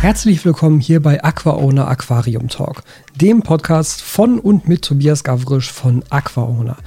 [0.00, 2.84] Herzlich willkommen hier bei AquaOwner Aquarium Talk,
[3.16, 6.78] dem Podcast von und mit Tobias Gavrisch von AquaOwner.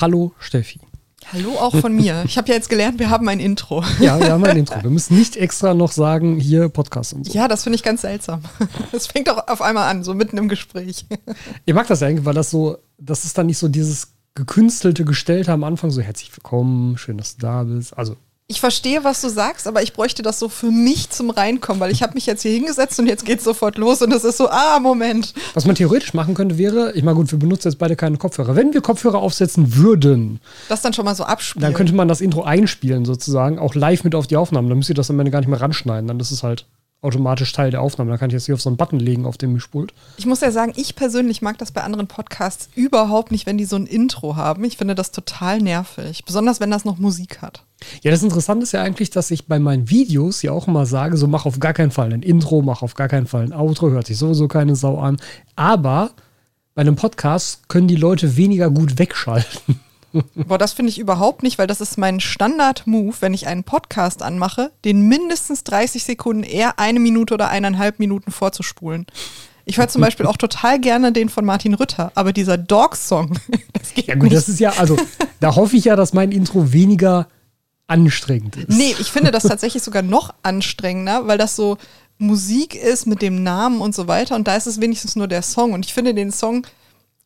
[0.00, 0.80] Hallo Steffi.
[1.30, 2.22] Hallo auch von mir.
[2.24, 3.84] Ich habe ja jetzt gelernt, wir haben ein Intro.
[4.00, 4.82] Ja, wir haben ein Intro.
[4.82, 7.34] Wir müssen nicht extra noch sagen, hier Podcast und so.
[7.34, 8.40] Ja, das finde ich ganz seltsam.
[8.92, 11.04] Es fängt doch auf einmal an, so mitten im Gespräch.
[11.66, 15.52] Ich mag das eigentlich, weil das so, das ist dann nicht so dieses gekünstelte Gestellte
[15.52, 17.96] am Anfang, so herzlich willkommen, schön, dass du da bist.
[17.98, 18.16] Also
[18.50, 21.90] ich verstehe, was du sagst, aber ich bräuchte das so für mich zum Reinkommen, weil
[21.90, 24.48] ich habe mich jetzt hier hingesetzt und jetzt geht's sofort los und es ist so,
[24.48, 25.34] ah, Moment.
[25.52, 28.56] Was man theoretisch machen könnte, wäre, ich meine, gut, wir benutzen jetzt beide keine Kopfhörer.
[28.56, 31.62] Wenn wir Kopfhörer aufsetzen würden, das dann schon mal so abspielen.
[31.62, 34.70] Dann könnte man das Intro einspielen, sozusagen, auch live mit auf die Aufnahmen.
[34.70, 36.08] Dann müsst ihr das am Ende gar nicht mehr ranschneiden.
[36.08, 36.64] Dann ist es halt
[37.00, 38.10] automatisch Teil der Aufnahme.
[38.10, 39.94] Da kann ich jetzt hier auf so einen Button legen auf dem Mischpult.
[40.16, 43.64] Ich muss ja sagen, ich persönlich mag das bei anderen Podcasts überhaupt nicht, wenn die
[43.64, 44.64] so ein Intro haben.
[44.64, 46.24] Ich finde das total nervig.
[46.24, 47.62] Besonders wenn das noch Musik hat.
[48.02, 51.16] Ja, das Interessante ist ja eigentlich, dass ich bei meinen Videos ja auch immer sage,
[51.16, 53.90] so mach auf gar keinen Fall ein Intro, mach auf gar keinen Fall ein Outro,
[53.90, 55.18] hört sich sowieso keine Sau an.
[55.54, 56.10] Aber
[56.74, 59.80] bei einem Podcast können die Leute weniger gut wegschalten.
[60.34, 64.22] Boah, das finde ich überhaupt nicht, weil das ist mein Standard-Move, wenn ich einen Podcast
[64.22, 69.06] anmache, den mindestens 30 Sekunden eher eine Minute oder eineinhalb Minuten vorzuspulen.
[69.64, 73.38] Ich höre zum Beispiel auch total gerne den von Martin Rütter, aber dieser Dog-Song,
[73.74, 74.36] das geht Ja gut, nicht.
[74.36, 74.96] das ist ja, also
[75.40, 77.28] da hoffe ich ja, dass mein Intro weniger
[77.86, 78.70] anstrengend ist.
[78.70, 81.76] Nee, ich finde das tatsächlich sogar noch anstrengender, weil das so
[82.18, 85.42] Musik ist mit dem Namen und so weiter und da ist es wenigstens nur der
[85.42, 86.66] Song und ich finde den Song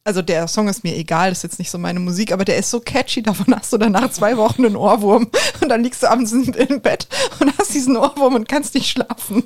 [0.05, 2.57] also der Song ist mir egal, das ist jetzt nicht so meine Musik, aber der
[2.57, 5.29] ist so catchy, davon hast du dann nach zwei Wochen einen Ohrwurm
[5.61, 7.07] und dann liegst du abends im Bett
[7.39, 9.45] und hast diesen Ohrwurm und kannst nicht schlafen.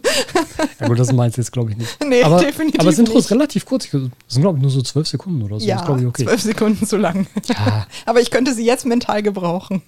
[0.81, 2.05] Ja gut, das meinst du jetzt glaube ich nicht.
[2.05, 4.81] Nee, aber, definitiv Aber das Intro ist relativ kurz, das sind glaube ich nur so
[4.81, 5.67] zwölf Sekunden oder so.
[5.67, 6.25] Ja, das ich okay.
[6.25, 7.27] zwölf Sekunden zu lang.
[7.47, 7.87] Ja.
[8.07, 9.83] aber ich könnte sie jetzt mental gebrauchen.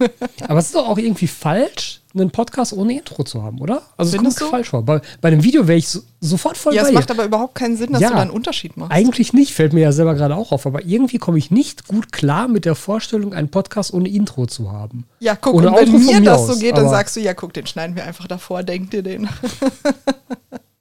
[0.47, 3.83] aber es ist doch auch irgendwie falsch, einen Podcast ohne Intro zu haben, oder?
[3.95, 4.45] Also es kommt du?
[4.45, 4.81] falsch vor.
[4.83, 7.25] Bei, bei einem Video wäre ich so, sofort voll ja, bei Ja, es macht aber
[7.25, 8.91] überhaupt keinen Sinn, dass ja, du da einen Unterschied machst.
[8.91, 10.65] Eigentlich nicht, fällt mir ja selber gerade auch auf.
[10.65, 14.71] Aber irgendwie komme ich nicht gut klar mit der Vorstellung, einen Podcast ohne Intro zu
[14.71, 15.05] haben.
[15.19, 17.53] Ja, guck, ohne und wenn Outro mir das so geht, dann sagst du, ja, guck,
[17.53, 19.29] den schneiden wir einfach davor, denk dir den.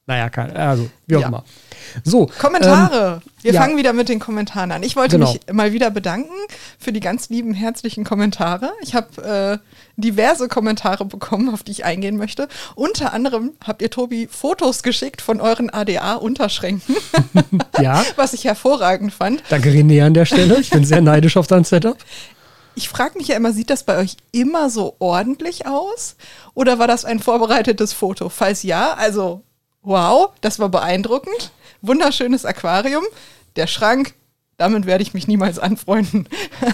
[0.08, 1.28] naja, also, wie auch ja.
[1.28, 1.44] immer.
[2.02, 2.30] So.
[2.38, 3.20] Kommentare.
[3.22, 3.60] Ähm, Wir ja.
[3.60, 4.82] fangen wieder mit den Kommentaren an.
[4.82, 5.30] Ich wollte genau.
[5.30, 6.32] mich mal wieder bedanken
[6.78, 8.72] für die ganz lieben, herzlichen Kommentare.
[8.80, 12.48] Ich habe äh, diverse Kommentare bekommen, auf die ich eingehen möchte.
[12.74, 16.96] Unter anderem habt ihr Tobi Fotos geschickt von euren ADA-Unterschränken.
[17.78, 18.02] ja.
[18.16, 19.42] Was ich hervorragend fand.
[19.50, 20.58] Danke, René, an der Stelle.
[20.58, 21.98] Ich bin sehr neidisch auf dein Setup.
[22.76, 26.16] Ich frage mich ja immer, sieht das bei euch immer so ordentlich aus?
[26.54, 28.30] Oder war das ein vorbereitetes Foto?
[28.30, 29.42] Falls ja, also
[29.82, 31.52] wow, das war beeindruckend
[31.82, 33.04] wunderschönes Aquarium.
[33.56, 34.14] Der Schrank,
[34.56, 36.28] damit werde ich mich niemals anfreunden.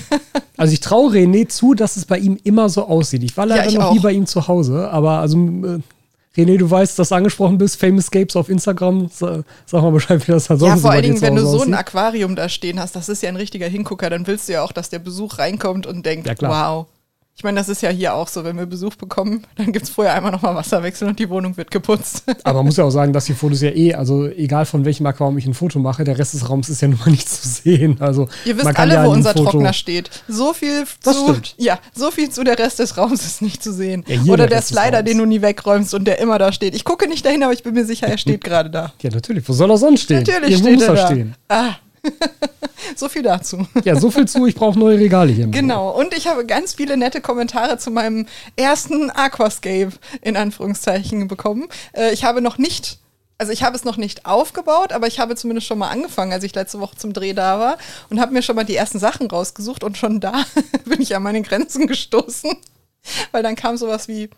[0.57, 3.23] also ich traue René zu, dass es bei ihm immer so aussieht.
[3.23, 3.95] Ich war leider ja, noch auch.
[3.95, 5.81] nie bei ihm zu Hause, aber also äh,
[6.37, 9.09] René, du weißt, dass du angesprochen bist, Famous Scapes auf Instagram.
[9.09, 11.75] Sag mal Bescheid, wie das da sonst Ja, vor allen Dingen, wenn du so ein
[11.75, 14.73] Aquarium da stehen hast, das ist ja ein richtiger Hingucker, dann willst du ja auch,
[14.73, 16.87] dass der Besuch reinkommt und denkt, ja, wow,
[17.37, 19.91] ich meine, das ist ja hier auch so, wenn wir Besuch bekommen, dann gibt es
[19.91, 22.23] vorher einmal nochmal Wasserwechsel und die Wohnung wird geputzt.
[22.45, 25.05] Aber man muss ja auch sagen, dass die Fotos ja eh, also egal von welchem
[25.07, 27.49] Aquarium ich ein Foto mache, der Rest des Raums ist ja nun mal nicht zu
[27.49, 27.97] sehen.
[28.01, 30.11] Also Ihr wisst alle, ja wo unser Foto Trockner steht.
[30.29, 31.55] So viel das zu, stimmt.
[31.59, 34.05] ja, so viel zu der Rest des Raums ist nicht zu sehen.
[34.07, 36.75] Ja, Oder der, der Slider, den du nie wegräumst und der immer da steht.
[36.77, 38.93] Ich gucke nicht dahin, aber ich bin mir sicher, er steht gerade da.
[39.03, 39.49] Ja, natürlich.
[39.49, 40.23] Wo soll er sonst stehen?
[40.23, 41.07] Natürlich Irgendwo steht er da.
[41.07, 41.35] Stehen.
[41.49, 41.75] Ah,
[42.97, 43.67] so viel dazu.
[43.85, 45.47] Ja, so viel zu, ich brauche neue Regale hier.
[45.47, 48.27] Genau, und ich habe ganz viele nette Kommentare zu meinem
[48.57, 51.69] ersten Aquascape in Anführungszeichen bekommen.
[51.93, 52.99] Äh, ich habe noch nicht
[53.37, 56.45] also ich habe es noch nicht aufgebaut, aber ich habe zumindest schon mal angefangen, als
[56.45, 57.79] ich letzte Woche zum Dreh da war
[58.09, 60.45] und habe mir schon mal die ersten Sachen rausgesucht und schon da
[60.85, 62.57] bin ich an meine Grenzen gestoßen,
[63.33, 64.31] weil dann kam sowas wie,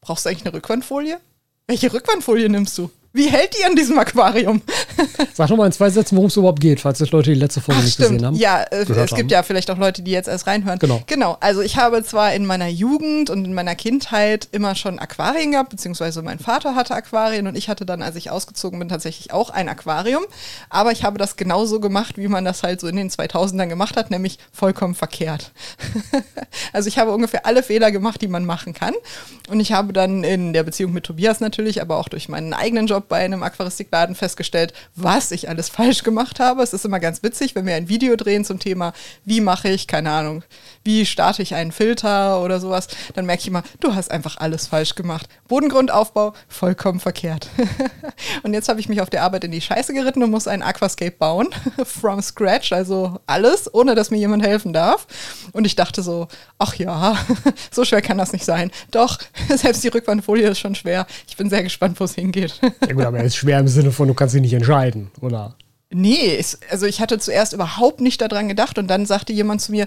[0.00, 1.18] brauchst du eigentlich eine Rückwandfolie?
[1.66, 2.90] Welche Rückwandfolie nimmst du?
[3.14, 4.60] Wie hält die an diesem Aquarium?
[5.34, 7.60] Sag doch mal in zwei Sätzen, worum es überhaupt geht, falls das Leute die letzte
[7.60, 8.10] Folge Ach, nicht stimmt.
[8.10, 8.34] gesehen haben.
[8.34, 9.16] Ja, äh, es haben.
[9.16, 10.80] gibt ja vielleicht auch Leute, die jetzt erst reinhören.
[10.80, 11.00] Genau.
[11.06, 11.36] Genau.
[11.38, 15.70] Also ich habe zwar in meiner Jugend und in meiner Kindheit immer schon Aquarien gehabt,
[15.70, 19.50] beziehungsweise mein Vater hatte Aquarien und ich hatte dann, als ich ausgezogen bin, tatsächlich auch
[19.50, 20.24] ein Aquarium.
[20.68, 23.96] Aber ich habe das genauso gemacht, wie man das halt so in den 2000ern gemacht
[23.96, 25.52] hat, nämlich vollkommen verkehrt.
[26.72, 28.94] also ich habe ungefähr alle Fehler gemacht, die man machen kann.
[29.48, 32.88] Und ich habe dann in der Beziehung mit Tobias natürlich, aber auch durch meinen eigenen
[32.88, 36.62] Job bei einem Aquaristikladen festgestellt, was ich alles falsch gemacht habe.
[36.62, 38.92] Es ist immer ganz witzig, wenn wir ein Video drehen zum Thema,
[39.24, 40.44] wie mache ich, keine Ahnung,
[40.84, 44.66] wie starte ich einen Filter oder sowas, dann merke ich immer, du hast einfach alles
[44.66, 45.28] falsch gemacht.
[45.48, 47.48] Bodengrundaufbau, vollkommen verkehrt.
[48.42, 50.62] und jetzt habe ich mich auf der Arbeit in die Scheiße geritten und muss einen
[50.62, 51.48] Aquascape bauen,
[51.84, 55.06] from scratch, also alles, ohne dass mir jemand helfen darf.
[55.52, 56.28] Und ich dachte so,
[56.58, 57.16] ach ja,
[57.70, 58.70] so schwer kann das nicht sein.
[58.90, 59.18] Doch,
[59.48, 61.06] selbst die Rückwandfolie ist schon schwer.
[61.28, 62.60] Ich bin sehr gespannt, wo es hingeht.
[62.94, 65.56] Gut, aber er ist schwer im Sinne von, du kannst dich nicht entscheiden, oder?
[65.90, 69.86] Nee, also ich hatte zuerst überhaupt nicht daran gedacht und dann sagte jemand zu mir,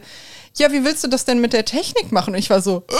[0.56, 2.34] ja, wie willst du das denn mit der Technik machen?
[2.34, 2.94] Und ich war so, äh,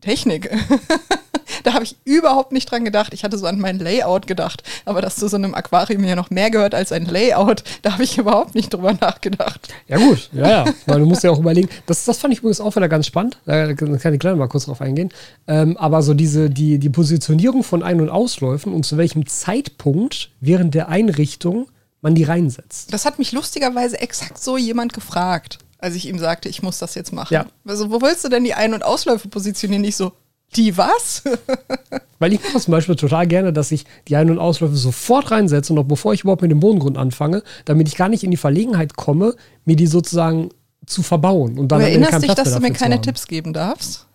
[0.00, 0.50] Technik.
[1.64, 3.12] da habe ich überhaupt nicht dran gedacht.
[3.14, 4.62] Ich hatte so an mein Layout gedacht.
[4.84, 8.04] Aber dass zu so einem Aquarium ja noch mehr gehört als ein Layout, da habe
[8.04, 9.68] ich überhaupt nicht drüber nachgedacht.
[9.88, 10.64] Ja, gut, ja, ja.
[10.86, 11.68] Weil du musst ja auch überlegen.
[11.86, 13.38] Das, das fand ich übrigens auch wieder ganz spannend.
[13.44, 15.10] Da kann ich gleich mal kurz drauf eingehen.
[15.46, 20.30] Ähm, aber so diese, die, die Positionierung von Ein- und Ausläufen und zu welchem Zeitpunkt
[20.40, 21.68] während der Einrichtung
[22.02, 22.92] man die reinsetzt.
[22.92, 26.94] Das hat mich lustigerweise exakt so jemand gefragt, als ich ihm sagte, ich muss das
[26.94, 27.34] jetzt machen.
[27.34, 27.46] Ja.
[27.66, 29.84] Also, wo willst du denn die Ein- und Ausläufe positionieren?
[29.84, 30.12] Ich so,
[30.56, 31.22] die was?
[32.18, 35.72] Weil ich mache zum Beispiel total gerne, dass ich die Ein- und Ausläufe sofort reinsetze,
[35.72, 38.96] noch bevor ich überhaupt mit dem Bodengrund anfange, damit ich gar nicht in die Verlegenheit
[38.96, 39.34] komme,
[39.64, 40.50] mir die sozusagen
[40.86, 41.58] zu verbauen.
[41.58, 43.00] Und dann du erinnerst dich, dass du mir keine.
[43.00, 44.06] Tipps geben darfst?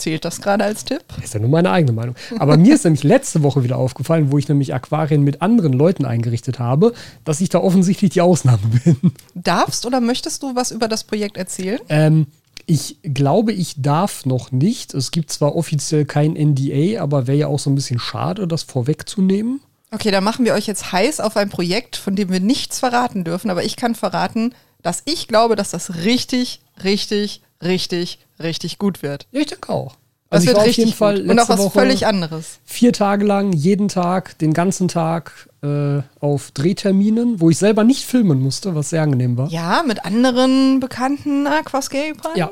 [0.00, 1.04] Zählt das gerade als Tipp?
[1.16, 2.14] Das ist ja nur meine eigene Meinung.
[2.38, 6.06] Aber mir ist nämlich letzte Woche wieder aufgefallen, wo ich nämlich Aquarien mit anderen Leuten
[6.06, 6.94] eingerichtet habe,
[7.24, 9.12] dass ich da offensichtlich die Ausnahme bin.
[9.34, 11.80] Darfst oder möchtest du was über das Projekt erzählen?
[11.90, 12.26] Ähm,
[12.64, 14.94] ich glaube, ich darf noch nicht.
[14.94, 18.62] Es gibt zwar offiziell kein NDA, aber wäre ja auch so ein bisschen schade, das
[18.62, 19.60] vorwegzunehmen.
[19.92, 23.24] Okay, dann machen wir euch jetzt heiß auf ein Projekt, von dem wir nichts verraten
[23.24, 29.02] dürfen, aber ich kann verraten, dass ich glaube, dass das richtig, richtig, richtig, richtig gut
[29.02, 29.26] wird.
[29.32, 29.96] Ja, ich denke auch.
[30.30, 31.30] Das Also ich wird war auf richtig jeden Fall gut.
[31.30, 32.58] Und auch was Woche völlig anderes.
[32.64, 38.04] vier Tage lang, jeden Tag, den ganzen Tag äh, auf Drehterminen, wo ich selber nicht
[38.04, 39.48] filmen musste, was sehr angenehm war.
[39.48, 42.36] Ja, mit anderen bekannten Aquascapern.
[42.36, 42.50] Ja.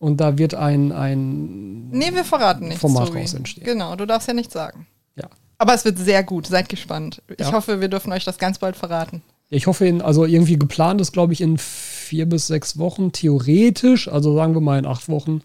[0.00, 2.80] Und da wird ein, ein Nee, wir verraten nichts.
[2.80, 3.20] Format Tobi.
[3.20, 3.64] raus entstehen.
[3.64, 4.86] Genau, du darfst ja nichts sagen.
[5.16, 5.28] ja.
[5.58, 7.20] Aber es wird sehr gut, seid gespannt.
[7.36, 7.52] Ich Ja.
[7.52, 9.22] hoffe, wir dürfen euch das ganz bald verraten.
[9.50, 14.08] Ich hoffe, in, also irgendwie geplant ist, glaube ich, in vier bis sechs Wochen, theoretisch,
[14.08, 15.42] also sagen wir mal in acht Wochen,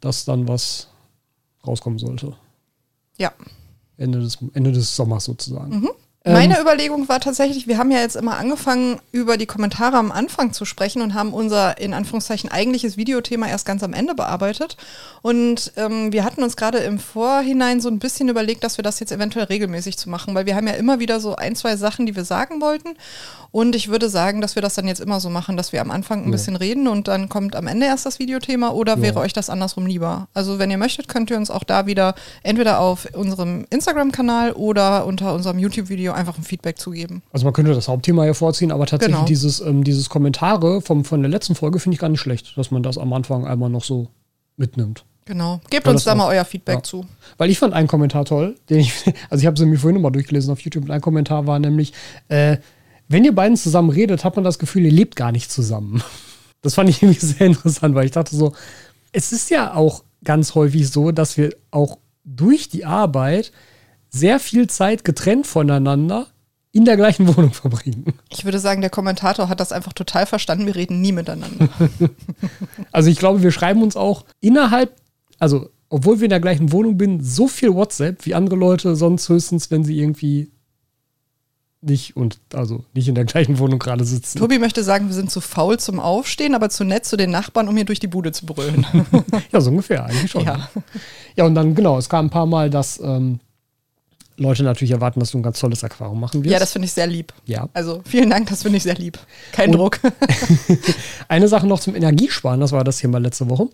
[0.00, 0.88] dass dann was
[1.66, 2.34] rauskommen sollte.
[3.18, 3.32] Ja.
[3.98, 5.80] Ende des, Ende des Sommers sozusagen.
[5.80, 5.90] Mhm.
[6.22, 10.12] Ähm, Meine Überlegung war tatsächlich, wir haben ja jetzt immer angefangen, über die Kommentare am
[10.12, 14.76] Anfang zu sprechen und haben unser in Anführungszeichen eigentliches Videothema erst ganz am Ende bearbeitet.
[15.22, 19.00] Und ähm, wir hatten uns gerade im Vorhinein so ein bisschen überlegt, dass wir das
[19.00, 22.04] jetzt eventuell regelmäßig zu machen, weil wir haben ja immer wieder so ein, zwei Sachen,
[22.04, 22.98] die wir sagen wollten.
[23.52, 25.90] Und ich würde sagen, dass wir das dann jetzt immer so machen, dass wir am
[25.90, 26.30] Anfang ein Ja.
[26.32, 29.02] bisschen reden und dann kommt am Ende erst das Videothema oder Ja.
[29.02, 30.28] wäre euch das andersrum lieber?
[30.34, 35.04] Also wenn ihr möchtet, könnt ihr uns auch da wieder entweder auf unserem Instagram-Kanal oder
[35.06, 37.22] unter unserem YouTube-Video einfach ein Feedback zugeben.
[37.32, 39.26] Also man könnte das Hauptthema hier vorziehen, aber tatsächlich Genau.
[39.26, 42.70] dieses, ähm, dieses Kommentare vom, von der letzten Folge finde ich gar nicht schlecht, dass
[42.70, 44.08] man das am Anfang einmal noch so
[44.56, 45.04] mitnimmt.
[45.26, 45.60] Genau.
[45.70, 46.82] Gebt Ja, uns da mal euer Feedback Ja.
[46.82, 47.04] zu.
[47.38, 48.92] Weil ich fand einen Kommentar toll, den ich,
[49.30, 51.92] also ich habe sie mir vorhin nochmal durchgelesen auf YouTube und ein Kommentar war nämlich,
[52.28, 52.56] äh,
[53.10, 56.02] wenn ihr beiden zusammen redet, hat man das Gefühl, ihr lebt gar nicht zusammen.
[56.62, 58.54] Das fand ich irgendwie sehr interessant, weil ich dachte so,
[59.12, 63.50] es ist ja auch ganz häufig so, dass wir auch durch die Arbeit
[64.10, 66.28] sehr viel Zeit getrennt voneinander
[66.70, 68.14] in der gleichen Wohnung verbringen.
[68.28, 70.66] Ich würde sagen, der Kommentator hat das einfach total verstanden.
[70.66, 71.68] Wir reden nie miteinander.
[72.92, 74.96] Also ich glaube, wir schreiben uns auch innerhalb,
[75.38, 79.28] also obwohl wir in der gleichen Wohnung bin, so viel WhatsApp wie andere Leute sonst
[79.28, 80.50] höchstens, wenn sie irgendwie
[81.82, 84.38] nicht und also nicht in der gleichen Wohnung gerade sitzen.
[84.38, 87.68] Tobi möchte sagen, wir sind zu faul zum Aufstehen, aber zu nett zu den Nachbarn,
[87.68, 88.86] um hier durch die Bude zu brüllen.
[89.52, 90.44] Ja, so ungefähr eigentlich schon.
[90.44, 90.68] Ja.
[91.36, 93.40] Ja, und dann genau, es kam ein paar Mal, dass ähm,
[94.36, 96.52] Leute natürlich erwarten, dass du ein ganz tolles Aquarium machen wirst.
[96.52, 97.32] ja, das finde ich sehr lieb.
[97.46, 97.68] ja.
[97.72, 99.18] Also vielen Dank, das finde ich sehr lieb.
[99.52, 100.00] Kein Und- Druck.
[101.28, 103.68] Eine Sache noch zum Energiesparen, das war das Thema letzte Woche.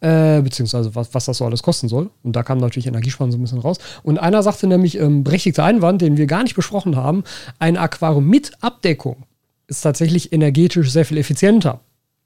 [0.00, 2.10] Äh, beziehungsweise was, was das so alles kosten soll.
[2.22, 3.78] Und da kam natürlich Energiesparen so ein bisschen raus.
[4.04, 7.24] Und einer sagte nämlich, ähm, berechtigter Einwand, den wir gar nicht besprochen haben,
[7.58, 9.24] ein Aquarium mit Abdeckung
[9.66, 11.80] ist tatsächlich energetisch sehr viel effizienter.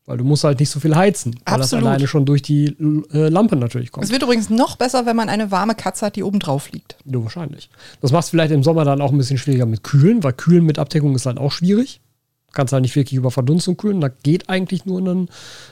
[0.05, 1.35] Weil du musst halt nicht so viel heizen.
[1.47, 1.83] Weil Absolut.
[1.85, 2.76] das alleine schon durch die
[3.12, 4.05] äh, Lampe natürlich kommt.
[4.05, 6.97] Es wird übrigens noch besser, wenn man eine warme Katze hat, die oben drauf liegt.
[7.07, 7.71] Ja, wahrscheinlich.
[8.02, 10.67] Das macht es vielleicht im Sommer dann auch ein bisschen schwieriger mit Kühlen, weil Kühlen
[10.67, 12.02] mit Abdeckung ist halt auch schwierig.
[12.53, 14.01] Kannst halt nicht wirklich über Verdunstung kühlen.
[14.01, 15.29] Da geht eigentlich nur ein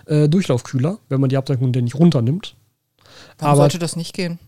[0.07, 2.57] äh, Durchlaufkühler, wenn man die Abdeckung denn nicht runternimmt.
[3.39, 4.39] Warum Aber- sollte das nicht gehen?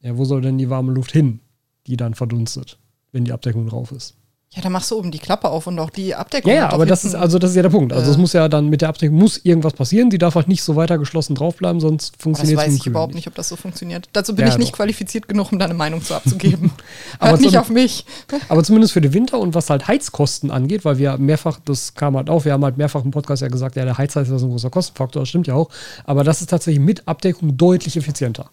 [0.00, 1.40] Ja, wo soll denn die warme Luft hin,
[1.86, 2.78] die dann verdunstet,
[3.12, 4.16] wenn die Abdeckung drauf ist?
[4.54, 6.52] Ja, dann machst du oben die Klappe auf und auch die Abdeckung.
[6.52, 7.92] Ja, ja, aber das ist, also das ist ja der Punkt.
[7.92, 10.10] Also äh, es muss ja dann mit der Abdeckung muss irgendwas passieren.
[10.10, 12.80] Die darf halt nicht so weiter geschlossen draufbleiben, sonst Das funktioniert es weiß nicht.
[12.82, 14.08] ich überhaupt nicht, ob das so funktioniert.
[14.12, 14.76] Dazu bin Ja, ich nicht doch.
[14.76, 16.70] qualifiziert genug, um da eine Meinung zu abzugeben.
[17.18, 18.06] Aber Hört nicht auf mich.
[18.48, 22.16] Aber zumindest für den Winter und was halt Heizkosten angeht, weil wir mehrfach, das kam
[22.16, 24.50] halt auf, wir haben halt mehrfach im Podcast ja gesagt, ja, der Heizheiz ist ein
[24.50, 25.68] großer Kostenfaktor, das stimmt ja auch.
[26.04, 28.50] Aber das ist tatsächlich mit Abdeckung deutlich effizienter.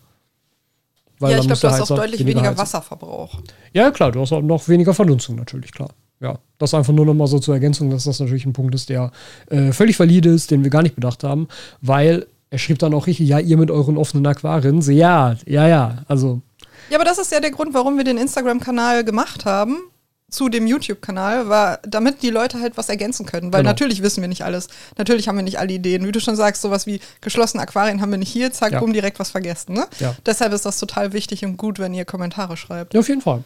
[1.21, 2.57] Weil ja, ich glaube, du hast auch Heizer deutlich weniger heizen.
[2.57, 3.39] Wasserverbrauch.
[3.73, 5.89] Ja, klar, du hast auch noch weniger Verdunstung natürlich, klar.
[6.19, 8.89] Ja, das einfach nur noch mal so zur Ergänzung, dass das natürlich ein Punkt ist,
[8.89, 9.11] der
[9.49, 11.47] äh, völlig valide ist, den wir gar nicht bedacht haben,
[11.81, 14.81] weil er schrieb dann auch richtig, ja, ihr mit euren offenen Aquarien.
[14.81, 16.41] So, ja, ja, ja, also
[16.89, 19.90] Ja, aber das ist ja der Grund, warum wir den Instagram-Kanal gemacht haben
[20.31, 23.53] zu dem YouTube-Kanal, war, damit die Leute halt was ergänzen können.
[23.53, 23.69] Weil Genau.
[23.71, 24.67] natürlich wissen wir nicht alles.
[24.97, 26.07] Natürlich haben wir nicht alle Ideen.
[26.07, 28.79] Wie du schon sagst, sowas wie geschlossene Aquarien haben wir nicht hier, zack, Ja.
[28.79, 29.73] bumm, direkt was vergessen.
[29.73, 29.85] Ne?
[29.99, 30.15] Ja.
[30.25, 32.93] Deshalb ist das total wichtig und gut, wenn ihr Kommentare schreibt.
[32.93, 33.43] Ja, auf jeden Fall.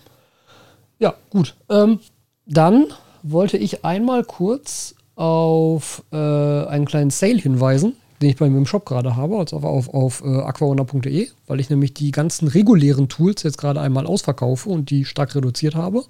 [0.99, 1.55] Ja, gut.
[1.69, 1.99] Ähm,
[2.45, 2.85] dann
[3.23, 8.65] wollte ich einmal kurz auf äh, einen kleinen Sale hinweisen, den ich bei mir im
[8.65, 13.43] Shop gerade habe, also auf, auf, auf äh, weil ich nämlich die ganzen regulären Tools
[13.43, 16.03] jetzt gerade einmal ausverkaufe und die stark reduziert habe.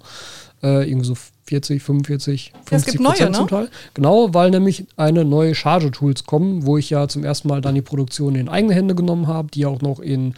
[0.62, 1.14] Äh, irgendwie so
[1.48, 3.38] 40, 45, 50 Ja, es gibt neue, Prozent ne?
[3.38, 3.68] zum Teil.
[3.94, 7.82] Genau, weil nämlich eine neue Charge-Tools kommen, wo ich ja zum ersten Mal dann die
[7.82, 10.34] Produktion in eigene Hände genommen habe, die auch noch in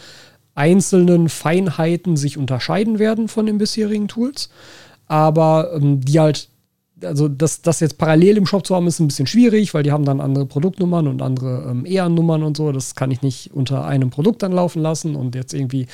[0.55, 4.51] einzelnen Feinheiten sich unterscheiden werden von den bisherigen Tools.
[5.07, 6.49] Aber ähm, die halt,
[7.03, 9.93] also das, das jetzt parallel im Shop zu haben, ist ein bisschen schwierig, weil die
[9.93, 12.73] haben dann andere Produktnummern und andere ähm, EA-Nummern und so.
[12.73, 15.87] Das kann ich nicht unter einem Produkt dann laufen lassen und jetzt irgendwie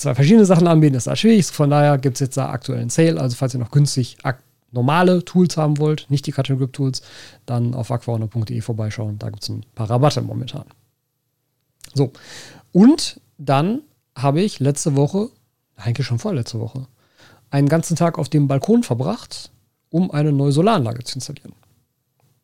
[0.00, 1.46] zwei verschiedene Sachen anbieten, ist da schwierig.
[1.46, 3.20] Von daher gibt es jetzt da aktuell einen Sale.
[3.20, 4.18] Also falls ihr noch günstig
[4.72, 7.02] normale Tools haben wollt, nicht die Cut Grip Tools,
[7.46, 9.18] dann auf aquaona.de vorbeischauen.
[9.18, 10.64] Da gibt es ein paar Rabatte momentan.
[11.94, 12.12] So.
[12.72, 13.82] Und dann
[14.16, 15.30] habe ich letzte Woche,
[15.76, 16.86] eigentlich schon vorletzte Woche,
[17.50, 19.50] einen ganzen Tag auf dem Balkon verbracht,
[19.88, 21.54] um eine neue Solaranlage zu installieren.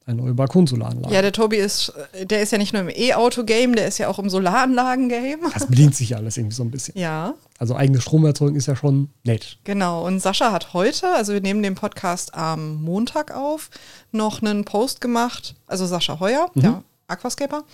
[0.08, 1.12] Eine neue Balkonsolaranlage.
[1.12, 4.20] Ja, der Tobi ist, der ist ja nicht nur im E-Auto-Game, der ist ja auch
[4.20, 5.40] im Solaranlagen-Game.
[5.52, 6.96] das bedient sich ja alles irgendwie so ein bisschen.
[6.96, 9.58] Ja, Also eigene Stromerzeugung ist ja schon nett.
[9.64, 10.06] genau.
[10.06, 13.68] Und Sascha hat heute, also wir nehmen den Podcast am Montag auf,
[14.12, 17.64] noch einen Post gemacht, also Sascha Heuer, der Aquascaper,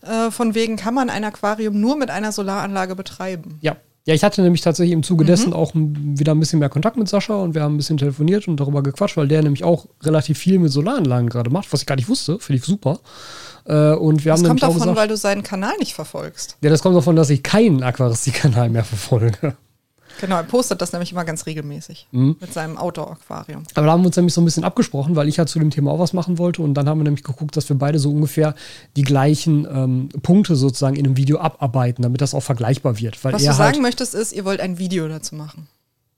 [0.00, 3.58] äh, von wegen kann man ein Aquarium nur mit einer Solaranlage betreiben.
[3.60, 3.76] Ja.
[4.06, 7.08] Ja, ich hatte nämlich tatsächlich im Zuge dessen auch wieder ein bisschen mehr Kontakt mit
[7.08, 10.38] Sascha und wir haben ein bisschen telefoniert und darüber gequatscht, weil der nämlich auch relativ
[10.38, 12.98] viel mit Solaranlagen gerade macht, was ich gar nicht wusste, finde ich super.
[13.64, 16.58] Äh, und wir Das haben kommt davon, gesagt, weil du seinen Kanal nicht verfolgst.
[16.60, 19.56] ja, das kommt davon, dass ich keinen Aquaristik-Kanal mehr verfolge.
[20.20, 22.36] Genau, er postet das nämlich immer ganz regelmäßig Mhm.
[22.40, 23.64] mit seinem Outdoor-Aquarium.
[23.74, 25.70] Aber da haben wir uns nämlich so ein bisschen abgesprochen, weil ich ja zu dem
[25.70, 26.62] Thema auch was machen wollte.
[26.62, 28.54] Und dann haben wir nämlich geguckt, dass wir beide so ungefähr
[28.96, 33.22] die gleichen ähm, Punkte sozusagen in einem Video abarbeiten, damit das auch vergleichbar wird.
[33.24, 35.66] Weil Was er du sagen halt, möchtest, ist, ihr wollt ein Video dazu machen.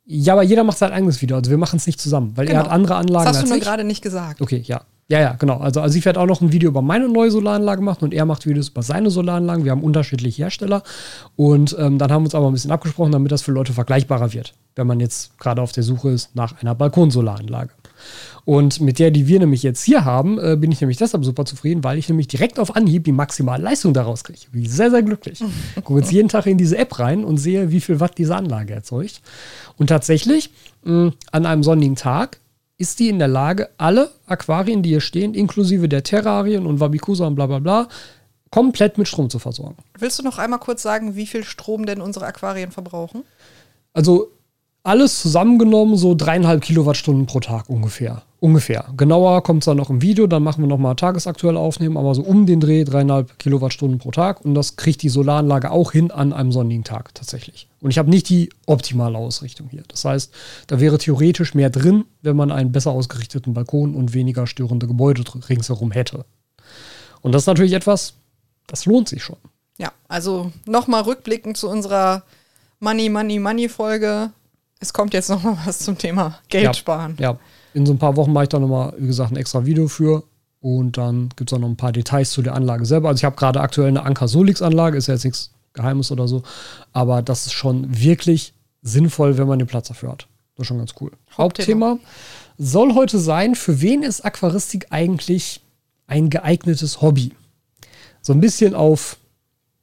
[0.05, 1.37] ja, aber jeder macht sein eigenes Video.
[1.37, 3.29] Also wir machen es nicht zusammen, weil er hat andere Anlagen Genau.
[3.31, 3.65] Das hast du nur ich.
[3.65, 4.41] gerade nicht gesagt.
[4.41, 4.83] Okay, ja.
[5.09, 5.59] Ja, ja, genau.
[5.59, 8.25] Also, also ich werde auch noch ein Video über meine neue Solaranlage machen und er
[8.25, 9.65] macht Videos über seine Solaranlagen.
[9.65, 10.83] Wir haben unterschiedliche Hersteller
[11.37, 14.33] und ähm, dann haben wir uns aber ein bisschen abgesprochen, damit das für Leute vergleichbarer
[14.33, 17.71] wird, wenn man jetzt gerade auf der Suche ist nach einer Balkonsolaranlage.
[18.45, 21.45] Und mit der, die wir nämlich jetzt hier haben, äh, bin ich nämlich deshalb super
[21.45, 24.41] zufrieden, weil ich nämlich direkt auf Anhieb die maximale Leistung daraus kriege.
[24.53, 25.43] Bin ich sehr, sehr glücklich.
[25.85, 28.75] Gucke jetzt jeden Tag in diese App rein und sehe, wie viel Watt diese Anlage
[28.75, 29.23] erzeugt.
[29.79, 30.51] Und tatsächlich,
[30.85, 32.39] mh, an einem sonnigen Tag
[32.79, 37.27] ist die in der Lage, alle Aquarien, die hier stehen, inklusive der Terrarien und Wabikusa
[37.27, 37.89] und bla bla bla,
[38.51, 39.77] komplett mit Strom zu versorgen.
[39.99, 43.23] Willst du noch einmal kurz sagen, wie viel Strom denn unsere Aquarien verbrauchen?
[43.93, 44.29] Also
[44.83, 48.23] alles zusammengenommen so dreieinhalb Kilowattstunden pro Tag ungefähr.
[48.39, 48.85] Ungefähr.
[48.97, 52.23] Genauer kommt es dann noch im Video, dann machen wir nochmal tagesaktuell aufnehmen, aber so
[52.23, 56.33] um den Dreh dreieinhalb Kilowattstunden pro Tag und das kriegt die Solaranlage auch hin an
[56.33, 57.67] einem sonnigen Tag tatsächlich.
[57.87, 59.85] Und ich habe nicht die optimale Ausrichtung hier.
[59.87, 60.35] Das heißt,
[60.67, 65.23] da wäre theoretisch mehr drin, wenn man einen besser ausgerichteten Balkon und weniger störende Gebäude
[65.49, 66.25] ringsherum hätte.
[67.23, 68.15] Und das ist natürlich etwas,
[68.67, 69.37] das lohnt sich schon.
[69.79, 72.25] Ja, also nochmal rückblickend zu unserer
[72.81, 74.31] Money, Money, Money Folge.
[74.81, 76.75] Es kommt jetzt nochmal was zum Thema Geld Ja.
[76.75, 77.17] sparen.
[77.21, 77.39] Ja,
[77.73, 80.25] in so ein paar Wochen mache ich da nochmal, wie gesagt, ein extra Video für.
[80.59, 83.11] Und dann gibt es auch noch ein paar Details zu der Anlage selber.
[83.11, 86.27] Also ich habe gerade aktuell eine Anker Solix Anlage, ist ja jetzt nichts Geheimes oder
[86.27, 86.43] so.
[86.93, 88.53] Aber das ist schon wirklich
[88.83, 90.27] sinnvoll, wenn man den Platz dafür hat.
[90.57, 91.13] Das ist schon ganz cool.
[91.37, 91.91] Hauptthema.
[91.91, 92.11] Hauptthema
[92.59, 95.61] soll heute sein, für wen ist Aquaristik eigentlich
[96.07, 97.33] ein geeignetes Hobby?
[98.23, 99.19] So ein bisschen auf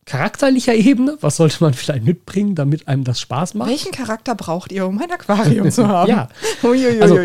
[0.05, 1.17] charakterlicher Ebene.
[1.21, 3.69] Was sollte man vielleicht mitbringen, damit einem das Spaß macht?
[3.69, 6.09] Welchen Charakter braucht ihr, um ein Aquarium zu haben?
[6.09, 6.27] Ja.
[6.99, 7.17] Also,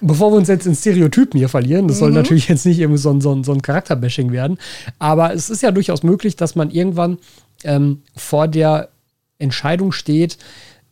[0.00, 2.16] bevor wir uns jetzt in Stereotypen hier verlieren, das soll Mhm.
[2.16, 4.58] natürlich jetzt nicht irgendwie so ein, so, ein, so ein Charakterbashing werden,
[4.98, 7.18] aber es ist ja durchaus möglich, dass man irgendwann
[7.64, 8.88] ähm, vor der
[9.38, 10.38] Entscheidung steht,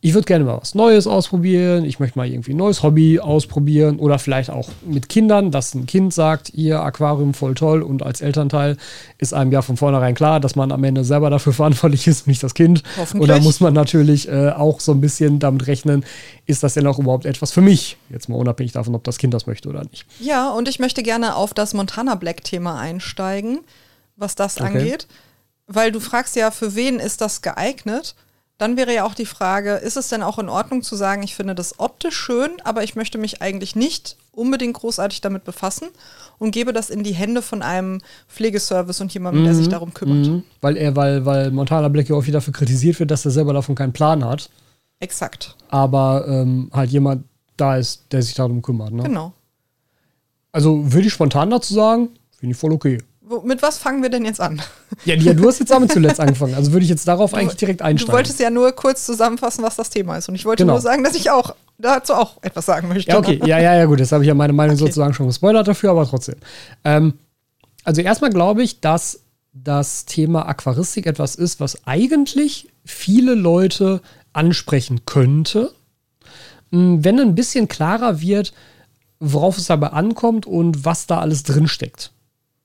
[0.04, 4.00] ich würde gerne mal was Neues ausprobieren, ich möchte mal irgendwie ein neues Hobby ausprobieren
[4.00, 8.20] oder vielleicht auch mit Kindern, dass ein Kind sagt, ihr Aquarium voll toll und als
[8.20, 8.78] Elternteil
[9.18, 12.42] ist einem ja von vornherein klar, dass man am Ende selber dafür verantwortlich ist, nicht
[12.42, 12.82] das Kind.
[13.14, 16.04] Und da muss man natürlich äh, auch so ein bisschen damit rechnen,
[16.46, 17.96] ist das denn auch überhaupt etwas für mich?
[18.10, 20.04] Jetzt mal unabhängig davon, ob das Kind das möchte oder nicht.
[20.18, 23.60] Ja, und ich möchte gerne auf das Montana Black Thema einsteigen,
[24.16, 24.66] was das okay.
[24.66, 25.06] angeht,
[25.74, 28.14] weil du fragst ja, für wen ist das geeignet?
[28.58, 31.34] Dann wäre ja auch die Frage, ist es denn auch in Ordnung zu sagen, ich
[31.34, 35.88] finde das optisch schön, aber ich möchte mich eigentlich nicht unbedingt großartig damit befassen
[36.38, 39.46] und gebe das in die Hände von einem Pflegeservice und jemandem, mhm.
[39.46, 39.70] der sich mhm.
[39.70, 40.26] darum kümmert.
[40.26, 40.42] Mhm.
[40.60, 43.52] Weil er, weil, weil Montana Black ja auch wieder dafür kritisiert wird, dass er selber
[43.52, 44.48] davon keinen Plan hat.
[45.00, 45.56] Exakt.
[45.68, 47.24] Aber ähm, halt jemand
[47.56, 48.92] da ist, der sich darum kümmert.
[48.92, 49.02] Ne?
[49.02, 49.32] Genau.
[50.52, 52.98] Also würde ich spontan dazu sagen, finde ich voll okay.
[53.44, 54.60] Mit was fangen wir denn jetzt an?
[55.04, 56.54] Ja, ja du hast jetzt damit zuletzt angefangen.
[56.54, 58.10] Also würde ich jetzt darauf du, eigentlich direkt einsteigen.
[58.10, 60.28] Du wolltest ja nur kurz zusammenfassen, was das Thema ist.
[60.28, 60.74] Und ich wollte genau.
[60.74, 63.12] nur sagen, dass ich auch dazu auch etwas sagen möchte.
[63.12, 63.40] Ja, okay.
[63.44, 64.00] Ja, ja, ja, gut.
[64.00, 64.84] Jetzt habe ich ja meine Meinung okay.
[64.84, 66.36] sozusagen schon gespoilert dafür, aber trotzdem.
[66.84, 67.14] Ähm,
[67.84, 69.20] also erstmal glaube ich, dass
[69.52, 74.00] das Thema Aquaristik etwas ist, was eigentlich viele Leute
[74.32, 75.72] ansprechen könnte,
[76.70, 78.52] hm, wenn ein bisschen klarer wird,
[79.20, 82.10] worauf es dabei ankommt und was da alles drinsteckt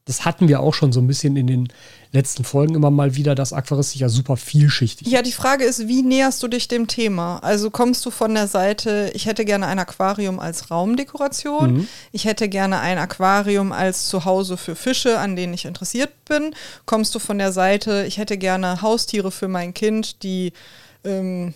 [0.08, 1.68] das hatten wir auch schon so ein bisschen in den
[2.14, 6.02] letzten Folgen immer mal wieder, dass Aquaristik ja super vielschichtig Ja, die Frage ist, wie
[6.02, 7.40] näherst du dich dem Thema?
[7.40, 11.88] Also kommst du von der Seite, ich hätte gerne ein Aquarium als Raumdekoration, mhm.
[12.14, 16.56] ich hätte gerne ein Aquarium als Zuhause für Fische, an denen ich interessiert bin.
[16.86, 20.54] Kommst du von der Seite, ich hätte gerne Haustiere für mein Kind, die
[21.04, 21.54] ähm,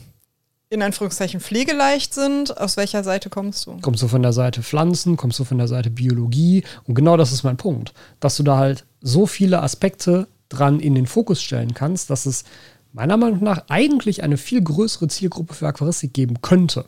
[0.72, 2.58] in Anführungszeichen pflegeleicht sind.
[2.58, 3.78] Aus welcher Seite kommst du?
[3.82, 6.64] Kommst du von der Seite Pflanzen, kommst du von der Seite Biologie?
[6.88, 10.96] Und genau das ist mein Punkt, dass du da halt so viele Aspekte dran in
[10.96, 12.46] den Fokus stellen kannst, dass es
[12.94, 16.86] meiner Meinung nach eigentlich eine viel größere Zielgruppe für Aquaristik geben könnte.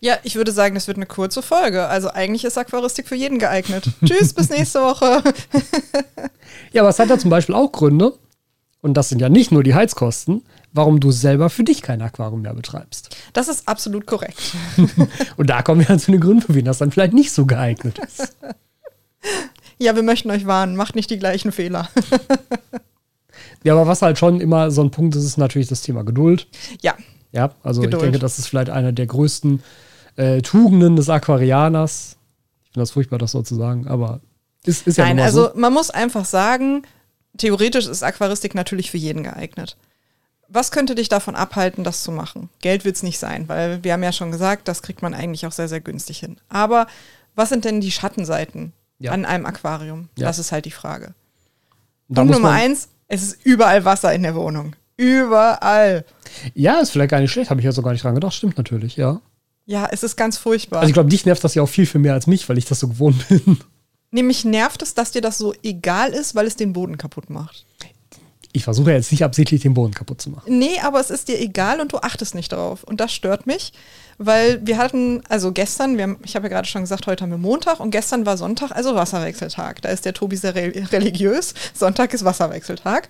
[0.00, 1.86] Ja, ich würde sagen, das wird eine kurze Folge.
[1.86, 3.88] Also eigentlich ist Aquaristik für jeden geeignet.
[4.04, 5.22] Tschüss, bis nächste Woche.
[6.72, 8.12] ja, aber es hat ja zum Beispiel auch Gründe,
[8.82, 10.42] und das sind ja nicht nur die Heizkosten,
[10.76, 13.16] warum du selber für dich kein Aquarium mehr betreibst.
[13.32, 14.54] Das ist absolut korrekt.
[15.36, 17.46] und da kommen wir dann zu den Gründen, für wen das dann vielleicht nicht so
[17.46, 18.36] geeignet ist.
[19.78, 21.90] Ja, wir möchten euch warnen, macht nicht die gleichen Fehler.
[23.62, 26.46] ja, aber was halt schon immer so ein Punkt ist, ist natürlich das Thema Geduld.
[26.80, 26.94] Ja.
[27.32, 28.00] Ja, also Geduld.
[28.00, 29.62] ich denke, das ist vielleicht einer der größten
[30.16, 32.16] äh, Tugenden des Aquarianers.
[32.64, 34.20] Ich finde das furchtbar, das so zu sagen, aber
[34.64, 35.52] ist, ist Nein, ja also so.
[35.54, 36.82] man muss einfach sagen,
[37.36, 39.76] theoretisch ist Aquaristik natürlich für jeden geeignet.
[40.48, 42.50] Was könnte dich davon abhalten, das zu machen?
[42.60, 45.46] Geld wird es nicht sein, weil wir haben ja schon gesagt, das kriegt man eigentlich
[45.46, 46.36] auch sehr, sehr günstig hin.
[46.48, 46.86] Aber
[47.34, 49.12] was sind denn die Schattenseiten ja.
[49.12, 50.08] an einem Aquarium?
[50.16, 50.26] Ja.
[50.26, 51.14] Das ist halt die Frage.
[52.08, 54.76] Da Punkt Nummer eins, es ist überall Wasser in der Wohnung.
[54.96, 56.04] Überall.
[56.54, 58.34] Ja, ist vielleicht gar nicht schlecht, habe ich ja so gar nicht dran gedacht.
[58.34, 59.20] Stimmt natürlich, ja.
[59.66, 60.78] Ja, es ist ganz furchtbar.
[60.78, 62.66] Also ich glaube, dich nervt das ja auch viel, viel mehr als mich, weil ich
[62.66, 63.58] das so gewohnt bin.
[64.12, 67.66] Nämlich nervt es, dass dir das so egal ist, weil es den Boden kaputt macht
[68.56, 70.58] ich versuche jetzt nicht absichtlich den Boden kaputt zu machen.
[70.58, 72.84] Nee, aber es ist dir egal und du achtest nicht darauf.
[72.84, 73.72] Und das stört mich,
[74.18, 77.38] weil wir hatten, also gestern, haben, ich habe ja gerade schon gesagt, heute haben wir
[77.38, 79.82] Montag und gestern war Sonntag, also Wasserwechseltag.
[79.82, 81.54] Da ist der Tobi sehr re religiös.
[81.74, 83.08] Sonntag ist Wasserwechseltag.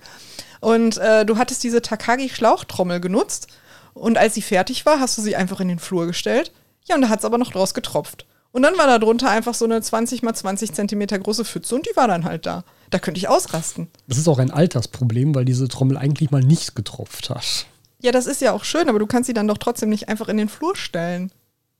[0.59, 3.47] Und äh, du hattest diese Takagi-Schlauchtrommel genutzt
[3.93, 6.51] und als sie fertig war, hast du sie einfach in den Flur gestellt.
[6.85, 8.25] Ja, und da hat es aber noch draus getropft.
[8.51, 11.85] Und dann war da drunter einfach so eine 20 mal 20 Zentimeter große Pfütze und
[11.85, 12.63] die war dann halt da.
[12.89, 13.87] Da könnte ich ausrasten.
[14.07, 17.67] Das ist auch ein Altersproblem, weil diese Trommel eigentlich mal nicht getropft hat.
[18.01, 20.29] Ja, das ist ja auch schön, aber du kannst sie dann doch trotzdem nicht einfach
[20.29, 21.31] in den Flur stellen.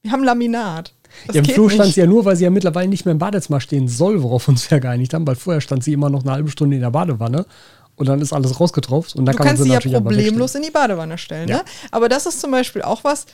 [0.02, 0.94] Wir haben Laminat.
[1.26, 3.20] Das ja, im Flur stand sie ja nur, weil sie ja mittlerweile nicht mehr im
[3.20, 6.24] Badezimmer stehen soll, worauf wir uns ja geeinigt haben, weil vorher stand sie immer noch
[6.24, 7.46] eine halbe Stunde in der Badewanne
[7.96, 10.56] und dann ist alles rausgetropft und dann du kann kannst man sie, sie ja problemlos
[10.56, 11.50] in die Badewanne stellen.
[11.50, 11.58] Ja.
[11.58, 11.64] Ne?
[11.92, 13.26] Aber das ist zum Beispiel auch was,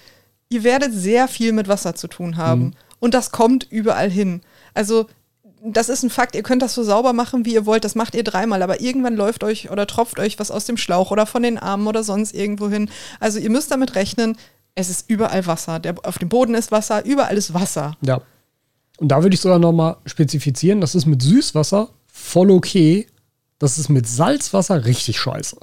[0.50, 2.64] ihr werdet sehr viel mit Wasser zu tun haben.
[2.64, 2.74] Mhm.
[3.04, 4.40] Und das kommt überall hin.
[4.74, 5.08] Also
[5.62, 8.16] das ist ein Fakt, ihr könnt das so sauber machen, wie ihr wollt, das macht
[8.16, 11.44] ihr dreimal, aber irgendwann läuft euch oder tropft euch was aus dem Schlauch oder von
[11.44, 12.90] den Armen oder sonst irgendwo hin.
[13.20, 14.38] Also ihr müsst damit rechnen,
[14.74, 15.80] es ist überall Wasser.
[15.80, 17.98] Der, auf dem Boden ist Wasser, überall ist Wasser.
[18.06, 18.22] Ja.
[19.00, 23.08] Und da würde ich sogar nochmal spezifizieren, das ist mit Süßwasser voll okay,
[23.60, 25.58] das ist mit Salzwasser richtig scheiße.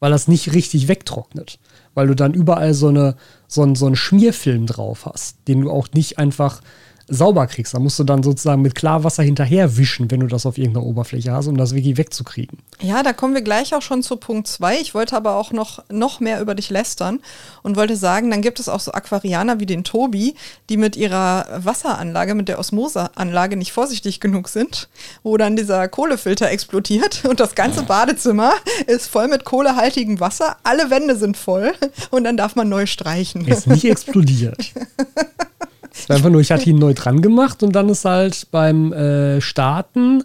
[0.00, 1.58] Weil das nicht richtig wegtrocknet.
[1.94, 5.70] Weil du dann überall so, eine, so, einen, so einen Schmierfilm drauf hast, den du
[5.70, 6.60] auch nicht einfach
[7.08, 7.74] sauber kriegst.
[7.74, 11.32] Da musst du dann sozusagen mit Klarwasser hinterher wischen, wenn du das auf irgendeiner Oberfläche
[11.32, 12.58] hast, um das wirklich wegzukriegen.
[12.80, 14.80] Ja, da kommen wir gleich auch schon zu Punkt 2.
[14.80, 17.20] Ich wollte aber auch noch, noch mehr über dich lästern
[17.62, 20.34] und wollte sagen, dann gibt es auch so Aquarianer wie den Tobi,
[20.68, 24.88] die mit ihrer Wasseranlage, mit der Osmoseanlage nicht vorsichtig genug sind,
[25.22, 28.52] wo dann dieser Kohlefilter explodiert und das ganze Badezimmer
[28.86, 31.72] ist voll mit kohlehaltigem Wasser, alle Wände sind voll
[32.10, 33.46] und dann darf man neu streichen.
[33.46, 34.72] Ist nicht explodiert.
[35.94, 38.92] Es war einfach nur, ich hatte ihn neu dran gemacht und dann ist halt beim
[38.92, 40.24] äh, Starten,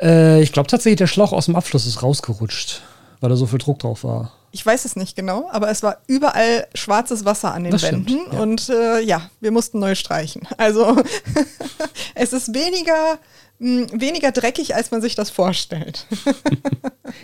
[0.00, 2.82] äh, ich glaube tatsächlich, der Schlauch aus dem Abfluss ist rausgerutscht,
[3.20, 4.32] weil da so viel Druck drauf war.
[4.50, 8.08] Ich weiß es nicht genau, aber es war überall schwarzes Wasser an den Das Wänden
[8.08, 8.40] stimmt, ja.
[8.40, 10.48] und äh, ja, wir mussten neu streichen.
[10.56, 10.96] Also
[12.14, 13.18] es ist weniger,
[13.58, 16.06] weniger dreckig, als man sich das vorstellt.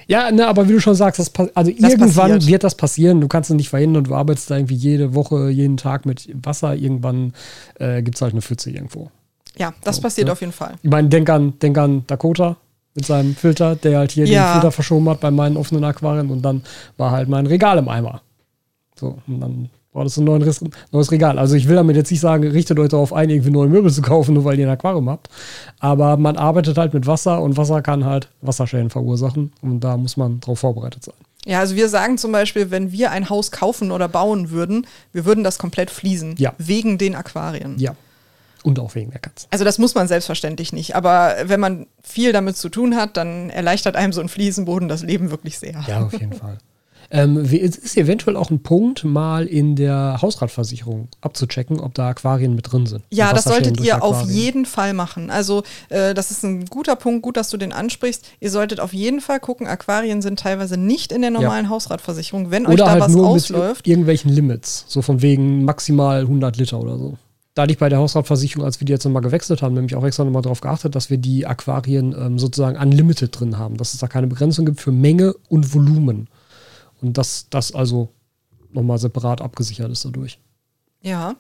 [0.07, 2.47] Ja, ne, aber wie du schon sagst, das also irgendwann passiert.
[2.47, 3.21] wird das passieren.
[3.21, 4.05] Du kannst es nicht verhindern.
[4.05, 6.75] Du arbeitest da irgendwie jede Woche, jeden Tag mit Wasser.
[6.75, 7.35] Irgendwann
[7.79, 9.11] äh, gibt es halt eine Pfütze irgendwo.
[9.57, 10.33] Ja, das So, passiert ja.
[10.33, 10.75] auf jeden Fall.
[10.83, 12.57] Ich meine, denk an, denk an Dakota
[12.95, 14.49] mit seinem Filter, der halt hier Ja.
[14.49, 16.63] den Filter verschoben hat bei meinen offenen Aquarien und dann
[16.97, 18.23] war halt mein Regal im Eimer.
[18.99, 21.39] So, und dann war das ein neues, neues Regal.
[21.39, 24.03] Also ich will damit jetzt nicht sagen, richtet euch darauf ein, irgendwie neue Möbel zu
[24.03, 25.31] kaufen, nur weil ihr ein Aquarium habt.
[25.79, 30.17] Aber man arbeitet halt mit Wasser und Wasser kann halt Wasserschäden verursachen und da muss
[30.17, 31.15] man drauf vorbereitet sein.
[31.47, 35.25] Ja, also wir sagen zum Beispiel, wenn wir ein Haus kaufen oder bauen würden, wir
[35.25, 36.37] würden das komplett fließen.
[36.39, 36.55] Ja.
[36.59, 37.79] Wegen den Aquarien.
[37.79, 37.95] Ja.
[38.65, 39.47] Und auch wegen der Katze.
[39.51, 40.97] Also das muss man selbstverständlich nicht.
[40.97, 45.03] Aber wenn man viel damit zu tun hat, dann erleichtert einem so ein Fliesenboden das
[45.03, 45.85] Leben wirklich sehr.
[45.87, 46.57] Ja, auf jeden Fall.
[47.11, 52.55] Ähm, es ist eventuell auch ein Punkt, mal in der Hausratversicherung abzuchecken, ob da Aquarien
[52.55, 53.03] mit drin sind.
[53.11, 55.31] Ja, das solltet ihr auf jeden Fall machen.
[55.31, 58.25] Also äh, das ist ein guter Punkt, gut, dass du den ansprichst.
[58.41, 62.51] Ihr solltet auf jeden Fall gucken, Aquarien sind teilweise nicht in der normalen Hausratversicherung.
[62.51, 64.85] Wenn euch Oder da halt was nur ausläuft, mit irgendwelchen Limits.
[64.89, 67.17] So von wegen maximal 100 Liter oder so.
[67.55, 70.05] Da hatte ich bei der Hausratversicherung, als wir die jetzt nochmal gewechselt haben, nämlich auch
[70.05, 73.77] extra nochmal darauf geachtet, dass wir die Aquarien ähm, sozusagen unlimited drin haben.
[73.77, 76.29] Dass es da keine Begrenzung gibt für Menge und Volumen.
[77.05, 78.09] Und dass das also
[78.73, 80.39] nochmal separat abgesichert ist dadurch.
[81.03, 81.35] ja.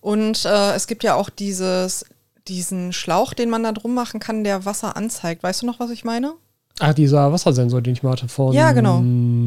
[0.00, 2.04] Und äh, es gibt ja auch dieses,
[2.46, 5.42] diesen Schlauch, den man da drum machen kann, der Wasser anzeigt.
[5.42, 6.34] Weißt du noch, was ich meine?
[6.78, 9.00] Ah, dieser Wassersensor, den ich mal hatte von Ja, genau.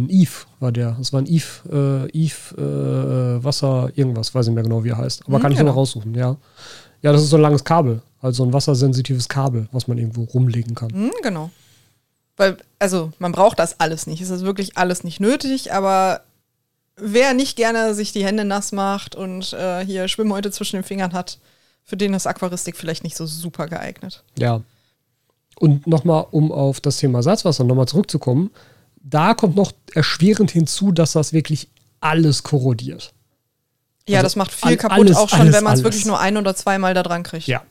[0.09, 0.91] Eve war der.
[0.99, 4.97] Das war ein Eve, äh, Eve äh, Wasser irgendwas, weiß nicht mehr genau, wie er
[4.97, 5.23] heißt.
[5.25, 5.71] Aber Hm, kann ich genau.
[5.71, 6.35] noch raussuchen, ja.
[7.01, 10.75] Ja, das ist so ein langes Kabel, also ein wassersensitives Kabel, was man irgendwo rumlegen
[10.75, 10.91] kann.
[10.91, 11.49] Hm, genau.
[12.37, 14.21] Weil, also, man braucht das alles nicht.
[14.21, 16.21] Es ist wirklich alles nicht nötig, aber
[16.95, 21.13] wer nicht gerne sich die Hände nass macht und äh, hier Schwimmhäute zwischen den Fingern
[21.13, 21.39] hat,
[21.83, 24.23] für den ist Aquaristik vielleicht nicht so super geeignet.
[24.37, 24.61] Ja.
[25.59, 28.51] Und nochmal, um auf das Thema Salzwasser nochmal zurückzukommen,
[28.95, 33.13] da kommt noch erschwerend hinzu, dass das wirklich alles korrodiert.
[34.07, 36.19] Ja, Also das macht viel kaputt, alles, auch schon, alles, wenn man es wirklich nur
[36.19, 37.47] ein oder zweimal da dran kriegt.
[37.47, 37.63] Ja.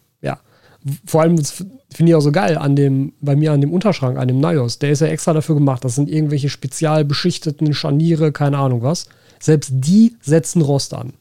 [1.07, 1.51] Vor allem das
[1.93, 4.79] finde ich auch so geil an dem, bei mir an dem Unterschrank, an dem Nios.
[4.79, 5.85] Der ist ja extra dafür gemacht.
[5.85, 9.07] Das sind irgendwelche spezial beschichteten Scharniere, keine Ahnung was.
[9.41, 11.13] Selbst die setzen Rost an.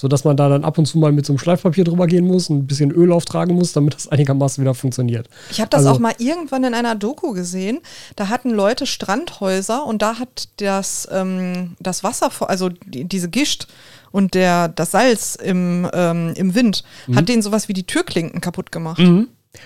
[0.00, 2.48] Sodass man da dann ab und zu mal mit so einem Schleifpapier drüber gehen muss
[2.50, 5.28] und ein bisschen Öl auftragen muss, damit das einigermaßen wieder funktioniert.
[5.50, 7.80] Ich habe das Also- auch mal irgendwann in einer Doku gesehen.
[8.14, 13.66] Da hatten Leute Strandhäuser und da hat das, ähm, das Wasser, also die, diese Gischt
[14.12, 17.16] und der, das Salz im, ähm, im Wind, Mhm.
[17.16, 19.00] hat denen sowas wie die Türklinken kaputt gemacht.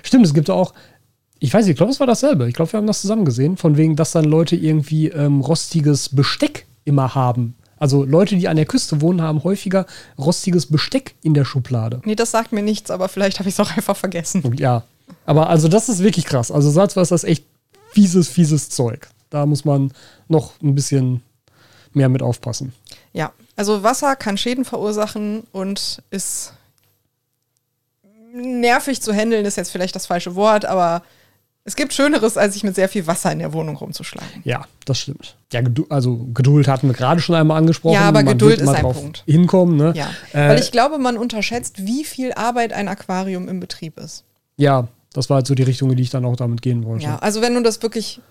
[0.02, 0.72] Stimmt, es gibt auch,
[1.38, 2.48] ich weiß nicht, ich glaube, es war dasselbe.
[2.48, 6.08] Ich glaube, wir haben das zusammen gesehen, von wegen, dass dann Leute irgendwie ähm, rostiges
[6.10, 7.54] Besteck immer haben.
[7.78, 12.00] Also Leute, die an der Küste wohnen, haben häufiger rostiges Besteck in der Schublade.
[12.04, 14.54] Nee, das sagt mir nichts, aber vielleicht habe ich es auch einfach vergessen.
[14.56, 14.84] Ja,
[15.26, 16.52] aber also das ist wirklich krass.
[16.52, 17.44] Also Salzwasser ist echt
[17.90, 19.08] fieses, fieses Zeug.
[19.30, 19.92] Da muss man
[20.28, 21.22] noch ein bisschen
[21.92, 22.72] mehr mit aufpassen.
[23.12, 26.54] Ja, also Wasser kann Schäden verursachen und ist
[28.34, 31.02] nervig zu handeln, ist jetzt vielleicht das falsche Wort, aber
[31.64, 34.42] es gibt Schöneres, als sich mit sehr viel Wasser in der Wohnung rumzuschlagen.
[34.42, 35.36] Ja, das stimmt.
[35.52, 35.60] Ja,
[35.90, 37.94] also Geduld hatten wir gerade schon einmal angesprochen.
[37.94, 39.22] Ja, aber Man Geduld ist ein Punkt.
[39.26, 39.92] Hinkommen, ne?
[39.94, 44.24] Ja, Äh, weil ich glaube, man unterschätzt, wie viel Arbeit ein Aquarium im Betrieb ist.
[44.56, 47.04] ja, das war halt so die Richtung, in die ich dann auch damit gehen wollte.
[47.04, 48.22] Ja, also wenn du das wirklich,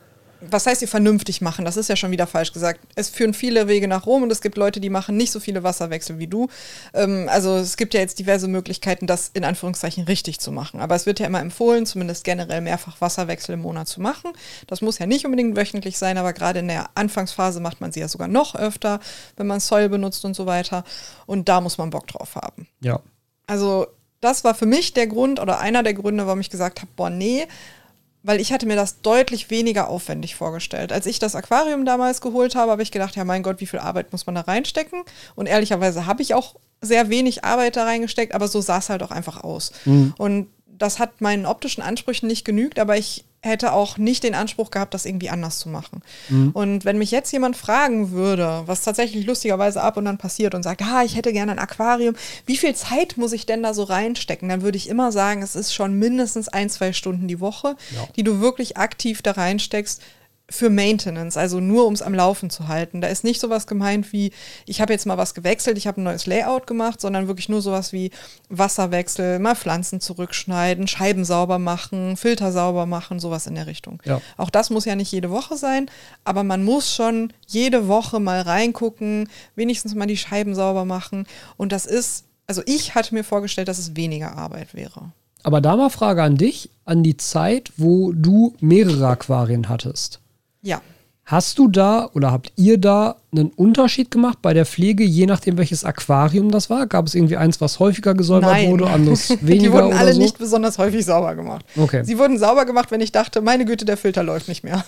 [0.49, 1.65] was heißt hier vernünftig machen?
[1.65, 2.79] Das ist ja schon wieder falsch gesagt.
[2.95, 5.63] Es führen viele Wege nach Rom und es gibt Leute, die machen nicht so viele
[5.63, 6.47] Wasserwechsel wie du.
[6.93, 10.79] Ähm, also es gibt ja jetzt diverse Möglichkeiten, das in Anführungszeichen richtig zu machen.
[10.79, 14.31] Aber es wird ja immer empfohlen, zumindest generell mehrfach Wasserwechsel im Monat zu machen.
[14.67, 17.99] Das muss ja nicht unbedingt wöchentlich sein, aber gerade in der Anfangsphase macht man sie
[17.99, 18.99] ja sogar noch öfter,
[19.37, 20.83] wenn man Soil benutzt und so weiter.
[21.25, 22.67] Und da muss man Bock drauf haben.
[22.81, 22.99] ja.
[23.47, 23.87] Also
[24.21, 27.09] das war für mich der Grund oder einer der Gründe, warum ich gesagt habe, boah,
[27.09, 27.47] nee,
[28.23, 30.91] weil ich hatte mir das deutlich weniger aufwendig vorgestellt.
[30.91, 33.79] Als ich das Aquarium damals geholt habe, habe ich gedacht, ja mein Gott, wie viel
[33.79, 35.03] Arbeit muss man da reinstecken?
[35.35, 39.03] Und ehrlicherweise habe ich auch sehr wenig Arbeit da reingesteckt, aber so sah es halt
[39.03, 39.71] auch einfach aus.
[40.17, 44.69] Und das hat meinen optischen Ansprüchen nicht genügt, aber ich hätte auch nicht den Anspruch
[44.69, 46.01] gehabt, das irgendwie anders zu machen.
[46.53, 50.61] Und wenn mich jetzt jemand fragen würde, was tatsächlich lustigerweise ab und dann passiert und
[50.63, 53.83] sagt, ah, ich hätte gerne ein Aquarium, wie viel Zeit muss ich denn da so
[53.83, 54.47] reinstecken?
[54.47, 58.07] Dann würde ich immer sagen, es ist schon mindestens ein, zwei Stunden die Woche, Ja.
[58.15, 60.01] die du wirklich aktiv da reinsteckst
[60.51, 63.01] für Maintenance, also nur um es am Laufen zu halten.
[63.01, 64.31] Da ist nicht sowas gemeint wie,
[64.65, 67.61] ich habe jetzt mal was gewechselt, ich habe ein neues Layout gemacht, sondern wirklich nur
[67.61, 68.11] sowas wie
[68.49, 74.01] Wasserwechsel, mal Pflanzen zurückschneiden, Scheiben sauber machen, Filter sauber machen, sowas in der Richtung.
[74.05, 74.21] Ja.
[74.37, 75.89] Auch das muss ja nicht jede Woche sein,
[76.25, 81.25] aber man muss schon jede Woche mal reingucken, wenigstens mal die Scheiben sauber machen.
[81.57, 85.13] Und das ist, also ich hatte mir vorgestellt, dass es weniger Arbeit wäre.
[85.43, 90.20] Aber da mal Frage an dich, an die Zeit, wo du mehrere Aquarien hattest.
[90.61, 90.81] Ja.
[91.25, 95.57] Hast du da oder habt ihr da einen Unterschied gemacht bei der Pflege, je nachdem,
[95.57, 96.87] welches Aquarium das war?
[96.87, 98.71] Gab es irgendwie eins, was häufiger gesäubert Nein.
[98.71, 100.19] wurde, anderes weniger Die wurden alle so?
[100.21, 101.65] nicht besonders häufig sauber gemacht.
[101.77, 102.03] Okay.
[102.03, 104.83] Sie wurden sauber gemacht, wenn ich dachte, meine Güte, der Filter läuft nicht mehr.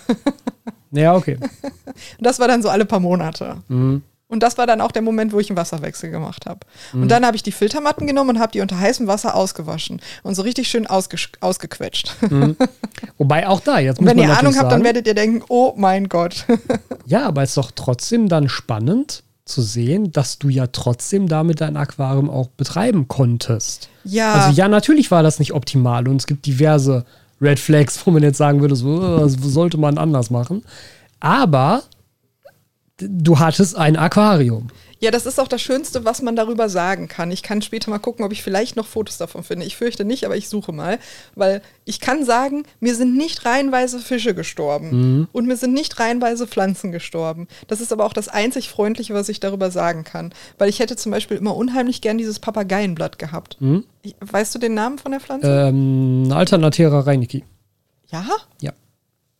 [0.90, 1.38] Ja, okay.
[1.40, 1.80] Und
[2.20, 3.62] das war dann so alle paar Monate.
[3.68, 4.02] Mhm.
[4.34, 6.60] Und das war dann auch der Moment, wo ich einen Wasserwechsel gemacht habe.
[6.92, 10.34] Und dann habe ich die Filtermatten genommen und habe die unter heißem Wasser ausgewaschen und
[10.34, 12.14] so richtig schön ausgesch- ausgequetscht.
[13.18, 15.72] Wobei auch da, jetzt muss wenn man ihr Ahnung habt, dann werdet ihr denken, oh
[15.76, 16.44] mein Gott.
[17.06, 21.60] ja, aber es ist doch trotzdem dann spannend zu sehen, dass du ja trotzdem damit
[21.60, 23.88] dein Aquarium auch betreiben konntest.
[24.04, 27.04] ja, Also ja, natürlich war das nicht optimal und es gibt diverse
[27.40, 30.64] Red Flags, wo man jetzt sagen würde, so, äh, das sollte man anders machen.
[31.20, 31.82] Aber
[32.98, 34.68] du hattest ein Aquarium.
[35.00, 37.30] ja, das ist auch das Schönste, was man darüber sagen kann.
[37.30, 39.66] Ich kann später mal gucken, ob ich vielleicht noch Fotos davon finde.
[39.66, 40.98] Ich fürchte nicht, aber ich suche mal.
[41.34, 45.28] Weil ich kann sagen, mir sind nicht reihenweise Fische gestorben.
[45.32, 47.48] Und mir sind nicht reihenweise Pflanzen gestorben.
[47.66, 50.32] Das ist aber auch das einzig Freundliche, was ich darüber sagen kann.
[50.56, 53.58] Weil ich hätte zum Beispiel immer unheimlich gern dieses Papageienblatt gehabt.
[54.02, 55.68] Ich, weißt du den Namen von der Pflanze?
[55.68, 57.44] Ähm, Alternatera Reiniki.
[58.10, 58.24] Ja?
[58.62, 58.72] Ja.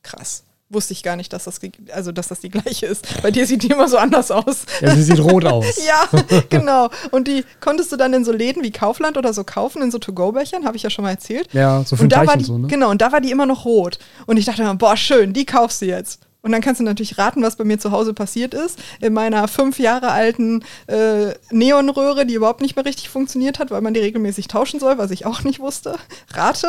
[0.03, 0.45] Krass.
[0.71, 1.61] Wusste ich gar nicht, dass das,
[1.93, 3.23] also, dass das die gleiche ist.
[3.23, 4.65] Bei dir sieht die immer so anders aus.
[4.81, 4.95] ja.
[4.95, 5.65] Sie sieht rot aus.
[5.87, 6.09] Ja,
[6.49, 6.89] genau.
[7.11, 9.99] Und die konntest du dann in so Läden wie Kaufland oder so kaufen, in so
[9.99, 11.53] To-Go-Bechern, habe ich ja schon mal erzählt.
[11.53, 12.69] Ja, so für und da war die, so, ne?
[12.69, 13.99] Genau, und da war die immer noch rot.
[14.27, 16.21] Und ich dachte immer, boah, schön, die kaufst du jetzt.
[16.45, 18.79] Und dann kannst du natürlich raten, was bei mir zu Hause passiert ist.
[19.01, 23.81] In meiner fünf Jahre alten äh, Neonröhre, die überhaupt nicht mehr richtig funktioniert hat, weil
[23.81, 25.97] man die regelmäßig tauschen soll, was ich auch nicht wusste.
[26.35, 26.69] Rate.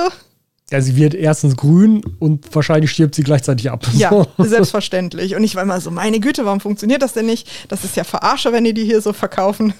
[0.71, 3.85] Ja, sie wird erstens grün und wahrscheinlich stirbt sie gleichzeitig ab.
[3.93, 4.27] Ja, So.
[4.43, 5.35] selbstverständlich.
[5.35, 7.47] Und ich war immer so, meine Güte, warum funktioniert das denn nicht?
[7.67, 9.75] Das ist ja Verarsche, wenn die die hier so verkaufen.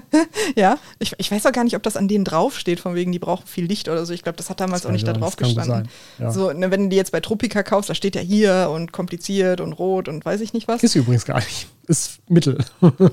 [0.56, 3.18] ja, ich, ich weiß auch gar nicht, ob das an denen draufsteht, von wegen, die
[3.18, 4.14] brauchen viel Licht oder so.
[4.14, 5.64] Ich glaube, das hat damals Das auch nicht da kann- drauf gestanden.
[5.74, 6.30] sein, ja.
[6.30, 9.60] So, ne, wenn du die jetzt bei Tropica kaufst, da steht ja hier und kompliziert
[9.60, 10.82] und rot und weiß ich nicht was.
[10.82, 11.66] Ist übrigens gar nicht.
[11.88, 12.58] Ist Mittel.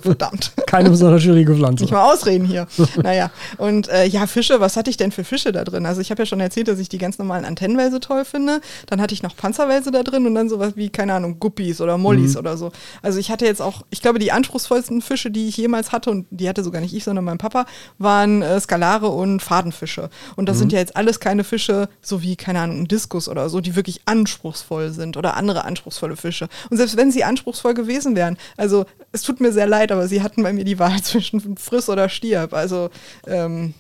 [0.02, 0.54] Verdammt.
[0.68, 1.84] Keine besonders schwierige Pflanze.
[1.84, 2.68] Nicht mal ausreden hier.
[3.02, 5.88] naja, und äh, ja, Fische, was hatte ich denn für Fische da drin?
[5.88, 8.62] Also ich habe ja schon erzählt, dass ich die ganz normalen Antennenwälse toll finde.
[8.86, 11.98] Dann hatte ich noch Panzerwälse da drin und dann sowas wie, keine Ahnung, Guppies oder
[11.98, 12.72] Mollis oder so.
[13.02, 16.28] Also ich hatte jetzt auch, ich glaube, die anspruchsvollsten Fische, die ich jemals hatte, und
[16.30, 17.66] die hatte sogar nicht ich, sondern mein Papa,
[17.98, 20.12] waren äh, Skalare und Fadenfische.
[20.36, 23.50] Und das sind ja jetzt alles keine Fische, so wie, keine Ahnung, ein Diskus oder
[23.50, 26.48] so, die wirklich anspruchsvoll sind oder andere anspruchsvolle Fische.
[26.70, 30.22] Und selbst wenn sie anspruchsvoll gewesen wären, also es tut mir sehr leid, aber sie
[30.22, 32.54] hatten bei mir die Wahl zwischen friss oder stirb.
[32.54, 32.90] Also
[33.26, 33.74] ähm,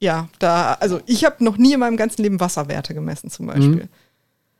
[0.00, 3.88] ja, da, also ich habe noch nie in meinem ganzen Leben Wasserwerte gemessen zum Beispiel.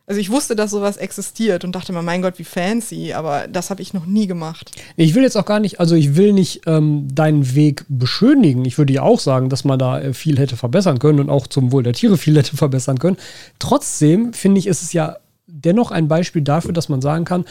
[0.07, 3.71] Also ich wusste, dass sowas existiert und dachte mir, mein Gott, wie fancy, aber das
[3.71, 4.73] habe ich noch nie gemacht.
[4.97, 8.65] Ich will jetzt auch gar nicht, also ich will nicht ähm, deinen Weg beschönigen.
[8.65, 11.47] Ich würde ja auch sagen, dass man da äh, viel hätte verbessern können und auch
[11.47, 13.17] zum Wohl der Tiere viel hätte verbessern können.
[13.59, 17.45] Trotzdem finde ich, ist es ja dennoch ein Beispiel dafür, dass man sagen kann,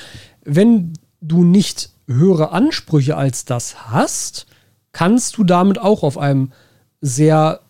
[0.44, 4.46] wenn du nicht höhere Ansprüche als das hast,
[4.92, 6.52] kannst du damit auch auf einem
[7.02, 7.62] sehr,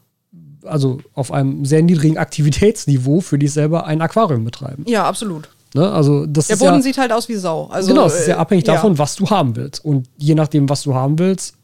[0.64, 4.86] also auf einem sehr niedrigen Aktivitätsniveau für dich selber ein Aquarium betreiben.
[4.88, 5.50] Ja, absolut.
[5.74, 5.90] Ne?
[5.90, 7.68] Also das Der Boden ja, sieht halt aus wie Sau.
[7.68, 9.84] Also, genau, es ist ja äh, abhängig davon, was du haben willst.
[9.86, 11.56] Und je nachdem, was du haben willst,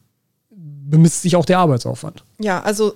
[0.50, 2.24] bemisst sich auch der Arbeitsaufwand.
[2.40, 2.94] Ja, also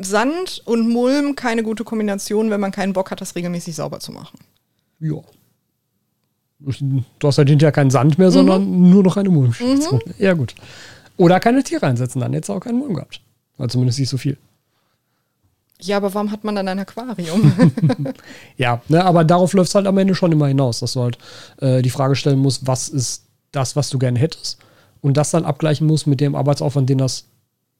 [0.00, 4.12] Sand und Mulm keine gute Kombination, wenn man keinen Bock hat, das regelmäßig sauber zu
[4.12, 4.38] machen.
[5.00, 5.16] Ja.
[6.60, 10.00] Du hast halt hinterher keinen Sand mehr, sondern nur noch eine Mulmstation.
[10.18, 10.54] Ja, gut.
[11.16, 13.20] Oder keine Tiere einsetzen, dann hättest du auch keinen Mulm gehabt.
[13.58, 14.36] Also zumindest nicht so viel.
[15.82, 17.52] Ja, aber warum hat man dann ein Aquarium?
[18.56, 21.16] Ja, ne, aber darauf läuft es halt am Ende schon immer hinaus, dass du halt
[21.60, 24.58] äh, die Frage stellen musst, was ist das, was du gerne hättest?
[25.00, 27.24] Und das dann abgleichen musst mit dem Arbeitsaufwand, den das,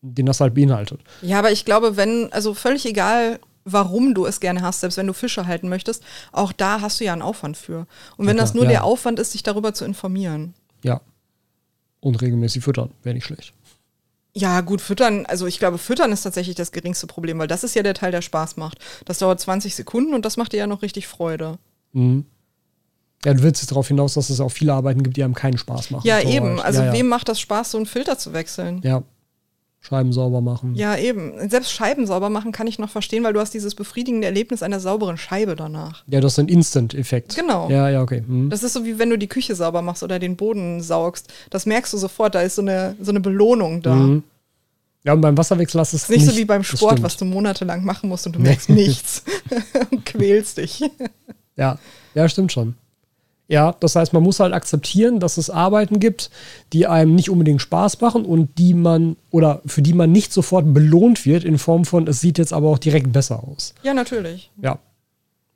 [0.00, 1.00] den das halt beinhaltet.
[1.20, 5.06] ja, aber ich glaube, wenn, also völlig egal, warum du es gerne hast, selbst wenn
[5.06, 7.86] du Fische halten möchtest, auch da hast du ja einen Aufwand für.
[8.16, 8.70] Und wenn Ja, das nur ja.
[8.70, 10.54] der Aufwand ist, dich darüber zu informieren.
[10.82, 11.00] Ja.
[12.00, 13.52] Und regelmäßig füttern, wäre nicht schlecht.
[14.32, 17.74] Ja, gut, füttern, also ich glaube, füttern ist tatsächlich das geringste Problem, weil das ist
[17.74, 18.78] ja der Teil, der Spaß macht.
[19.04, 21.58] Das dauert 20 Sekunden und das macht dir ja noch richtig Freude.
[21.92, 22.24] Mhm.
[23.24, 25.58] Ja, du willst jetzt darauf hinaus, dass es auch viele Arbeiten gibt, die einem keinen
[25.58, 26.06] Spaß machen.
[26.06, 26.56] Ja, So eben.
[26.56, 26.64] halt.
[26.64, 26.92] Also ja.
[26.92, 28.80] wem macht das Spaß, so einen Filter zu wechseln?
[28.82, 29.02] Ja.
[29.82, 30.74] Scheiben sauber machen.
[30.74, 31.48] Ja, eben.
[31.48, 34.78] Selbst Scheiben sauber machen kann ich noch verstehen, weil du hast dieses befriedigende Erlebnis einer
[34.78, 36.04] sauberen Scheibe danach.
[36.06, 37.34] Ja, das ist ein Instant-Effekt.
[37.34, 37.70] Genau.
[37.70, 38.22] Ja, ja, okay.
[38.26, 38.50] Mhm.
[38.50, 41.32] Das ist so wie wenn du die Küche sauber machst oder den Boden saugst.
[41.48, 43.94] Das merkst du sofort, da ist so eine, so eine Belohnung da.
[43.94, 44.22] Mhm.
[45.02, 47.24] Ja, und beim Wasserwechsel hast du es ist nicht, so wie beim Sport, was du
[47.24, 49.24] monatelang machen musst und du merkst nichts
[49.90, 50.82] und quälst dich.
[51.56, 51.78] Ja,
[52.14, 52.74] ja, stimmt schon.
[53.50, 56.30] Ja, das heißt, man muss halt akzeptieren, dass es Arbeiten gibt,
[56.72, 60.72] die einem nicht unbedingt Spaß machen und die man oder für die man nicht sofort
[60.72, 63.74] belohnt wird in Form von, es sieht jetzt aber auch direkt besser aus.
[63.82, 64.52] Ja, natürlich.
[64.62, 64.78] Ja.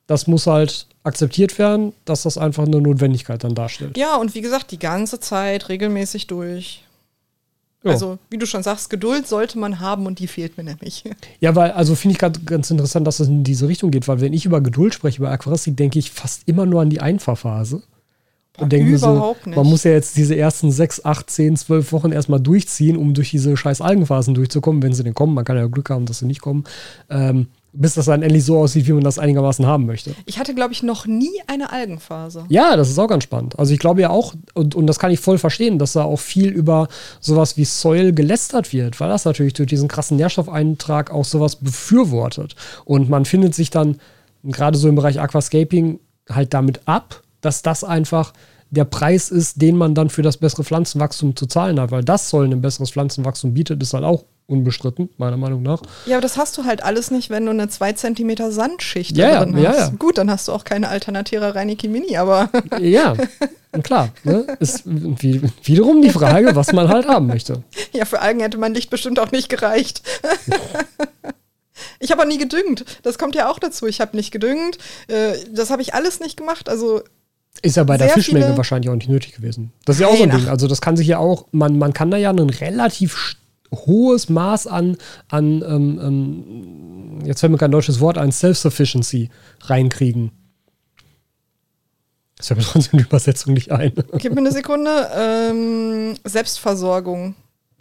[0.09, 3.97] Das muss halt akzeptiert werden, dass das einfach eine Notwendigkeit dann darstellt.
[3.97, 6.83] Ja, und wie gesagt, die ganze Zeit regelmäßig durch.
[7.85, 7.91] Ja.
[7.91, 11.05] Also, wie du schon sagst, Geduld sollte man haben und die fehlt mir nämlich.
[11.41, 14.21] Ja, weil, also finde ich gerade ganz interessant, dass es in diese Richtung geht, weil
[14.21, 17.83] wenn ich über Geduld spreche, über Aquaristik, denke ich fast immer nur an die Einfahrphase.
[18.57, 19.57] Und denke mir so, nicht.
[19.57, 23.31] man muss ja jetzt diese ersten sechs, acht, zehn, zwölf Wochen erstmal durchziehen, um durch
[23.31, 25.35] diese scheiß Algenphasen durchzukommen, wenn sie denn kommen.
[25.35, 26.65] Man kann ja Glück haben, dass sie nicht kommen.
[27.11, 30.15] Ähm, bis das dann endlich so aussieht, wie man das einigermaßen haben möchte.
[30.27, 32.45] Ich hatte, glaube ich, noch nie eine Algenphase.
[32.49, 33.59] Ja, das ist auch ganz spannend.
[33.59, 36.21] Also ich glaube ja auch, und, und das kann ich voll verstehen, dass da auch
[36.21, 36.89] viel über
[37.21, 42.55] sowas wie Soil gelästert wird, weil das natürlich durch diesen krassen Nährstoffeintrag auch sowas befürwortet.
[42.85, 43.99] Und man findet sich dann
[44.45, 45.99] gerade so im Bereich Aquascaping
[46.31, 48.33] halt damit ab, dass das einfach
[48.71, 52.31] der Preis ist, den man dann für das bessere Pflanzenwachstum zu zahlen hat, weil das
[52.31, 55.81] Soil ein besseres Pflanzenwachstum bietet, ist halt auch unbestritten, meiner Meinung nach.
[56.07, 59.31] Ja, aber das hast du halt alles nicht, wenn du eine 2 cm Sandschicht Ja,
[59.31, 59.63] ja, drin hast.
[59.63, 59.89] ja, ja.
[59.99, 63.15] Gut, dann hast du auch keine alternative Reiniki Mini, aber Ja,
[63.83, 64.47] klar, ne?
[64.61, 67.63] ist wie, wiederum die Frage, was man halt haben möchte.
[67.93, 70.03] ja, für Algen hätte mein Licht bestimmt auch nicht gereicht.
[71.99, 72.85] ich habe auch nie gedüngt.
[73.03, 73.87] Das kommt ja auch dazu.
[73.87, 74.79] Ich habe nicht gedüngt.
[75.09, 76.69] Äh, Das habe ich alles nicht gemacht.
[76.69, 77.03] Also
[77.63, 79.73] Ist ja bei der Sehr Fischmenge viele- wahrscheinlich auch nicht nötig gewesen.
[79.85, 80.49] Das ist ja auch so ein Ding.
[80.49, 83.37] Also das kann sich ja auch, man, man kann da ja ein relativ
[83.75, 84.97] hohes Maß an,
[85.29, 89.31] an ähm, ähm, jetzt fällt mir kein deutsches Wort ein, Self-Sufficiency
[89.63, 90.33] reinkriegen.
[92.37, 93.93] Das fällt mir trotzdem die Übersetzung nicht ein.
[94.19, 95.09] gib mir eine Sekunde.
[95.17, 97.35] Ähm, Selbstversorgung.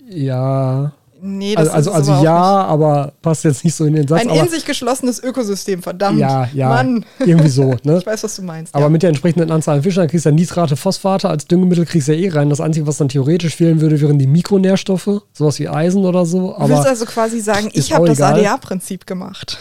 [0.07, 0.93] ja.
[1.25, 4.19] Nee, das Also, also, also aber ja, aber passt jetzt nicht so in den Satz.
[4.19, 6.19] Ein aber, in sich geschlossenes Ökosystem, verdammt.
[6.19, 7.63] ja, ja, Mann, irgendwie so.
[7.83, 7.97] Ne?
[7.99, 8.75] ich weiß, was du meinst.
[8.75, 8.89] Aber ja.
[8.89, 12.09] mit der entsprechenden Anzahl an Fischen, dann kriegst du ja Nitrate, Phosphate, als Düngemittel kriegst
[12.09, 12.49] du ja eh rein.
[12.49, 16.53] Das Einzige, was dann theoretisch fehlen würde, wären die Mikronährstoffe, sowas wie Eisen oder so.
[16.53, 18.19] du willst Aber also quasi sagen, ich habe das.
[18.19, 19.59] ADA-Prinzip gemacht.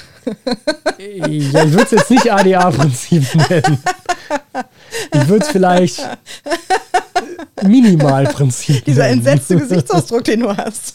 [0.98, 3.79] ja, ich würde es jetzt nicht ADA-Prinzip nennen.
[5.14, 6.00] Ich würde es vielleicht
[7.62, 9.18] Minimalprinzip Dieser nennen.
[9.18, 10.94] entsetzte Gesichtsausdruck, den du hast.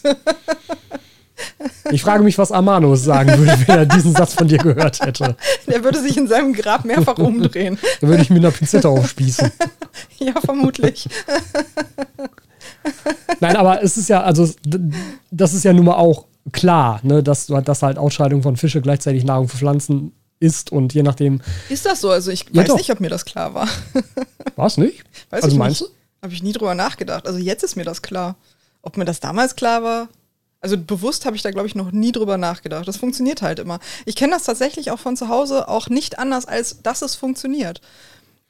[1.90, 5.36] Ich frage mich, was Amanos sagen würde, wenn er diesen Satz von dir gehört hätte.
[5.66, 7.78] Der würde sich in seinem Grab mehrfach umdrehen.
[8.00, 9.50] Da würde ich mit einer Pinzette aufspießen.
[10.18, 11.08] Ja, vermutlich.
[13.40, 14.48] Nein, aber es ist ja, also
[15.30, 19.24] das ist ja nun mal auch klar, ne, dass, dass halt Ausscheidung von Fische gleichzeitig
[19.24, 22.10] Nahrung für Pflanzen ist und je nachdem, Ist das so?
[22.10, 22.76] Also ich Ja, weiß doch.
[22.76, 23.68] nicht, ob mir das klar war.
[24.56, 25.04] war es nicht?
[25.30, 25.92] Weiß also ich meinst nicht.
[26.22, 27.26] Habe ich nie drüber nachgedacht.
[27.26, 28.36] Also jetzt ist mir das klar.
[28.82, 30.08] Ob mir das damals klar war?
[30.60, 32.88] Also bewusst habe ich da, glaube ich, noch nie drüber nachgedacht.
[32.88, 33.78] Das funktioniert halt immer.
[34.06, 37.80] Ich kenne das tatsächlich auch von zu Hause auch nicht anders, als dass es funktioniert.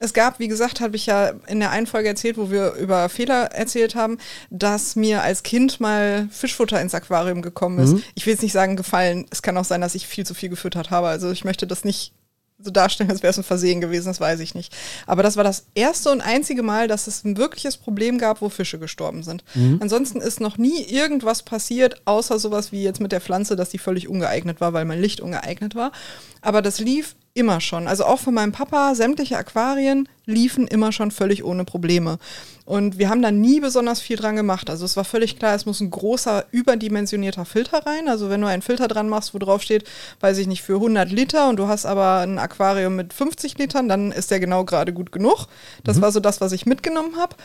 [0.01, 3.09] Es gab, wie gesagt, habe ich ja in der einen Folge erzählt, wo wir über
[3.09, 8.05] Fehler erzählt haben, dass mir als Kind mal Fischfutter ins Aquarium gekommen ist.
[8.15, 9.27] Ich will jetzt nicht sagen gefallen.
[9.31, 11.09] Es kann auch sein, dass ich viel zu viel gefüttert habe.
[11.09, 12.13] Also ich möchte das nicht
[12.61, 14.75] so darstellen, als wäre es ein Versehen gewesen, das weiß ich nicht.
[15.07, 18.49] Aber das war das erste und einzige Mal, dass es ein wirkliches Problem gab, wo
[18.49, 19.45] Fische gestorben sind.
[19.81, 23.79] Ansonsten ist noch nie irgendwas passiert, außer sowas wie jetzt mit der Pflanze, dass die
[23.79, 25.93] völlig ungeeignet war, weil mein Licht ungeeignet war.
[26.41, 27.87] Aber das lief immer schon.
[27.87, 32.19] Also auch von meinem Papa, sämtliche Aquarien liefen immer schon völlig ohne Probleme.
[32.65, 34.69] Und wir haben da nie besonders viel dran gemacht.
[34.69, 38.09] Also es war völlig klar, es muss ein großer, überdimensionierter Filter rein.
[38.09, 39.85] Also wenn du einen Filter dran machst, wo drauf steht,
[40.21, 43.89] weiß ich nicht, für 100 Liter und du hast aber ein Aquarium mit 50 Litern,
[43.89, 45.47] dann ist der genau gerade gut genug.
[45.85, 47.37] Das war so das, was ich mitgenommen habe.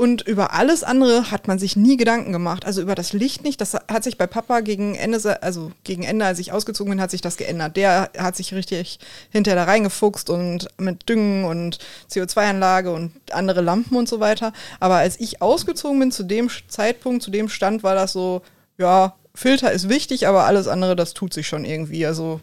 [0.00, 2.64] Und über alles andere hat man sich nie Gedanken gemacht.
[2.64, 3.60] Also über das Licht nicht.
[3.60, 7.10] Das hat sich bei Papa gegen Ende, also gegen Ende, als ich ausgezogen bin, hat
[7.10, 7.76] sich das geändert.
[7.76, 11.80] Der hat sich richtig hinterher da reingefuchst und mit Düngen und
[12.12, 14.52] CO2-Anlage und andere Lampen und so weiter.
[14.78, 18.42] Aber als ich ausgezogen bin, zu dem Zeitpunkt, zu dem Stand, war das so,
[18.76, 22.06] ja, Filter ist wichtig, aber alles andere, das tut sich schon irgendwie.
[22.06, 22.40] Also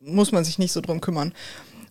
[0.00, 1.34] muss man sich nicht so drum kümmern.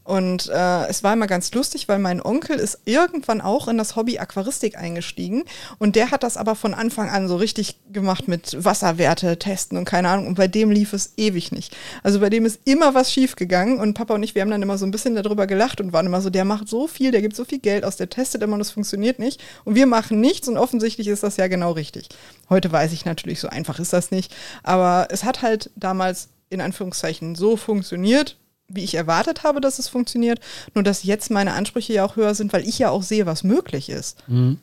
[0.03, 3.95] Und äh, es war immer ganz lustig, weil mein Onkel ist irgendwann auch in das
[3.95, 5.43] Hobby Aquaristik eingestiegen
[5.79, 9.85] und der hat das aber von Anfang an so richtig gemacht mit Wasserwerte testen und
[9.85, 10.27] keine Ahnung.
[10.27, 11.75] Und bei dem lief es ewig nicht.
[12.03, 14.61] Also bei dem ist immer was schief gegangen und Papa und ich, wir haben dann
[14.61, 17.21] immer so ein bisschen darüber gelacht und waren immer so, der macht so viel, der
[17.21, 19.41] gibt so viel Geld aus, der testet immer und es funktioniert nicht.
[19.63, 22.09] Und wir machen nichts und offensichtlich ist das ja genau richtig.
[22.49, 24.35] Heute weiß ich natürlich, so einfach ist das nicht.
[24.63, 28.37] Aber es hat halt damals in Anführungszeichen so funktioniert,
[28.73, 30.39] wie ich erwartet habe, dass es funktioniert.
[30.73, 33.43] Nur dass jetzt meine Ansprüche ja auch höher sind, weil ich ja auch sehe, was
[33.43, 34.27] möglich ist.
[34.27, 34.59] Mhm.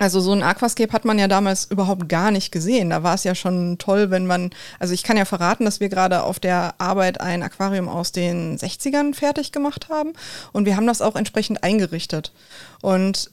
[0.00, 2.88] Also so ein Aquascape hat man ja damals überhaupt gar nicht gesehen.
[2.88, 5.90] Da war es ja schon toll, wenn man, also ich kann ja verraten, dass wir
[5.90, 10.14] gerade auf der Arbeit ein Aquarium aus den 60ern fertig gemacht haben
[10.52, 12.32] und wir haben das auch entsprechend eingerichtet.
[12.80, 13.30] Und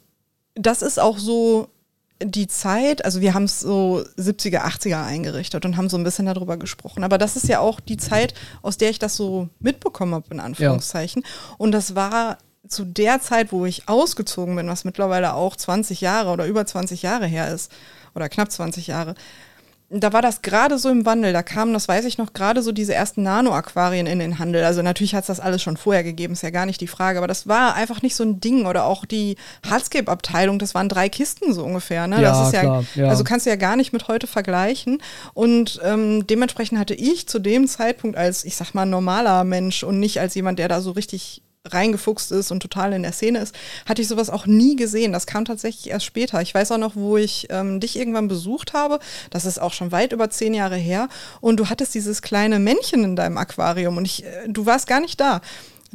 [0.55, 1.69] das ist auch so
[2.23, 6.25] die Zeit, also wir haben es so 70er, 80er eingerichtet und haben so ein bisschen
[6.25, 7.03] darüber gesprochen.
[7.03, 10.39] Aber das ist ja auch die Zeit, aus der ich das so mitbekommen habe, in
[10.39, 11.23] Anführungszeichen.
[11.23, 11.55] Ja.
[11.57, 16.31] Und das war zu der Zeit, wo ich ausgezogen bin, was mittlerweile auch 20 Jahre
[16.31, 17.71] oder über 20 Jahre her ist,
[18.15, 19.15] oder knapp 20 Jahre,
[19.89, 21.31] da war das gerade so im Wandel.
[21.31, 24.65] Da kamen, das weiß ich noch, gerade so diese ersten Nano-Aquarien in den Handel.
[24.65, 27.19] Also natürlich hat es das alles schon vorher gegeben, ist ja gar nicht die Frage.
[27.19, 28.65] Aber das war einfach nicht so ein Ding.
[28.65, 32.05] Oder auch die Hardscape-Abteilung, das waren drei Kisten so ungefähr.
[32.07, 32.21] Ne?
[32.21, 35.01] Ja, das ist klar, ja, ja, also kannst du ja gar nicht mit heute vergleichen.
[35.33, 40.01] Und ähm, dementsprechend hatte ich zu dem Zeitpunkt als, ich sag mal, normaler Mensch und
[40.01, 43.55] nicht als jemand, der da so richtig reingefuchst ist und total in der Szene ist,
[43.85, 45.13] hatte ich sowas auch nie gesehen.
[45.13, 46.41] Das kam tatsächlich erst später.
[46.41, 48.99] Ich weiß auch noch, wo ich ähm, dich irgendwann besucht habe.
[49.29, 51.09] Das ist auch schon weit über zehn Jahre her.
[51.41, 54.99] Und du hattest dieses kleine Männchen in deinem Aquarium und ich, äh, du warst gar
[54.99, 55.41] nicht da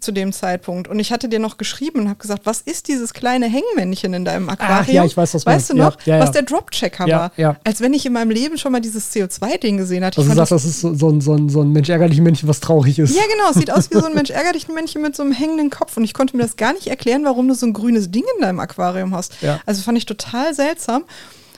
[0.03, 0.89] zu dem Zeitpunkt.
[0.89, 4.25] Und ich hatte dir noch geschrieben und habe gesagt, was ist dieses kleine Hängmännchen in
[4.25, 4.81] deinem Aquarium?
[4.83, 7.33] Ach, ja, ich weiß, was Weißt du noch, ja, ja, was der Dropchecker war?
[7.65, 10.21] Als wenn ich in meinem Leben schon mal dieses CO2-Ding gesehen hatte.
[10.21, 12.49] Also du sagst, das ist so, so, ein, so, ein, so ein Mensch ärgerliches Männchen,
[12.49, 13.15] was traurig ist.
[13.15, 13.51] Ja, genau.
[13.51, 15.97] Es sieht aus wie so ein Mensch ärgerliches Männchen mit so einem hängenden Kopf.
[15.97, 18.43] Und ich konnte mir das gar nicht erklären, warum du so ein grünes Ding in
[18.43, 19.35] deinem Aquarium hast.
[19.67, 21.05] Also fand ich total seltsam.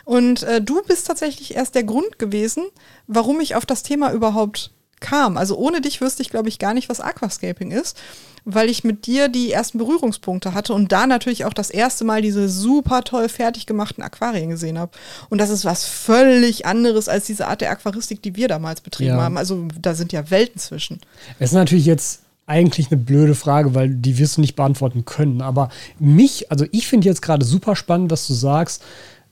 [0.05, 2.65] Und äh, du bist tatsächlich erst der Grund gewesen,
[3.07, 5.37] warum ich auf das Thema überhaupt kam.
[5.37, 7.97] Also ohne dich wüsste ich, glaube ich, gar nicht, was Aquascaping ist
[8.45, 12.23] weil ich mit dir die ersten Berührungspunkte hatte und da natürlich auch das erste Mal
[12.23, 14.93] diese super toll fertig gemachten Aquarien gesehen habe.
[15.31, 19.17] Und das ist was völlig anderes als diese Art der Aquaristik, die wir damals betrieben
[19.17, 19.23] ja.
[19.23, 19.39] haben.
[19.39, 21.01] Also da sind ja Welten zwischen.
[21.39, 25.41] Es ist natürlich jetzt eigentlich eine blöde Frage, weil die wirst du nicht beantworten können.
[25.41, 28.83] Aber mich, also ich finde jetzt gerade super spannend, dass du sagst,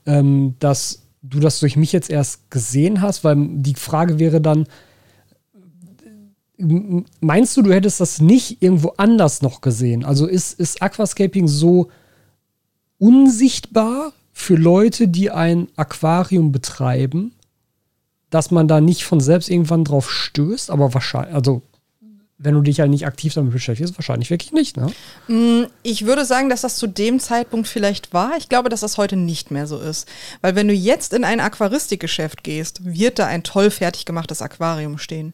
[0.07, 4.65] ähm, dass du das durch mich jetzt erst gesehen hast, weil die Frage wäre dann,
[7.19, 10.05] meinst du, du hättest das nicht irgendwo anders noch gesehen?
[10.05, 11.89] Also ist, ist Aquascaping so
[12.97, 17.33] unsichtbar für Leute, die ein Aquarium betreiben,
[18.29, 20.71] dass man da nicht von selbst irgendwann drauf stößt?
[20.71, 21.61] Aber wahrscheinlich, also
[22.43, 24.91] wenn du dich ja nicht aktiv damit beschäftigst, wahrscheinlich wirklich nicht, ne?
[25.27, 28.35] Mm, ich würde sagen, dass das zu dem Zeitpunkt vielleicht war.
[28.37, 30.07] Ich glaube, dass das heute nicht mehr so ist.
[30.41, 34.97] Weil wenn du jetzt in ein Aquaristikgeschäft gehst, wird da ein toll fertig gemachtes Aquarium
[34.97, 35.33] stehen.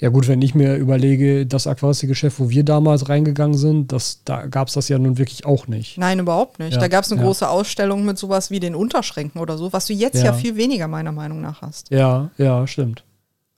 [0.00, 4.46] Ja gut, wenn ich mir überlege, das Aquaristikgeschäft, wo wir damals reingegangen sind, das, da
[4.46, 5.98] gab es das ja nun wirklich auch nicht.
[5.98, 6.74] Nein, überhaupt nicht.
[6.74, 7.26] Ja, da gab es eine ja.
[7.26, 10.26] große Ausstellung mit sowas wie den Unterschränken oder so, was du jetzt ja.
[10.26, 11.90] ja viel weniger meiner Meinung nach hast.
[11.90, 13.04] Ja, ja, stimmt.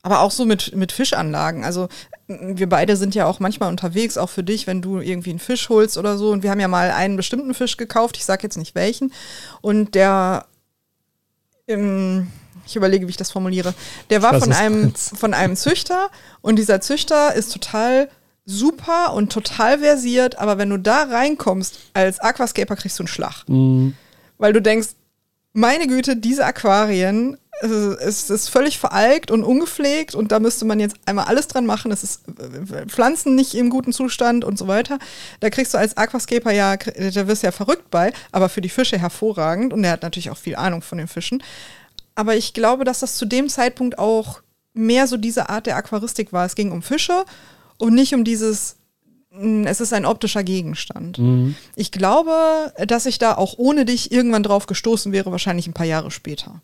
[0.02, 1.64] Aber auch so mit, mit Fischanlagen.
[1.64, 1.88] Also
[2.26, 5.70] wir beide sind ja auch manchmal unterwegs, auch für dich, wenn du irgendwie einen Fisch
[5.70, 6.30] holst oder so.
[6.30, 9.12] Und wir haben ja mal einen bestimmten Fisch gekauft, ich sage jetzt nicht welchen.
[9.62, 10.44] Und der
[11.66, 12.28] im
[12.66, 13.74] ich überlege, wie ich das formuliere.
[14.10, 16.08] Der war von einem, von einem Züchter
[16.40, 18.08] und dieser Züchter ist total
[18.46, 23.44] super und total versiert, aber wenn du da reinkommst als Aquascaper, kriegst du einen Schlag.
[23.48, 23.94] Mhm.
[24.38, 24.88] Weil du denkst,
[25.52, 27.38] meine Güte, diese Aquarien,
[28.00, 31.92] es ist völlig veralkt und ungepflegt und da müsste man jetzt einmal alles dran machen.
[31.92, 32.22] Es ist
[32.88, 34.98] Pflanzen nicht im guten Zustand und so weiter.
[35.38, 38.68] Da kriegst du als Aquascaper ja, da wirst du ja verrückt bei, aber für die
[38.68, 41.42] Fische hervorragend und er hat natürlich auch viel Ahnung von den Fischen.
[42.14, 44.40] Aber ich glaube, dass das zu dem Zeitpunkt auch
[44.74, 46.44] mehr so diese Art der Aquaristik war.
[46.44, 47.24] Es ging um Fische
[47.78, 48.76] und nicht um dieses,
[49.30, 51.18] hm, es ist ein optischer Gegenstand.
[51.18, 51.54] Mhm.
[51.76, 55.86] Ich glaube, dass ich da auch ohne dich irgendwann drauf gestoßen wäre, wahrscheinlich ein paar
[55.86, 56.60] Jahre später.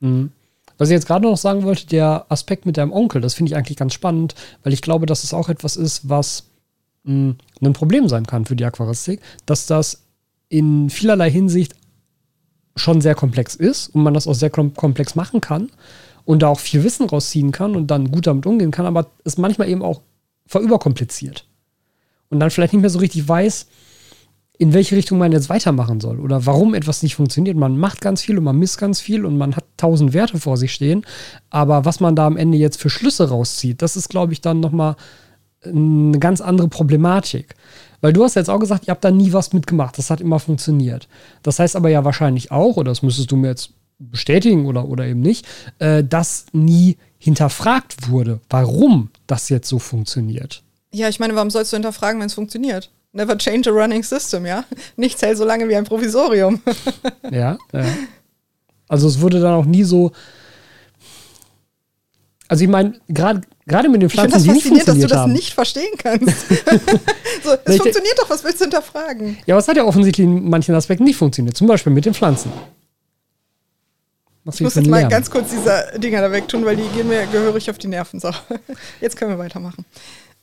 [0.00, 0.30] Mhm.
[0.78, 3.56] Was ich jetzt gerade noch sagen wollte, der Aspekt mit deinem Onkel, das finde ich
[3.56, 6.44] eigentlich ganz spannend, weil ich glaube, dass es auch etwas ist, was
[7.02, 10.02] mh, hm, ein Problem sein kann für die Aquaristik, dass das
[10.48, 11.74] in vielerlei Hinsicht
[12.78, 15.70] schon sehr komplex ist und man das auch sehr komplex machen kann
[16.24, 19.38] und da auch viel Wissen rausziehen kann und dann gut damit umgehen kann, aber es
[19.38, 20.02] manchmal eben auch
[20.46, 21.46] verüberkompliziert.
[22.30, 23.66] Und dann vielleicht nicht mehr so richtig weiß,
[24.58, 27.56] in welche Richtung man jetzt weitermachen soll oder warum etwas nicht funktioniert.
[27.56, 30.56] Man macht ganz viel und man misst ganz viel und man hat tausend Werte vor
[30.56, 31.06] sich stehen.
[31.48, 34.58] Aber was man da am Ende jetzt für Schlüsse rauszieht, das ist, glaube ich, dann
[34.58, 34.96] nochmal
[35.64, 37.54] eine ganz andere Problematik.
[38.00, 39.98] Weil du hast jetzt auch gesagt, ihr habt da nie was mitgemacht.
[39.98, 41.08] Das hat immer funktioniert.
[41.42, 45.06] Das heißt aber ja wahrscheinlich auch, oder das müsstest du mir jetzt bestätigen oder, oder
[45.06, 45.46] eben nicht,
[45.80, 50.62] äh, dass nie hinterfragt wurde, warum das jetzt so funktioniert.
[50.92, 52.90] Ja, ich meine, warum sollst du hinterfragen, wenn es funktioniert?
[53.12, 54.64] Never change a running system, ja?
[54.96, 56.60] Nichts hält so lange wie ein Provisorium.
[57.30, 57.84] ja, ja.
[58.86, 60.12] Also es wurde dann auch nie so.
[62.48, 65.32] Also ich meine, gerade gerade mit den Pflanzen, die nicht funktioniert dass du das haben.
[65.32, 66.48] nicht verstehen kannst.
[67.44, 69.36] so, es funktioniert doch, was willst du hinterfragen?
[69.46, 71.56] Ja, aber es hat ja offensichtlich in manchen Aspekten nicht funktioniert.
[71.56, 72.50] Zum Beispiel mit den Pflanzen.
[74.44, 77.26] Was Ich muss jetzt mal ganz kurz diese Dinger da wegtun, weil die gehen mir
[77.26, 78.18] gehörig auf die Nerven.
[78.18, 78.30] So,
[79.00, 79.84] jetzt können wir weitermachen.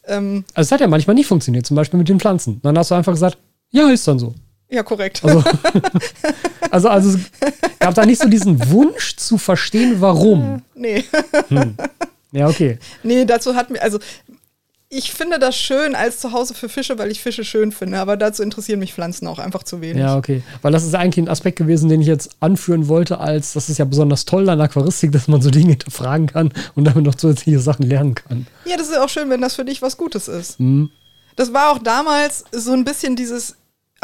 [0.06, 2.60] Ähm, Also es hat ja manchmal nicht funktioniert, zum Beispiel mit den Pflanzen.
[2.62, 3.40] Dann hast du einfach gesagt,
[3.72, 4.36] ja, ist dann so.
[4.76, 5.24] Ja, korrekt.
[5.24, 5.44] Also,
[6.72, 10.62] also, also es gab da nicht so diesen Wunsch zu verstehen, warum.
[10.76, 11.04] nee.
[12.32, 12.80] Ja, okay.
[13.02, 14.00] Nee, dazu hat mir, also
[14.90, 18.44] ich finde das schön als Zuhause für Fische, weil ich Fische schön finde, aber dazu
[18.44, 19.98] interessieren mich Pflanzen auch einfach zu wenig.
[19.98, 20.44] Ja, okay.
[20.62, 23.78] Weil das ist eigentlich ein Aspekt gewesen, den ich jetzt anführen wollte, als das ist
[23.78, 27.60] ja besonders toll an Aquaristik, dass man so Dinge hinterfragen kann und damit noch zusätzliche
[27.60, 28.48] Sachen lernen kann.
[28.66, 30.60] Ja, das ist auch schön, wenn das für dich was Gutes ist.
[30.60, 30.92] Mhm.
[31.36, 33.56] Das war auch damals so ein bisschen dieses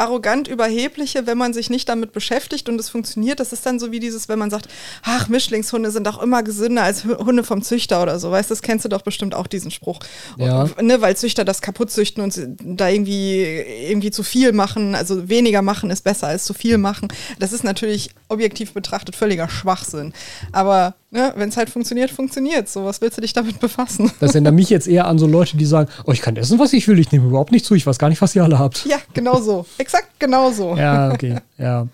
[0.02, 3.40] arrogant überhebliche, wenn man sich nicht damit beschäftigt und es funktioniert.
[3.40, 4.68] Das ist dann so wie dieses, wenn man sagt,
[5.02, 8.30] ach, Mischlingshunde sind doch immer gesünder als Hu- Hunde vom Züchter oder so.
[8.30, 10.00] Weißt du, das kennst du doch bestimmt auch, diesen Spruch.
[10.36, 10.68] Ja.
[10.80, 14.94] Ne, weil Züchter das kaputt züchten und da irgendwie, irgendwie zu viel machen.
[14.94, 17.08] Also weniger machen ist besser als zu viel machen.
[17.38, 20.12] Das ist natürlich objektiv betrachtet völliger Schwachsinn.
[20.52, 24.10] Aber ne, wenn es halt funktioniert, funktioniert So, was willst du dich damit befassen?
[24.18, 26.72] Das erinnert mich jetzt eher an so Leute, die sagen, oh, ich kann essen, was
[26.72, 28.84] ich will, ich nehme überhaupt nicht zu, ich weiß gar nicht, was ihr alle habt.
[28.86, 29.64] Ja, genau so.
[29.78, 30.74] Exakt genau so.
[30.76, 31.36] Ja, okay.
[31.58, 31.86] Ja.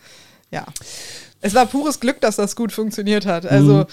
[0.50, 0.64] Ja.
[1.40, 3.44] Es war pures Glück, dass das gut funktioniert hat.
[3.46, 3.84] Also, Mhm.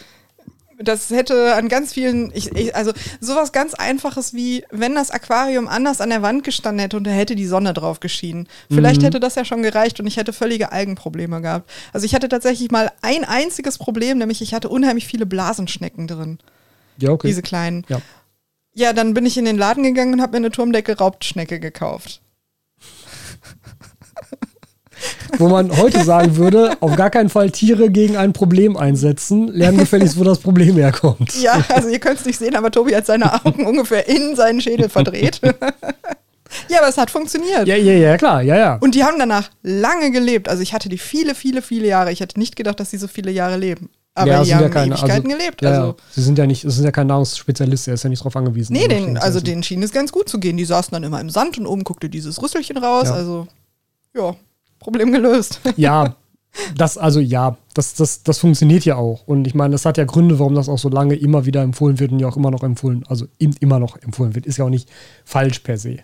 [0.80, 5.68] Das hätte an ganz vielen, ich, ich, also sowas ganz Einfaches wie, wenn das Aquarium
[5.68, 8.48] anders an der Wand gestanden hätte und da hätte die Sonne drauf geschienen.
[8.70, 9.06] Vielleicht Mhm.
[9.06, 11.70] hätte das ja schon gereicht und ich hätte völlige Algenprobleme gehabt.
[11.94, 16.40] Also ich hatte tatsächlich mal ein einziges Problem, nämlich ich hatte unheimlich viele Blasenschnecken drin.
[16.98, 17.28] Ja, okay.
[17.28, 17.86] Diese kleinen.
[17.90, 18.02] Ja.
[18.74, 22.22] Ja, dann bin ich in den Laden gegangen und habe mir eine Turmdeckel-Raubschnecke gekauft.
[25.38, 29.78] Wo man heute sagen würde, auf gar keinen Fall Tiere gegen ein Problem einsetzen, lernen
[29.78, 31.42] gefälligst, wo das Problem herkommt.
[31.42, 34.62] Ja, also ihr könnt es nicht sehen, aber Tobi hat seine Augen ungefähr in seinen
[34.62, 35.42] Schädel verdreht.
[36.70, 37.68] ja, aber es hat funktioniert.
[37.68, 38.76] Ja, ja, ja, klar, ja, ja.
[38.76, 40.50] Und die haben danach lange gelebt.
[40.50, 42.12] Also ich hatte die viele, viele, viele Jahre.
[42.12, 43.90] Ich hätte nicht gedacht, dass sie so viele Jahre leben.
[44.18, 45.62] Aber ja, die haben ja keine, Ewigkeiten also, gelebt.
[45.62, 45.88] Ja, Also.
[45.88, 45.96] ja.
[46.12, 48.72] Sie sind ja nicht, sind ja kein Nahrungsspezialist, er ist ja nicht drauf angewiesen.
[48.72, 50.56] Nee, den, also denen schien es ganz gut zu gehen.
[50.56, 53.12] Die saßen dann immer im Sand und oben guckte dieses Rüsselchen raus.
[53.12, 53.48] Also,
[54.16, 54.34] ja,
[54.86, 55.62] Problem gelöst.
[55.78, 56.16] Ja,
[56.78, 59.28] das, also ja, das, das, das funktioniert ja auch.
[59.28, 62.00] Und ich meine, das hat ja Gründe, warum das auch so lange immer wieder empfohlen
[62.00, 64.46] wird und ja auch immer noch empfohlen, also im, immer noch empfohlen wird.
[64.46, 64.88] Ist ja auch nicht
[65.26, 65.98] falsch per se.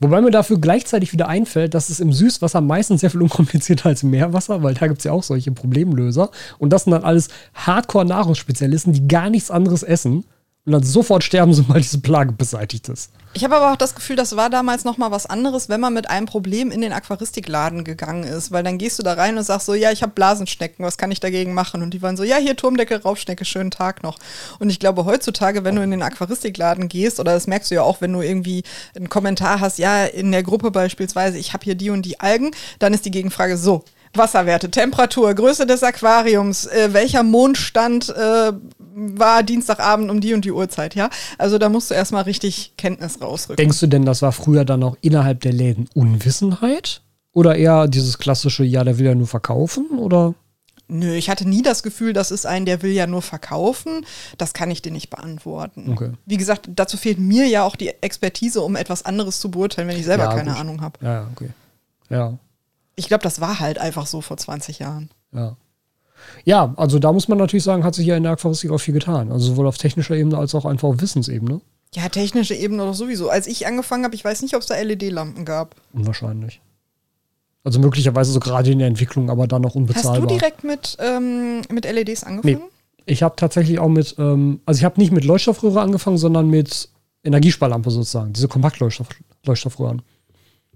[0.00, 4.02] Wobei mir dafür gleichzeitig wieder einfällt, dass es im Süßwasser meistens sehr viel unkomplizierter als
[4.02, 6.30] im Meerwasser, weil da gibt es ja auch solche Problemlöser.
[6.58, 10.24] Und das sind dann alles Hardcore-Nahrungsspezialisten, die gar nichts anderes essen
[10.64, 13.10] und dann sofort sterben, sobald diese Plage beseitigt ist.
[13.34, 15.94] Ich habe aber auch das Gefühl, das war damals noch mal was anderes, wenn man
[15.94, 19.44] mit einem Problem in den Aquaristikladen gegangen ist, weil dann gehst du da rein und
[19.44, 21.82] sagst so, ja, ich habe Blasenschnecken, was kann ich dagegen machen?
[21.82, 24.18] Und die waren so, ja, hier Turmdeckel, Raubschnecke, schönen Tag noch.
[24.58, 27.82] Und ich glaube heutzutage, wenn du in den Aquaristikladen gehst, oder das merkst du ja
[27.82, 31.74] auch, wenn du irgendwie einen Kommentar hast, ja, in der Gruppe beispielsweise, ich habe hier
[31.74, 32.50] die und die Algen,
[32.80, 33.82] dann ist die Gegenfrage so.
[34.14, 38.52] Wasserwerte, Temperatur, Größe des Aquariums, äh, welcher Mondstand äh,
[38.94, 41.08] war Dienstagabend um die und die Uhrzeit, ja?
[41.38, 43.56] Also da musst du erstmal richtig Kenntnis rausrücken.
[43.56, 47.00] Denkst du denn, das war früher dann auch innerhalb der Läden Unwissenheit?
[47.32, 49.86] Oder eher dieses klassische, ja, der will ja nur verkaufen?
[49.98, 50.34] Oder?
[50.88, 54.04] Nö, ich hatte nie das Gefühl, das ist ein, der will ja nur verkaufen.
[54.36, 55.90] Das kann ich dir nicht beantworten.
[55.90, 56.10] Okay.
[56.26, 59.96] Wie gesagt, dazu fehlt mir ja auch die Expertise, um etwas anderes zu beurteilen, wenn
[59.98, 60.60] ich selber Ja, keine gut.
[60.60, 60.98] Ahnung habe.
[61.00, 61.48] Ja, ja, okay.
[62.10, 62.38] Ja,
[62.96, 65.10] Ich glaube, das war halt einfach so vor 20 Jahren.
[65.32, 65.56] ja.
[66.44, 68.94] Ja, also da muss man natürlich sagen, hat sich ja in der Aquaristik auch viel
[68.94, 69.32] getan.
[69.32, 71.60] Also sowohl auf technischer Ebene als auch einfach auf Wissensebene.
[71.94, 73.28] Ja, technische Ebene doch sowieso.
[73.28, 75.74] Als ich angefangen habe, ich weiß nicht, ob es da LED-Lampen gab.
[75.92, 76.60] Unwahrscheinlich.
[77.64, 80.20] Also möglicherweise so gerade in der Entwicklung, aber dann noch Hast unbezahlbar.
[80.20, 82.62] du direkt mit, ähm, mit LEDs angefangen?
[83.04, 86.88] Ich habe tatsächlich auch mit, ähm, also ich habe nicht mit Leuchtstoffröhre angefangen, sondern mit
[87.24, 90.02] Energiesparlampe sozusagen, diese Kompaktleuchtstoffröhren.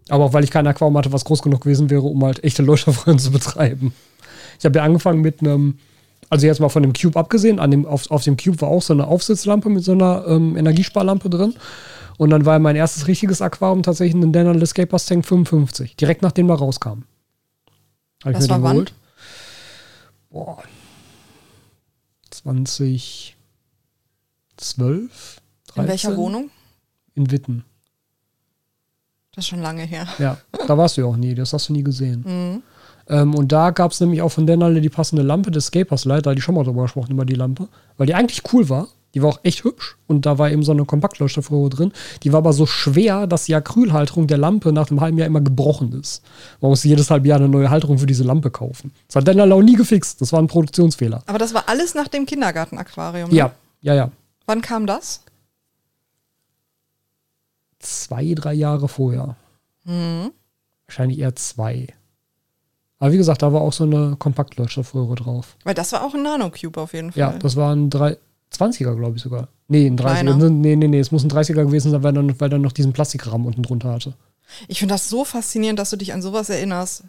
[0.09, 2.63] Aber auch weil ich kein Aquarium hatte, was groß genug gewesen wäre, um halt echte
[2.63, 3.93] Leuchtstoffröhren zu betreiben.
[4.59, 5.79] Ich habe ja angefangen mit einem,
[6.31, 8.83] also jetzt mal von dem Cube abgesehen, an dem, auf, auf dem Cube war auch
[8.83, 11.55] so eine Aufsitzlampe mit so einer ähm, Energiesparlampe drin.
[12.19, 16.49] Und dann war mein erstes richtiges Aquarium tatsächlich ein Denner Escapers Tank 55, direkt nachdem
[16.49, 17.03] er rauskam.
[18.25, 18.87] Hab Das war wann?
[20.31, 20.63] Boah.
[22.31, 23.35] 2012?
[24.57, 25.83] 13?
[25.83, 26.51] In welcher Wohnung?
[27.15, 27.65] In Witten.
[29.37, 30.07] Das ist schon lange her.
[30.19, 31.35] Ja, da warst du ja auch nie.
[31.35, 32.25] Das hast du nie gesehen.
[32.27, 32.63] Mhm.
[33.09, 36.25] Ähm, und da gab es nämlich auch von Dennerle die passende Lampe des Escapers Light.
[36.25, 37.69] Da hatte ich schon mal drüber gesprochen, über die Lampe.
[37.99, 38.89] Weil die eigentlich cool war.
[39.15, 39.97] Die war auch echt hübsch.
[40.07, 41.93] Und da war eben so eine Kompaktleuchterröhre drin.
[42.23, 45.43] Die war aber so schwer, dass die Acrylhalterung der Lampe nach einem halben Jahr immer
[45.43, 46.23] gebrochen ist.
[46.63, 48.93] Man musste jedes halbe Jahr eine neue Halterung für diese Lampe kaufen.
[49.07, 50.23] Das hat Dennerle auch nie gefixt.
[50.23, 51.23] Das war ein Produktionsfehler.
[51.27, 53.31] Aber das war alles nach dem Kindergartenaquarium.
[53.31, 53.37] Ne?
[53.37, 54.11] Ja, ja, ja.
[54.47, 55.23] Wann kam das?
[57.87, 59.37] Zwei, drei Jahre vorher.
[59.85, 60.33] Mhm.
[60.87, 61.87] Wahrscheinlich eher zwei.
[62.99, 65.57] Aber wie gesagt, da war auch so eine Kompaktleuchterröhre drauf.
[65.65, 67.21] Weil das war auch ein Nanocube auf jeden Fall.
[67.21, 68.17] Ja, das war ein 3,
[68.53, 69.49] 20er, glaube ich sogar.
[69.69, 70.03] Nee, ein 30er.
[70.23, 70.51] Kleiner.
[70.51, 72.93] Nee, nee, nee, es muss ein 30er gewesen sein, weil er weil er noch diesen
[72.93, 74.15] Plastikrahmen unten drunter hatte.
[74.69, 77.05] Ich finde das so faszinierend, dass du dich an sowas erinnerst.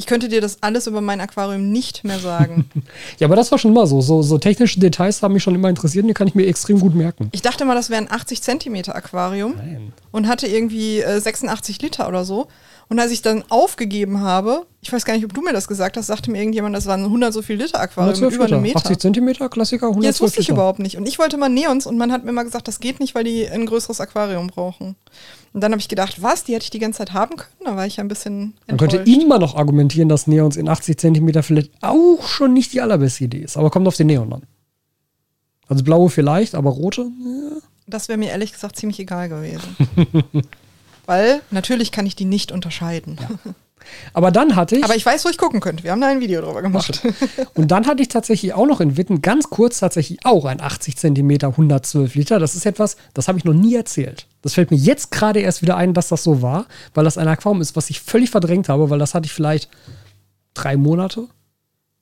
[0.00, 2.64] Ich könnte dir das alles über mein Aquarium nicht mehr sagen.
[3.18, 4.00] Ja, aber das war schon immer so.
[4.00, 6.80] So, so technische Details haben mich schon immer interessiert und die kann ich mir extrem
[6.80, 7.28] gut merken.
[7.32, 9.92] Ich dachte mal, das wäre ein 80 Zentimeter Aquarium Nein.
[10.10, 12.48] und hatte irgendwie äh, 86 Liter oder so.
[12.90, 15.96] Und als ich dann aufgegeben habe, ich weiß gar nicht, ob du mir das gesagt
[15.96, 18.64] hast, sagte mir irgendjemand, das waren 100 so viel Liter Aquarium mit 112 über einem
[18.64, 18.78] Liter.
[18.78, 18.86] Meter.
[18.90, 20.54] 80 Zentimeter, Klassiker, 112 Ja, das wusste ich Liter.
[20.56, 20.96] überhaupt nicht.
[20.96, 23.22] Und ich wollte mal Neons und man hat mir immer gesagt, das geht nicht, weil
[23.22, 24.96] die ein größeres Aquarium brauchen.
[25.52, 27.54] Und dann habe ich gedacht, was, die hätte ich die ganze Zeit haben können?
[27.64, 29.22] Da war ich ein bisschen Man könnte enttäuscht.
[29.22, 33.38] immer noch argumentieren, dass Neons in 80 Zentimeter vielleicht auch schon nicht die allerbeste Idee
[33.42, 33.56] ist.
[33.56, 34.42] Aber kommt auf den Neon an.
[35.68, 37.06] Also blaue vielleicht, aber rote?
[37.86, 39.76] Das wäre mir ehrlich gesagt ziemlich egal gewesen.
[41.10, 43.18] Weil natürlich kann ich die nicht unterscheiden.
[44.12, 44.84] Aber dann hatte ich.
[44.84, 45.82] Aber ich weiß, wo ich gucken könnte.
[45.82, 47.02] Wir haben da ein Video drüber gemacht.
[47.54, 50.96] Und dann hatte ich tatsächlich auch noch in Witten ganz kurz tatsächlich auch ein 80
[50.96, 52.38] Zentimeter 112 Liter.
[52.38, 54.28] Das ist etwas, das habe ich noch nie erzählt.
[54.42, 57.26] Das fällt mir jetzt gerade erst wieder ein, dass das so war, weil das ein
[57.26, 59.68] Aquarium ist, was ich völlig verdrängt habe, weil das hatte ich vielleicht
[60.54, 61.26] drei Monate.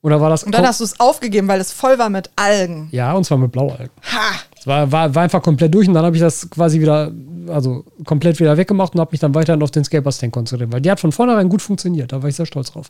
[0.02, 0.44] Oder war das.
[0.44, 2.88] Und dann hast du es aufgegeben, weil es voll war mit Algen.
[2.92, 3.90] ja, und zwar mit Blaualgen.
[4.12, 4.34] Ha!
[4.68, 7.10] War, war, war einfach komplett durch und dann habe ich das quasi wieder,
[7.48, 10.82] also komplett wieder weggemacht und habe mich dann weiterhin auf den Scapers Tank konzentriert, weil
[10.82, 12.12] die hat von vornherein gut funktioniert.
[12.12, 12.88] Da war ich sehr stolz drauf.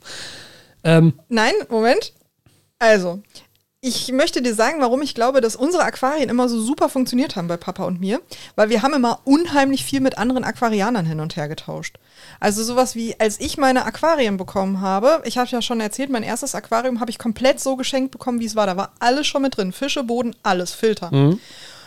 [0.83, 2.13] Ähm, Nein, Moment.
[2.79, 3.21] Also,
[3.81, 7.47] ich möchte dir sagen, warum ich glaube, dass unsere Aquarien immer so super funktioniert haben
[7.47, 8.21] bei Papa und mir.
[8.55, 11.97] Weil wir haben immer unheimlich viel mit anderen Aquarianern hin und her getauscht.
[12.41, 16.23] Also sowas wie, als ich meine Aquarien bekommen habe, ich habe ja schon erzählt, mein
[16.23, 18.67] erstes Aquarium habe ich komplett so geschenkt bekommen, wie es war.
[18.67, 19.71] Da war alles schon mit drin.
[19.71, 21.09] Fische, Boden, alles, Filter.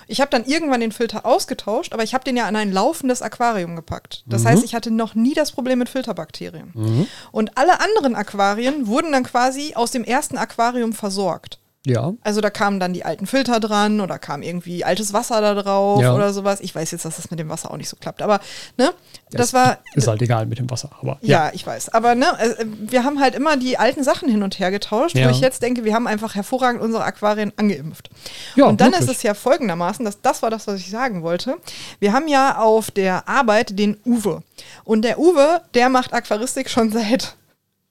[0.08, 3.20] Ich habe dann irgendwann den Filter ausgetauscht, aber ich habe den ja an ein laufendes
[3.22, 4.24] Aquarium gepackt.
[4.26, 7.06] Das heißt, ich hatte noch nie das Problem mit Filterbakterien.
[7.32, 11.58] Und alle anderen Aquarien wurden dann quasi aus dem ersten Aquarium versorgt.
[11.84, 15.54] Ja, Also da kamen dann die alten Filter dran oder kam irgendwie altes Wasser da
[15.54, 16.14] drauf Ja.
[16.14, 16.60] oder sowas.
[16.60, 18.40] Ich weiß jetzt, dass das mit dem Wasser auch nicht so klappt, aber
[18.78, 18.90] ne,
[19.30, 21.88] das war Ist halt egal mit dem Wasser, aber ja, ich weiß.
[21.90, 25.26] Aber ne, äh, wir haben halt immer die alten Sachen hin und her getauscht, Ja.
[25.26, 28.10] wo ich jetzt denke, wir haben einfach hervorragend unsere Aquarien angeimpft.
[28.54, 29.10] Ja, und dann wirklich.
[29.10, 31.56] ist es ja folgendermaßen, dass das war das, was ich sagen wollte.
[31.98, 34.42] Wir haben ja auf der Arbeit den Uwe.
[34.84, 37.34] Und der Uwe, der macht Aquaristik schon seit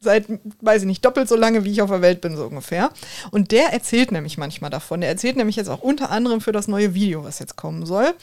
[0.03, 0.25] seit,
[0.61, 2.89] weiß ich nicht, doppelt so lange, wie ich auf der Welt bin, so ungefähr.
[3.29, 5.01] Und der erzählt nämlich manchmal davon.
[5.01, 8.13] Der erzählt nämlich jetzt auch unter anderem für das neue Video, was jetzt kommen soll,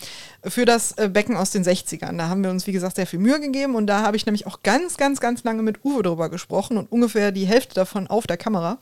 [0.45, 2.17] für das äh, Becken aus den 60ern.
[2.17, 4.47] Da haben wir uns, wie gesagt, sehr viel Mühe gegeben und da habe ich nämlich
[4.47, 8.27] auch ganz, ganz, ganz lange mit Uwe drüber gesprochen und ungefähr die Hälfte davon auf
[8.27, 8.79] der Kamera.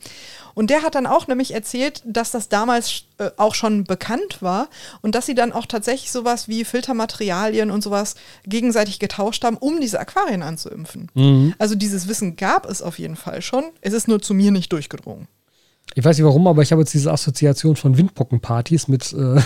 [0.53, 4.69] Und der hat dann auch nämlich erzählt, dass das damals äh, auch schon bekannt war
[5.01, 9.81] und dass sie dann auch tatsächlich sowas wie Filtermaterialien und sowas gegenseitig getauscht haben, um
[9.81, 11.09] diese Aquarien anzuimpfen.
[11.57, 13.65] Also dieses Wissen gab es auf jeden Fall schon.
[13.81, 15.27] Es ist nur zu mir nicht durchgedrungen.
[15.95, 19.41] Ich weiß nicht warum, aber ich habe jetzt diese Assoziation von Windpockenpartys mit, äh,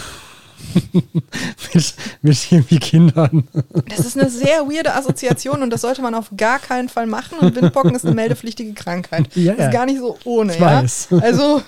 [1.74, 3.47] mit, mit irgendwie Kindern.
[3.89, 7.38] Das ist eine sehr weirde Assoziation und das sollte man auf gar keinen Fall machen.
[7.39, 9.28] Und Windpocken ist eine meldepflichtige Krankheit.
[9.36, 9.72] Ja, Ist ja.
[9.72, 10.82] gar nicht so ohne, Ich ja.
[10.82, 11.07] weiß.
[11.22, 11.62] Also,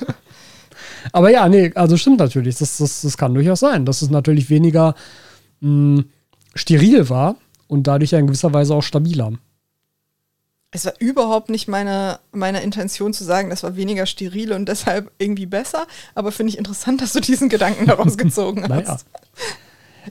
[1.12, 2.58] Aber ja, nee, also stimmt natürlich.
[2.58, 4.96] Das, das, das kann durchaus sein, dass es natürlich weniger
[5.62, 6.04] mh,
[6.56, 7.36] steril war
[7.68, 9.32] und dadurch ja in gewisser Weise auch stabiler.
[10.74, 15.12] Es war überhaupt nicht meine, meine Intention zu sagen, das war weniger steril und deshalb
[15.20, 15.86] irgendwie besser.
[16.16, 18.70] Aber finde ich interessant, dass du diesen Gedanken daraus gezogen hast.
[18.70, 18.98] Naja.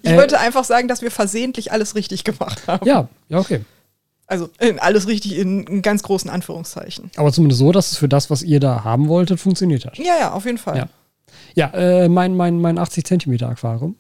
[0.03, 2.87] Ich Äh, wollte einfach sagen, dass wir versehentlich alles richtig gemacht haben.
[2.87, 3.61] Ja, ja, okay.
[4.27, 4.49] Also
[4.79, 7.11] alles richtig in, in ganz großen Anführungszeichen.
[7.17, 9.99] Aber zumindest so, dass es für das, was ihr da haben wolltet, funktioniert hat.
[9.99, 10.79] Ja, ja, auf jeden Fall.
[10.79, 10.89] Ja.
[11.55, 13.97] Ja, äh, mein, mein, mein 80 Zentimeter Aquarium.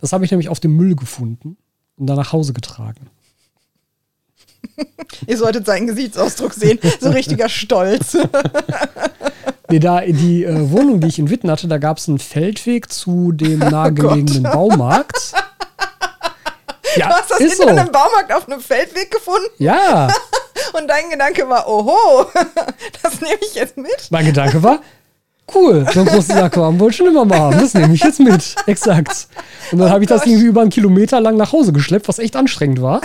[0.00, 1.56] Das habe ich nämlich auf dem Müll gefunden
[1.96, 3.08] und dann nach Hause getragen.
[5.26, 6.78] Ihr solltet seinen Gesichtsausdruck sehen.
[7.00, 8.16] So richtiger Stolz.
[9.68, 12.92] Nee, da die äh, Wohnung, die ich in Witten hatte, da gab es einen Feldweg
[12.92, 15.32] zu dem nahegelegenen Baumarkt.
[16.96, 17.74] Ja, Du hast das ist in so.
[17.74, 20.06] einem Baumarkt auf einem Feldweg gefunden Ja,
[20.72, 22.26] und dein Gedanke war, oho,
[23.02, 23.90] das nehme ich jetzt mit.
[24.10, 24.78] mein Gedanke war,
[25.52, 27.58] cool, so ein großes Aquarium wollte ich schon immer mal haben.
[27.58, 28.54] Das nehme ich jetzt mit.
[28.66, 29.26] Exakt.
[29.72, 32.20] Und dann Oh habe ich das irgendwie über einen Kilometer lang nach Hause geschleppt, was
[32.20, 33.00] echt anstrengend war.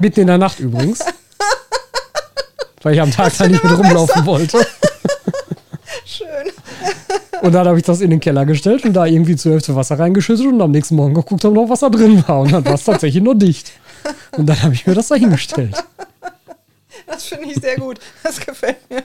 [0.00, 1.00] Mitten in der Nacht übrigens.
[2.82, 4.66] Weil ich am Tag da nicht mit rumlaufen wollte.
[6.04, 6.52] Schön.
[7.42, 9.98] Und dann habe ich das in den Keller gestellt und da irgendwie zur Hälfte Wasser
[9.98, 12.40] reingeschüttet und am nächsten Morgen geguckt, ob noch Wasser drin war.
[12.40, 13.72] Und dann war es tatsächlich nur dicht.
[14.36, 15.82] Und dann habe ich mir das da hingestellt.
[17.06, 17.98] Das finde ich sehr gut.
[18.22, 19.02] Das gefällt mir.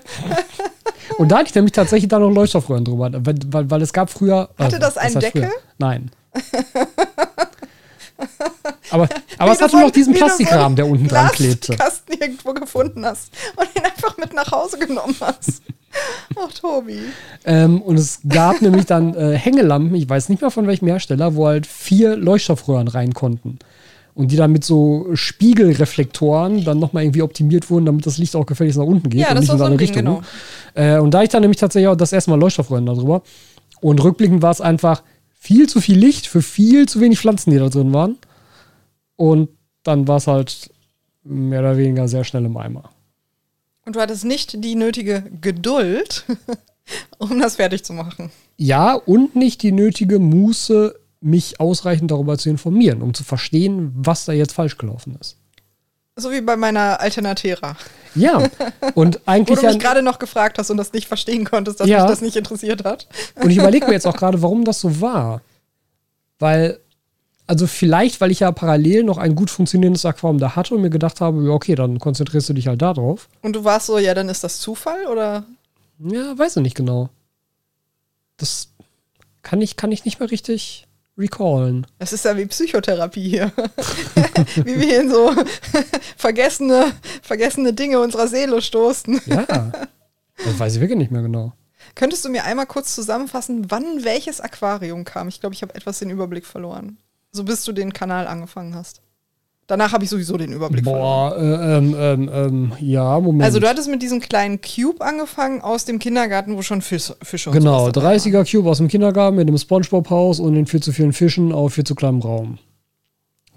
[1.18, 4.10] Und da hatte ich nämlich tatsächlich da noch Leuchtstoffröhren drüber, weil, weil, weil es gab
[4.10, 4.50] früher.
[4.58, 5.44] Hatte das einen Deckel?
[5.44, 5.52] Früher?
[5.78, 6.12] Nein.
[8.90, 9.08] Aber,
[9.38, 11.76] aber es hatte so noch diesen Plastikrahmen, der unten dran klebte.
[11.76, 15.62] Glaskasten irgendwo gefunden hast und ihn einfach mit nach Hause genommen hast.
[16.36, 17.00] Ach, Tobi.
[17.46, 21.36] Ähm, und es gab nämlich dann äh, Hängelampen, ich weiß nicht mehr von welchem Hersteller,
[21.36, 23.60] wo halt vier Leuchtstoffröhren rein konnten.
[24.14, 28.48] Und die dann mit so Spiegelreflektoren dann nochmal irgendwie optimiert wurden, damit das Licht auch
[28.48, 30.06] gefälligst nach unten geht Ja, und nicht war in so ein eine Ding, Richtung.
[30.06, 30.22] genau.
[30.74, 33.22] Äh, und da ich dann nämlich tatsächlich auch das erste Mal Leuchtstoffröhren darüber.
[33.80, 35.04] Und rückblickend war es einfach
[35.48, 38.18] viel zu viel Licht für viel zu wenig Pflanzen, die da drin waren.
[39.16, 39.48] Und
[39.84, 40.70] dann war es halt
[41.24, 42.90] mehr oder weniger sehr schnell im Eimer.
[43.86, 46.26] Und du hattest nicht die nötige Geduld,
[47.18, 48.30] um das fertig zu machen.
[48.58, 54.26] Ja, und nicht die nötige Muße, mich ausreichend darüber zu informieren, um zu verstehen, was
[54.26, 55.38] da jetzt falsch gelaufen ist.
[56.18, 57.76] So wie bei meiner Alternatera.
[58.16, 58.38] Ja,
[58.96, 61.88] und Wo eigentlich du mich gerade noch gefragt hast und das nicht verstehen konntest, dass
[61.88, 62.00] Ja.
[62.02, 63.08] mich das nicht interessiert hat.
[63.36, 65.42] und ich überlege mir jetzt auch gerade, warum das so war.
[66.40, 66.80] Weil,
[67.46, 70.90] also vielleicht, weil ich ja parallel noch ein gut funktionierendes Aquarium da hatte und mir
[70.90, 73.30] gedacht habe, ja, okay, dann konzentrierst du dich halt darauf.
[73.44, 75.46] Und du warst so, ja, dann ist das Zufall oder?
[76.00, 77.10] Ja, weiß ich nicht genau.
[78.38, 78.70] Das
[79.44, 80.87] kann ich, kann ich nicht mehr richtig
[81.18, 81.88] recallen.
[82.00, 83.52] Das ist ja wie Psychotherapie hier.
[84.56, 85.34] wie wir hier in so
[86.18, 89.22] vergessene, vergessene Dinge unserer Seele stoßen.
[89.26, 89.46] Ja,
[90.46, 91.54] das weiß ich wirklich nicht mehr genau.
[91.96, 95.28] Könntest du mir einmal kurz zusammenfassen, wann welches Aquarium kam?
[95.28, 96.98] Ich glaube, ich habe etwas den Überblick verloren.
[97.32, 99.02] So bis du den Kanal angefangen hast.
[99.68, 101.30] Danach habe ich sowieso den Überblick verloren.
[101.30, 103.44] Boah, äh, ähm, ähm, ähm, ja, Moment.
[103.44, 107.52] Also du hattest mit diesem kleinen Cube angefangen aus dem Kindergarten, wo schon Fisch, Fische
[107.52, 108.18] Genau, sowas dabei waren.
[108.18, 111.74] 30er Cube aus dem Kindergarten mit einem Spongebob-Haus und den viel zu vielen Fischen auf
[111.74, 112.60] viel zu kleinem Raum.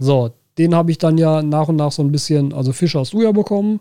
[0.01, 3.13] So, den habe ich dann ja nach und nach so ein bisschen, also Fische hast
[3.13, 3.79] du ja bekommen,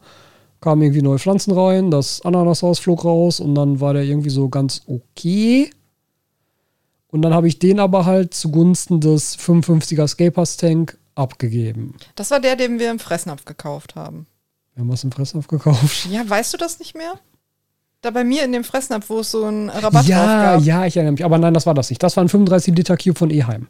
[0.61, 4.49] kamen irgendwie neue Pflanzen rein, das Ananashaus flog raus und dann war der irgendwie so
[4.49, 5.71] ganz okay.
[7.07, 11.95] Und dann habe ich den aber halt zugunsten des 55er Scapers Tank abgegeben.
[12.15, 14.25] Das war der, den wir im Fressnapf gekauft haben.
[14.73, 16.07] Wir haben was im Fressauf gekauft.
[16.09, 17.13] Ja, weißt du das nicht mehr?
[18.01, 20.63] Da bei mir in dem Fressnapf, wo es so einen Rabatt drauf Ja, gab.
[20.63, 21.25] ja, ich erinnere mich.
[21.25, 22.01] Aber nein, das war das nicht.
[22.01, 23.67] Das war ein 35 Liter Cube von Eheim.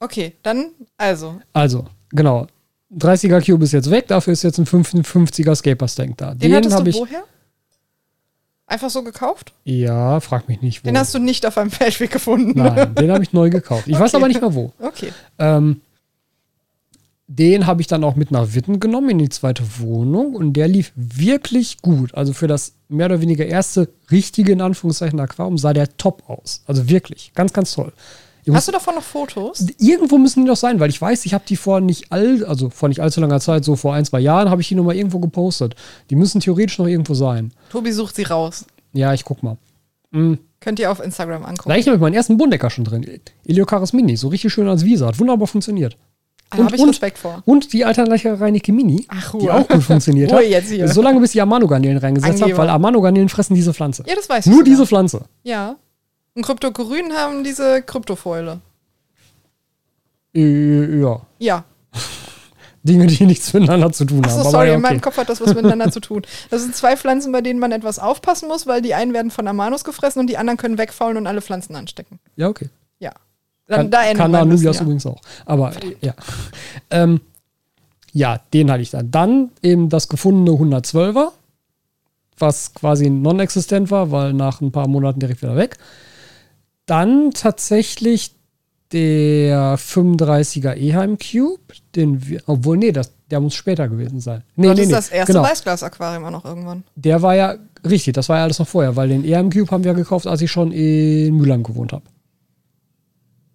[0.00, 1.40] Okay, dann, also.
[1.52, 2.46] Also, genau.
[2.94, 6.34] 30er Cube ist jetzt weg, dafür ist jetzt ein 55er Scapers Tank da.
[6.34, 6.96] Den, hattest habe du ich.
[6.96, 7.24] woher?
[8.66, 9.52] Einfach so gekauft?
[9.64, 10.88] Ja, frag mich nicht wo.
[10.88, 12.52] Den hast du nicht auf einem Feldweg gefunden.
[12.58, 13.86] Nein, den habe ich neu gekauft.
[13.86, 14.16] Ich weiß Okay.
[14.16, 14.72] aber nicht mehr wo.
[14.80, 15.12] Okay.
[15.38, 15.82] Ähm,
[17.26, 20.68] den habe ich dann auch mit nach Witten genommen in die zweite Wohnung und der
[20.68, 22.14] lief wirklich gut.
[22.14, 26.62] Also für das mehr oder weniger erste richtige, in Anführungszeichen, Aquarium sah der top aus.
[26.66, 27.92] Also wirklich, ganz, ganz toll.
[28.46, 29.66] Ihr Hast du davon noch Fotos?
[29.78, 32.68] Irgendwo müssen die noch sein, weil ich weiß, ich habe die vor nicht all, also
[32.68, 34.94] vor nicht allzu langer Zeit, so vor ein, zwei Jahren, habe ich die noch mal
[34.94, 35.74] irgendwo gepostet.
[36.10, 37.52] Die müssen theoretisch noch irgendwo sein.
[37.70, 38.66] Tobi sucht sie raus.
[38.92, 39.56] Ja, ich guck mal.
[40.10, 40.38] Mhm.
[40.60, 41.68] Könnt ihr auf Instagram angucken.
[41.68, 43.06] Da ich nämlich meinen ersten Bundecker schon drin.
[43.46, 45.06] Eliocaris Mini, so richtig schön als Visa.
[45.06, 45.96] Hat wunderbar funktioniert.
[46.50, 47.42] Da habe ich und, Respekt vor.
[47.46, 50.44] und die Alternative Reinecke Mini, Ach, die auch gut funktioniert hat.
[50.44, 50.86] jetzt hier.
[50.88, 54.04] Solange bis ich Amano-Garnelen reingesetzt habe, weil Amano-Garnelen fressen diese Pflanze.
[54.06, 54.50] Ja, das weiß ich.
[54.50, 54.64] Nur sogar.
[54.70, 55.22] diese Pflanze.
[55.42, 55.76] Ja.
[56.34, 58.60] Und Kryptokoryn haben diese Kryptofäule.
[60.34, 61.20] Äh, ja.
[61.38, 61.64] Ja.
[62.82, 64.50] Dinge, die nichts miteinander zu tun Achso, haben.
[64.50, 65.04] sorry, ja, in meinem okay.
[65.04, 66.22] Kopf hat das was miteinander zu tun.
[66.50, 69.46] Das sind zwei Pflanzen, bei denen man etwas aufpassen muss, weil die einen werden von
[69.46, 72.18] Amanus gefressen und die anderen können wegfaulen und alle Pflanzen anstecken.
[72.36, 72.68] Ja, okay.
[72.98, 73.12] Ja.
[73.66, 74.82] Dann, Kann, da kann Anubias ja.
[74.82, 75.20] übrigens auch.
[75.46, 76.14] Aber ja.
[76.90, 77.20] Ähm,
[78.12, 79.10] ja, den hatte ich dann.
[79.10, 81.32] Dann eben das gefundene 112er,
[82.38, 85.78] was quasi non-existent war, weil nach ein paar Monaten direkt wieder weg.
[86.86, 88.34] Dann tatsächlich
[88.92, 91.60] der 35er Eheim Cube,
[91.96, 94.44] den wir, obwohl, nee, das, der muss später gewesen sein.
[94.54, 95.44] Nee, das nee, ist nee, das erste genau.
[95.44, 96.84] Weißglas-Aquarium auch noch irgendwann.
[96.94, 99.84] Der war ja, richtig, das war ja alles noch vorher, weil den Eheim Cube haben
[99.84, 102.04] wir gekauft, als ich schon in Mülheim gewohnt habe.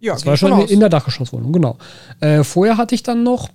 [0.00, 1.76] Ja, Das war schon in der Dachgeschosswohnung, genau.
[2.20, 3.50] Äh, vorher hatte ich dann noch,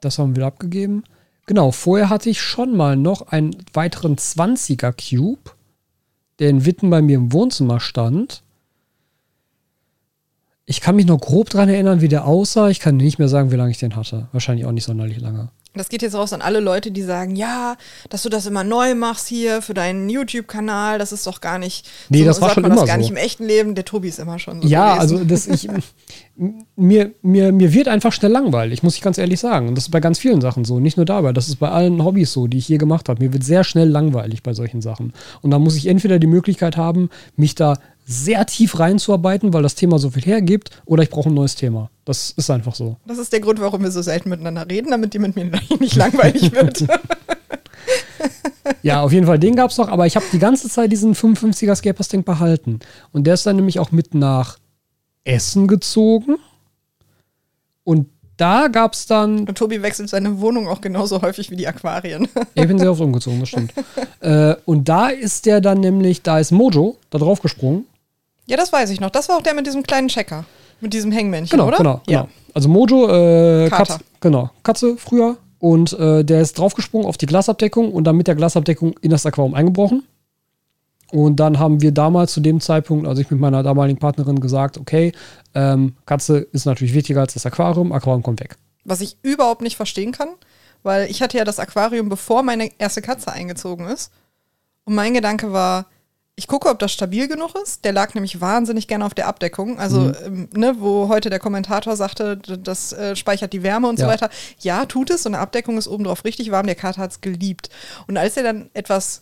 [0.00, 1.04] das haben wir wieder abgegeben.
[1.46, 5.52] Genau, vorher hatte ich schon mal noch einen weiteren 20er Cube,
[6.38, 8.42] der in Witten bei mir im Wohnzimmer stand.
[10.64, 12.68] Ich kann mich noch grob dran erinnern, wie der aussah.
[12.68, 14.28] Ich kann nicht mehr sagen, wie lange ich den hatte.
[14.32, 15.50] Wahrscheinlich auch nicht sonderlich lange.
[15.74, 17.76] Das geht jetzt raus an alle Leute, die sagen, ja,
[18.10, 21.88] dass du das immer neu machst hier für deinen YouTube-Kanal, das ist doch gar nicht.
[22.10, 23.00] Nee, so, das war sagt schon man immer das gar so.
[23.00, 23.74] nicht im echten Leben.
[23.74, 24.68] Der Tobi ist immer schon so.
[24.68, 25.00] Ja, gewesen.
[25.00, 25.68] also das ich
[26.76, 29.68] mir, mir, mir wird einfach schnell langweilig, muss ich ganz ehrlich sagen.
[29.68, 30.78] Und das ist bei ganz vielen Sachen so.
[30.78, 33.24] Nicht nur dabei, das ist bei allen Hobbys so, die ich je gemacht habe.
[33.24, 35.12] Mir wird sehr schnell langweilig bei solchen Sachen.
[35.40, 37.78] Und da muss ich entweder die Möglichkeit haben, mich da
[38.12, 41.90] sehr tief reinzuarbeiten, weil das Thema so viel hergibt, oder ich brauche ein neues Thema.
[42.04, 42.96] Das ist einfach so.
[43.06, 45.44] Das ist der Grund, warum wir so selten miteinander reden, damit die mit mir
[45.80, 46.84] nicht langweilig wird.
[48.82, 51.14] Ja, auf jeden Fall, den gab es noch, aber ich habe die ganze Zeit diesen
[51.14, 52.80] 55er Scapers Tank behalten.
[53.12, 54.58] Und der ist dann nämlich auch mit nach
[55.24, 56.36] Essen gezogen.
[57.84, 61.68] Und da gab es dann Und Tobi wechselt seine Wohnung auch genauso häufig wie die
[61.68, 62.28] Aquarien.
[62.54, 63.72] Ich bin sehr oft umgezogen, das stimmt.
[64.20, 67.86] äh, und da ist der dann nämlich, da ist Mojo da drauf gesprungen.
[68.52, 69.08] Ja, das weiß ich noch.
[69.10, 70.44] Das war auch der mit diesem kleinen Checker.
[70.80, 71.78] Mit diesem Hängmännchen, Genau, oder?
[71.78, 72.22] genau, Ja.
[72.22, 72.32] genau.
[72.54, 73.70] Also Mojo, äh.
[73.70, 75.38] Katze, genau, Katze früher.
[75.58, 79.24] Und äh, der ist draufgesprungen auf die Glasabdeckung und dann mit der Glasabdeckung in das
[79.24, 80.02] Aquarium eingebrochen.
[81.12, 84.76] Und dann haben wir damals zu dem Zeitpunkt, also ich mit meiner damaligen Partnerin gesagt,
[84.76, 85.12] okay,
[85.54, 88.56] ähm, Katze ist natürlich wichtiger als das Aquarium, Aquarium kommt weg.
[88.84, 90.28] Was ich überhaupt nicht verstehen kann,
[90.82, 94.10] weil ich hatte ja das Aquarium, bevor meine erste Katze eingezogen ist.
[94.84, 95.86] Und mein Gedanke war,
[96.34, 97.84] ich gucke, ob das stabil genug ist.
[97.84, 99.78] Der lag nämlich wahnsinnig gerne auf der Abdeckung.
[99.78, 100.14] Also, Mhm.
[100.24, 104.10] ähm, ne, wo heute der Kommentator sagte, das äh, speichert die Wärme und so Ja.
[104.10, 104.30] weiter.
[104.60, 105.26] Ja, tut es.
[105.26, 106.66] Und eine Abdeckung ist obendrauf richtig warm.
[106.66, 107.68] Der Kater hat es geliebt.
[108.06, 109.20] Und als er dann etwas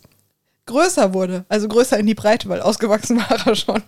[0.67, 3.83] größer wurde, also größer in die Breite, weil ausgewachsen war er schon,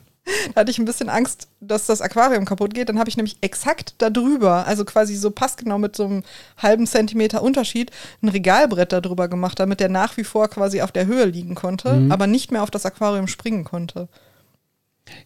[0.54, 2.90] da hatte ich ein bisschen Angst, dass das Aquarium kaputt geht.
[2.90, 6.24] Dann habe ich nämlich exakt da drüber, also quasi so passgenau mit so einem
[6.58, 10.92] halben Zentimeter Unterschied, ein Regalbrett da drüber gemacht, damit der nach wie vor quasi auf
[10.92, 12.12] der Höhe liegen konnte, Mhm.
[12.12, 14.08] aber nicht mehr auf das Aquarium springen konnte.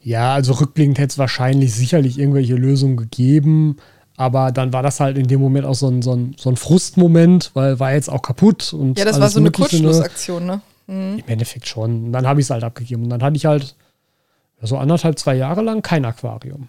[0.02, 3.78] Ja, also rückblickend hätte es wahrscheinlich sicherlich irgendwelche Lösungen gegeben.
[4.20, 6.56] Aber dann war das halt in dem Moment auch so ein, so ein, so ein
[6.58, 8.74] Frustmoment, weil war jetzt auch kaputt.
[8.74, 9.52] Und Ja, das war so eine ne?
[9.52, 10.62] Kurzschlussaktion, ne?
[10.88, 11.20] Mhm.
[11.20, 12.06] Im Endeffekt schon.
[12.06, 13.04] Und dann habe ich es halt abgegeben.
[13.04, 13.76] Und dann hatte ich halt
[14.62, 16.68] so anderthalb, zwei Jahre lang kein Aquarium.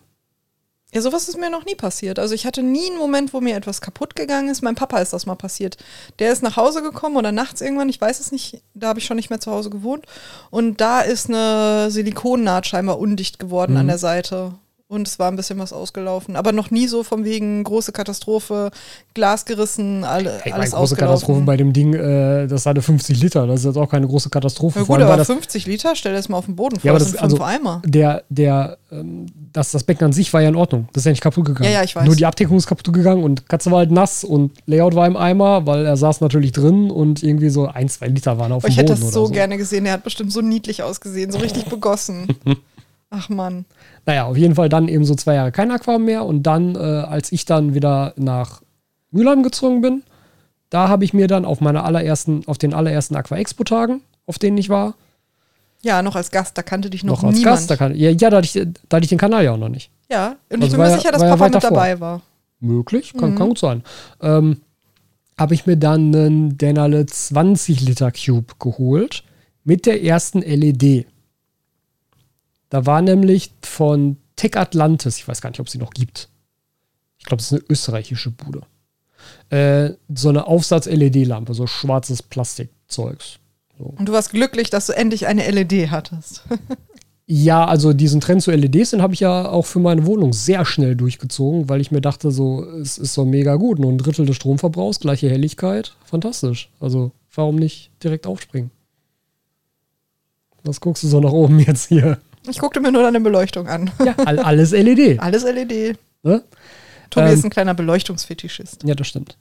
[0.95, 2.19] Ja, sowas ist mir noch nie passiert.
[2.19, 4.63] Also ich hatte nie einen Moment, wo mir etwas kaputt gegangen ist.
[4.63, 5.77] Mein Papa ist das mal passiert.
[6.19, 9.05] Der ist nach Hause gekommen oder nachts irgendwann, ich weiß es nicht, da habe ich
[9.05, 10.07] schon nicht mehr zu Hause gewohnt.
[10.51, 13.79] Und da ist eine Silikonnaht scheinbar undicht geworden Mhm.
[13.81, 14.55] an der Seite.
[14.91, 16.35] Und es war ein bisschen was ausgelaufen.
[16.35, 18.71] Aber noch nie so von wegen große Katastrophe,
[19.13, 21.07] Glas gerissen, alle, Hey, alles meine große ausgelaufen.
[21.15, 23.47] Katastrophe bei dem Ding, äh, das hatte 50 Liter.
[23.47, 24.79] Das ist jetzt auch keine große Katastrophe.
[24.79, 27.01] Ja gut, aber das 50 Liter, stell das mal auf den Boden vor, Ja, aber
[27.01, 27.83] das das- sind fünf also- Eimer.
[27.85, 30.89] der, der, ähm, das, das Becken an sich war ja in Ordnung.
[30.95, 31.67] Das ist ja nicht kaputt gegangen.
[31.71, 32.07] Ja, ja, ich weiß.
[32.07, 35.19] Nur die Abdeckung ist kaputt gegangen und Katze war halt nass und Layout war im
[35.19, 38.69] Eimer, weil er saß natürlich drin und irgendwie so ein, zwei Liter waren auf Aber
[38.69, 39.33] dem ich hätte Boden das oder so, so.
[39.35, 42.27] gerne gesehen, der hat bestimmt so niedlich ausgesehen, so richtig begossen.
[43.11, 43.65] Ach Mann.
[44.09, 46.25] Naja, auf jeden Fall dann eben so zwei Jahre kein Aquarium mehr.
[46.25, 48.63] Und dann, äh, als ich dann wieder nach
[49.11, 50.03] Mülheim gezogen bin,
[50.71, 54.39] da habe ich mir dann auf meiner allerersten, auf den allerersten Aqua Expo Tagen, auf
[54.39, 54.95] denen ich war,
[55.83, 57.57] Ja, noch als Gast, da kannte dich noch, noch als niemand.
[57.57, 58.53] Gast, da, kann, ja, ja, da, hatte ich,
[58.89, 59.91] da hatte ich den Kanal ja auch noch nicht.
[60.11, 61.71] ja, und Also ich bin mir sicher, dass Papa mit davor.
[61.71, 62.23] dabei war.
[62.61, 63.35] Möglich, kann, Mhm.
[63.37, 63.85] kann gut sein.
[64.23, 64.57] Ähm,
[65.39, 69.23] habe ich mir dann einen Denale 20 Liter Cube geholt
[69.65, 71.07] mit der ersten LED.
[72.71, 76.29] Da war nämlich von Tech Atlantis, ich weiß gar nicht, ob es sie noch gibt.
[77.19, 78.63] Ich glaube, es ist eine österreichische Bude.
[79.51, 83.39] Äh, so eine Aufsatz-LED-Lampe, so schwarzes Plastikzeugs.
[83.79, 86.43] Und du warst glücklich, dass du endlich eine LED hattest.
[87.31, 90.65] Ja, also diesen Trend zu LEDs, den habe ich ja auch für meine Wohnung sehr
[90.65, 93.79] schnell durchgezogen, weil ich mir dachte, so, es ist so mega gut.
[93.79, 96.71] Nur ein Drittel des Stromverbrauchs, gleiche Helligkeit, fantastisch.
[96.81, 98.71] Also, warum nicht direkt aufspringen?
[100.65, 102.17] Was guckst du so nach oben jetzt hier?
[102.49, 103.91] Ich guckte mir nur deine Beleuchtung an.
[104.05, 105.21] Ja, all, alles LED.
[105.21, 105.99] Alles LED.
[106.23, 106.43] Ne?
[107.11, 108.85] Tobi Ähm, ist ein kleiner Beleuchtungsfetischist.
[108.85, 109.37] Ja, das stimmt.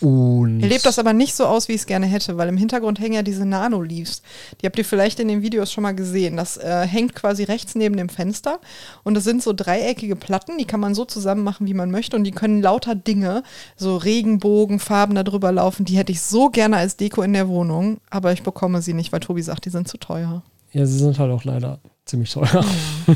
[0.00, 2.56] Und Er lebt das aber nicht so aus, wie ich es gerne hätte, weil im
[2.56, 4.22] Hintergrund hängen ja diese Nano-Leaves.
[4.60, 6.36] Die habt ihr vielleicht in den Videos schon mal gesehen.
[6.36, 8.58] Das äh, hängt quasi rechts neben dem Fenster
[9.04, 12.16] und das sind so dreieckige Platten, die kann man so zusammen machen, wie man möchte
[12.16, 13.44] und die können lauter Dinge,
[13.76, 15.84] so Regenbogenfarben da drüber laufen.
[15.84, 19.12] Die hätte ich so gerne als Deko in der Wohnung, aber ich bekomme sie nicht,
[19.12, 20.42] weil Tobi sagt, die sind zu teuer.
[20.72, 22.64] Ja, sie sind halt auch leider ziemlich teuer.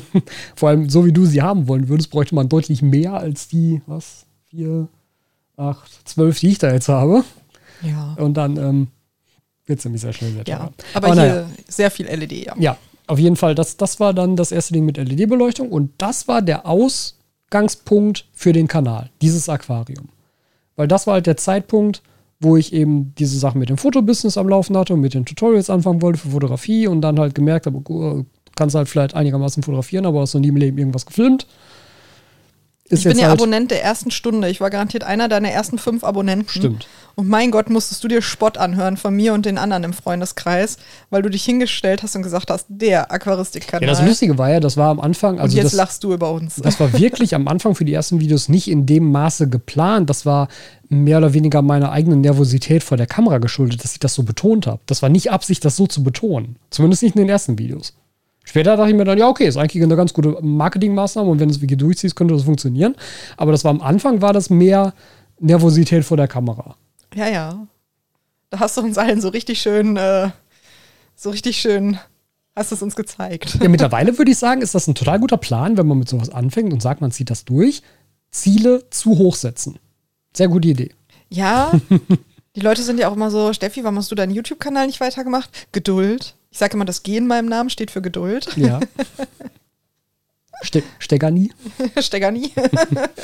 [0.55, 3.83] Vor allem, so wie du sie haben wollen würdest, bräuchte man deutlich mehr als die,
[3.87, 4.89] was, vier,
[5.57, 7.25] acht, zwölf, die ich da jetzt habe.
[7.83, 8.15] Ja.
[8.19, 8.89] Und dann ähm,
[9.67, 10.73] wird es nämlich sehr schnell sehr Ja, teuer.
[10.95, 11.47] aber, Aber hier naja.
[11.69, 12.55] sehr viel LED, ja.
[12.59, 12.77] Ja,
[13.07, 16.43] auf jeden Fall, das, das war dann das erste Ding mit LED-Beleuchtung und das war
[16.43, 20.09] der Ausgangspunkt für den Kanal, dieses Aquarium.
[20.77, 22.03] Weil das war halt der Zeitpunkt,
[22.41, 25.71] wo ich eben diese Sachen mit dem Fotobusiness am Laufen hatte und mit den Tutorials
[25.71, 28.25] anfangen wollte für Fotografie und dann halt gemerkt habe, oh,
[28.57, 31.47] kannst halt vielleicht einigermaßen fotografieren, aber hast noch nie im Leben irgendwas gefilmt.
[32.89, 34.49] Ist Ich bin ja halt, Abonnent der ersten Stunde.
[34.49, 36.49] Ich war garantiert einer deiner ersten fünf Abonnenten.
[36.49, 36.87] Stimmt.
[37.15, 40.77] Und mein Gott, musstest du dir Spott anhören von mir und den anderen im Freundeskreis,
[41.09, 43.89] weil du dich hingestellt hast und gesagt hast, der Aquaristikkanal.
[43.89, 46.13] Ja, das Lustige war ja, das war am Anfang, und also jetzt das, lachst du
[46.13, 46.57] über uns.
[46.57, 50.11] das war wirklich am Anfang für die ersten Videos nicht in dem Maße geplant.
[50.11, 50.49] Das war
[50.89, 54.67] mehr oder weniger meiner eigenen Nervosität vor der Kamera geschuldet, dass ich das so betont
[54.67, 54.81] habe.
[54.85, 56.57] Das war nicht Absicht, das so zu betonen.
[56.71, 57.95] Zumindest nicht in den ersten Videos.
[58.47, 61.49] Später dachte ich mir dann, ja, okay, ist eigentlich eine ganz gute Marketingmaßnahme und wenn
[61.49, 62.95] du es wirklich durchziehst, könnte das funktionieren.
[63.37, 64.95] Aber das war am Anfang, war das mehr
[65.41, 66.77] Nervosität vor der Kamera.
[67.15, 67.67] ja, ja.
[68.51, 70.31] Da hast du uns allen so richtig schön, äh,
[71.17, 71.99] so richtig schön,
[72.55, 73.59] hast du es uns gezeigt.
[73.61, 76.31] Ja, mittlerweile würde ich sagen, ist das ein total guter Plan, wenn man mit sowas
[76.31, 77.83] anfängt und sagt, man zieht das durch.
[78.31, 79.81] Ziele zu hoch setzen.
[80.33, 80.95] Sehr gute Idee.
[81.29, 81.73] Ja,
[82.57, 85.51] die Leute sind ja auch immer so, Steffi, warum hast du deinen YouTube-Kanal nicht weitergemacht?
[85.73, 86.36] Geduld.
[86.51, 88.57] Ich sage immer, das G in meinem Namen steht für Geduld.
[88.57, 88.81] Ja.
[90.63, 91.53] Ste Stegani.
[91.99, 92.53] Stegani.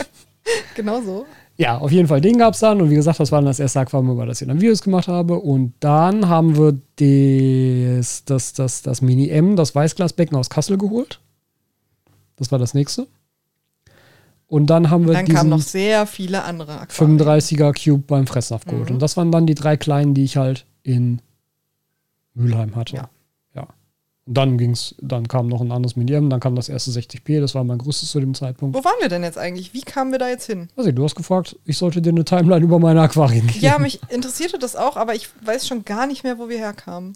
[0.74, 1.26] genau so.
[1.56, 2.80] Ja, auf jeden Fall, den gab es dann.
[2.80, 5.08] Und wie gesagt, das war dann das erste Aquarium, über das ich dann Videos gemacht
[5.08, 5.38] habe.
[5.38, 11.20] Und dann haben wir das, das, das, das Mini-M, das Weißglasbecken aus Kassel geholt.
[12.36, 13.06] Das war das nächste.
[14.48, 17.18] Und dann haben wir Dann kamen noch sehr viele andere Aquarien.
[17.18, 18.88] 35er Cube beim Fressnapf geholt.
[18.88, 18.96] Mhm.
[18.96, 21.20] Und das waren dann die drei kleinen, die ich halt in
[22.34, 22.96] Mülheim hatte.
[22.96, 23.10] Ja.
[23.54, 23.68] ja.
[24.26, 27.54] Und dann ging's, dann kam noch ein anderes Mini-M, dann kam das erste 60p, das
[27.54, 28.76] war mein größtes zu dem Zeitpunkt.
[28.76, 29.74] Wo waren wir denn jetzt eigentlich?
[29.74, 30.68] Wie kamen wir da jetzt hin?
[30.76, 33.64] Also, du hast gefragt, ich sollte dir eine Timeline über meine Aquarien geben.
[33.64, 37.14] Ja, mich interessierte das auch, aber ich weiß schon gar nicht mehr, wo wir herkamen.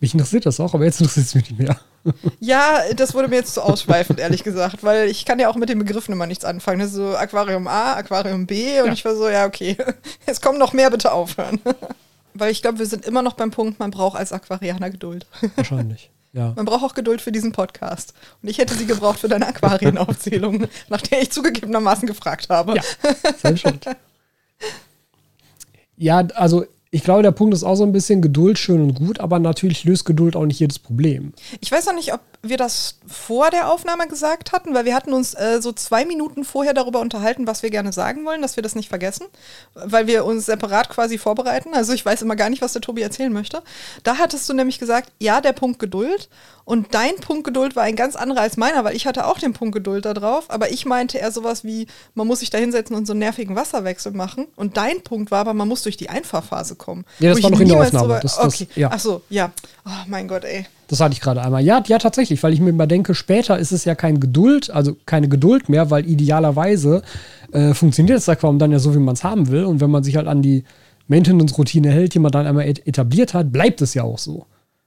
[0.00, 1.78] Mich interessiert das auch, aber jetzt interessiert es mich nicht mehr.
[2.40, 5.68] Ja, das wurde mir jetzt zu ausschweifend, ehrlich gesagt, weil ich kann ja auch mit
[5.68, 6.78] den Begriffen immer nichts anfangen.
[6.78, 8.92] Das ist so Aquarium A, Aquarium B und Ja.
[8.94, 9.76] ich war so, ja, okay,
[10.26, 11.60] es kommen noch mehr, bitte aufhören.
[12.38, 15.26] Weil ich glaube, wir sind immer noch beim Punkt, man braucht als Aquarianer Geduld.
[15.56, 16.10] Wahrscheinlich.
[16.32, 16.52] Ja.
[16.54, 18.14] Man braucht auch Geduld für diesen Podcast.
[18.42, 22.76] Und ich hätte sie gebraucht für deine Aquarienaufzählung, nach der ich zugegebenermaßen gefragt habe.
[22.76, 22.82] Ja,
[23.22, 23.96] selbstverständlich.
[25.96, 29.20] Ja, also ich glaube, der Punkt ist auch so ein bisschen Geduld schön und gut,
[29.20, 31.32] aber natürlich löst Geduld auch nicht jedes Problem.
[31.60, 35.12] Ich weiß noch nicht, ob wir das vor der Aufnahme gesagt hatten, weil wir hatten
[35.12, 38.62] uns äh, so zwei Minuten vorher darüber unterhalten, was wir gerne sagen wollen, dass wir
[38.62, 39.26] das nicht vergessen,
[39.74, 41.74] weil wir uns separat quasi vorbereiten.
[41.74, 43.62] Also ich weiß immer gar nicht, was der Tobi erzählen möchte.
[44.04, 46.28] Da hattest du nämlich gesagt, ja, der Punkt Geduld.
[46.64, 49.52] Und dein Punkt Geduld war ein ganz anderer als meiner, weil ich hatte auch den
[49.54, 52.94] Punkt Geduld da drauf, aber ich meinte eher sowas wie, man muss sich da hinsetzen
[52.94, 54.46] und so einen nervigen Wasserwechsel machen.
[54.54, 57.04] Und dein Punkt war aber, man muss durch die Einfahrphase kommen.
[57.18, 58.06] Ja, das war noch in der Aufnahme.
[58.06, 58.90] drüber- Das- das- okay, ja.
[58.92, 59.50] ach so, ja.
[59.86, 60.66] Oh mein Gott, ey.
[60.88, 61.62] Das hatte ich gerade einmal.
[61.62, 64.96] Ja, ja, tatsächlich, weil ich mir immer denke, später ist es ja kein Geduld, also
[65.06, 67.02] keine Geduld mehr, weil idealerweise
[67.52, 69.64] äh, funktioniert das Aquarium dann ja so, wie man es haben will.
[69.64, 70.64] Und wenn man sich halt an die
[71.08, 74.46] Maintenance-Routine hält, die man dann einmal et- etabliert hat, bleibt es ja auch so.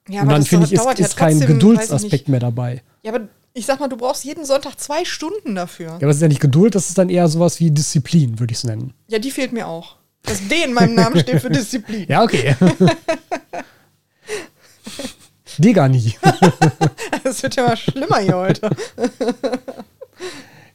[0.10, 2.82] Ja, und aber dann das finde ich, ist, ja ist kein trotzdem, Geduldsaspekt mehr dabei.
[3.04, 5.88] Ja, aber ich sag mal, du brauchst jeden Sonntag zwei Stunden dafür.
[5.88, 8.52] Ja, aber es ist ja nicht Geduld, das ist dann eher sowas wie Disziplin, würde
[8.54, 8.94] ich es nennen.
[9.08, 9.98] Ja, die fehlt mir auch.
[10.24, 12.06] Das D in meinem Namen steht für Disziplin.
[12.10, 12.56] Ja, okay.
[15.58, 16.16] Digga nie.
[17.24, 18.70] Das wird ja mal schlimmer hier heute.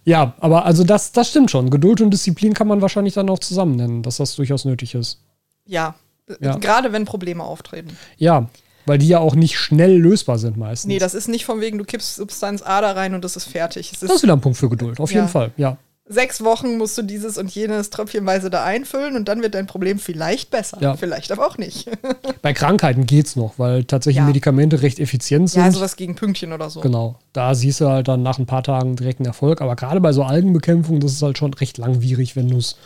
[0.05, 1.69] Ja, aber also das, das stimmt schon.
[1.69, 5.21] Geduld und Disziplin kann man wahrscheinlich dann auch zusammen nennen, dass das durchaus nötig ist.
[5.67, 5.97] Ja,
[6.41, 6.57] Ja.
[6.59, 7.97] gerade wenn Probleme auftreten.
[8.17, 8.49] Ja,
[8.85, 10.87] weil die ja auch nicht schnell lösbar sind meistens.
[10.87, 13.47] Nee, das ist nicht von wegen, du kippst Substanz A da rein und das ist
[13.49, 13.89] fertig.
[13.93, 15.17] Es ist Das ist wieder ein Punkt für Geduld, auf Ja.
[15.23, 15.77] jeden Fall, ja.
[16.09, 19.99] Sechs Wochen musst du dieses und jenes tröpfchenweise da einfüllen und dann wird dein Problem
[19.99, 20.79] vielleicht besser.
[20.81, 20.97] Ja.
[20.97, 21.91] Vielleicht aber auch nicht.
[22.43, 24.25] Bei Krankheiten geht's noch, weil tatsächlich Ja.
[24.27, 25.63] Medikamente recht effizient sind.
[25.65, 26.81] ja, sowas gegen Pünktchen oder so.
[26.81, 27.19] Genau.
[27.33, 29.61] Da siehst du halt dann nach ein paar Tagen direkt einen Erfolg.
[29.61, 32.77] Aber gerade bei so Algenbekämpfung, das ist halt schon recht langwierig, wenn du es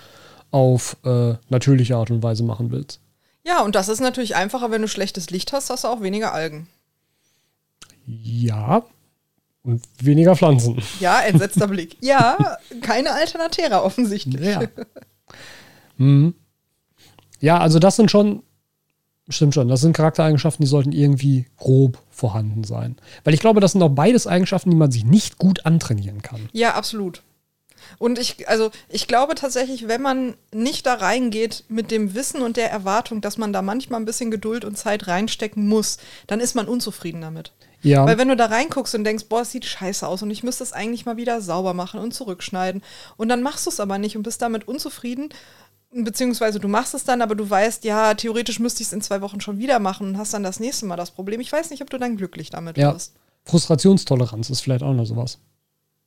[0.51, 3.01] auf äh, natürliche Art und Weise machen willst.
[3.47, 6.33] Ja, und das ist natürlich einfacher, wenn du schlechtes Licht hast, hast du auch weniger
[6.35, 6.67] Algen.
[8.07, 8.83] Ja.
[9.63, 10.83] Und weniger Pflanzen.
[11.01, 11.97] Ja, entsetzter Blick.
[12.01, 14.41] Ja, keine Alternatera offensichtlich.
[14.41, 14.63] Ja.
[15.99, 16.35] mhm.
[17.41, 18.43] Ja, also das sind schon,
[19.29, 22.97] stimmt schon, das sind Charaktereigenschaften, die sollten irgendwie grob vorhanden sein.
[23.25, 26.49] Weil ich glaube, das sind auch beides Eigenschaften, die man sich nicht gut antrainieren kann.
[26.53, 27.23] Ja, absolut.
[27.99, 32.57] Und ich, also ich glaube tatsächlich, wenn man nicht da reingeht mit dem Wissen und
[32.57, 36.55] der Erwartung, dass man da manchmal ein bisschen Geduld und Zeit reinstecken muss, dann ist
[36.55, 37.53] man unzufrieden damit.
[37.83, 38.07] Ja.
[38.07, 40.63] Weil wenn du da reinguckst und denkst, boah, es sieht scheiße aus und ich müsste
[40.65, 42.83] es eigentlich mal wieder sauber machen und zurückschneiden
[43.17, 45.31] und dann machst du es aber nicht und bist damit unzufrieden,
[45.93, 49.21] beziehungsweise du machst es dann, aber du weißt, ja, theoretisch müsste ich es in zwei
[49.23, 51.41] Wochen schon wieder machen und hast dann das nächste Mal das Problem.
[51.41, 52.93] Ich weiß nicht, ob du dann glücklich damit ja.
[52.93, 53.15] wirst.
[53.45, 55.39] Frustrationstoleranz ist vielleicht auch noch sowas.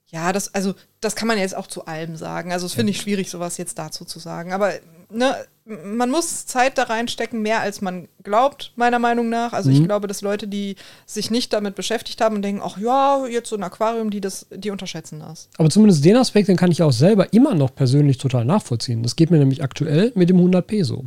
[0.08, 2.52] Ja, das, also, das kann man jetzt auch zu allem sagen.
[2.52, 4.54] Also, das finde ich schwierig, sowas jetzt dazu zu sagen.
[4.54, 4.72] Aber
[5.14, 5.36] ne,
[5.66, 9.54] man muss Zeit da reinstecken, mehr als man glaubt, meiner Meinung nach.
[9.54, 9.86] Also ich Mhm.
[9.86, 13.56] glaube, dass Leute, die sich nicht damit beschäftigt haben und denken, ach ja, jetzt so
[13.56, 15.48] ein Aquarium, die das, die unterschätzen das.
[15.58, 19.04] Aber zumindest den Aspekt, den kann ich auch selber immer noch persönlich total nachvollziehen.
[19.04, 21.06] Das geht mir nämlich aktuell mit dem 100 Peso.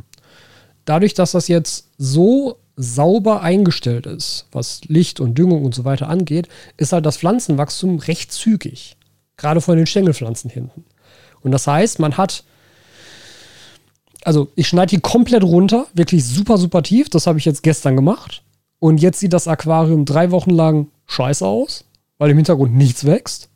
[0.85, 6.09] Dadurch, dass das jetzt so sauber eingestellt ist, was Licht und Düngung und so weiter
[6.09, 6.47] angeht,
[6.77, 8.95] ist halt das Pflanzenwachstum recht zügig.
[9.35, 10.85] Gerade von den Stängelpflanzen hinten.
[11.41, 12.43] Und das heißt, man hat
[14.23, 17.09] also ich schneide die komplett runter, wirklich super, super tief.
[17.09, 18.43] Das habe ich jetzt gestern gemacht.
[18.79, 21.85] Und jetzt sieht das Aquarium drei Wochen lang scheiße aus,
[22.17, 23.49] weil im Hintergrund nichts wächst.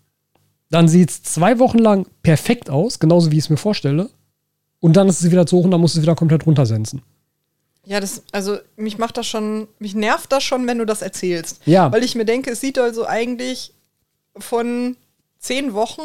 [0.69, 4.09] Dann sieht es zwei Wochen lang perfekt aus, genauso wie ich es mir vorstelle.
[4.79, 7.01] Und dann ist es wieder zu hoch und dann musst du es wieder komplett runtersensen.
[7.85, 11.61] Ja, das, also mich macht das schon, mich nervt das schon, wenn du das erzählst.
[11.65, 11.91] Ja.
[11.91, 13.73] Weil ich mir denke, es sieht also eigentlich
[14.37, 14.95] von
[15.39, 16.01] zehn Wochen,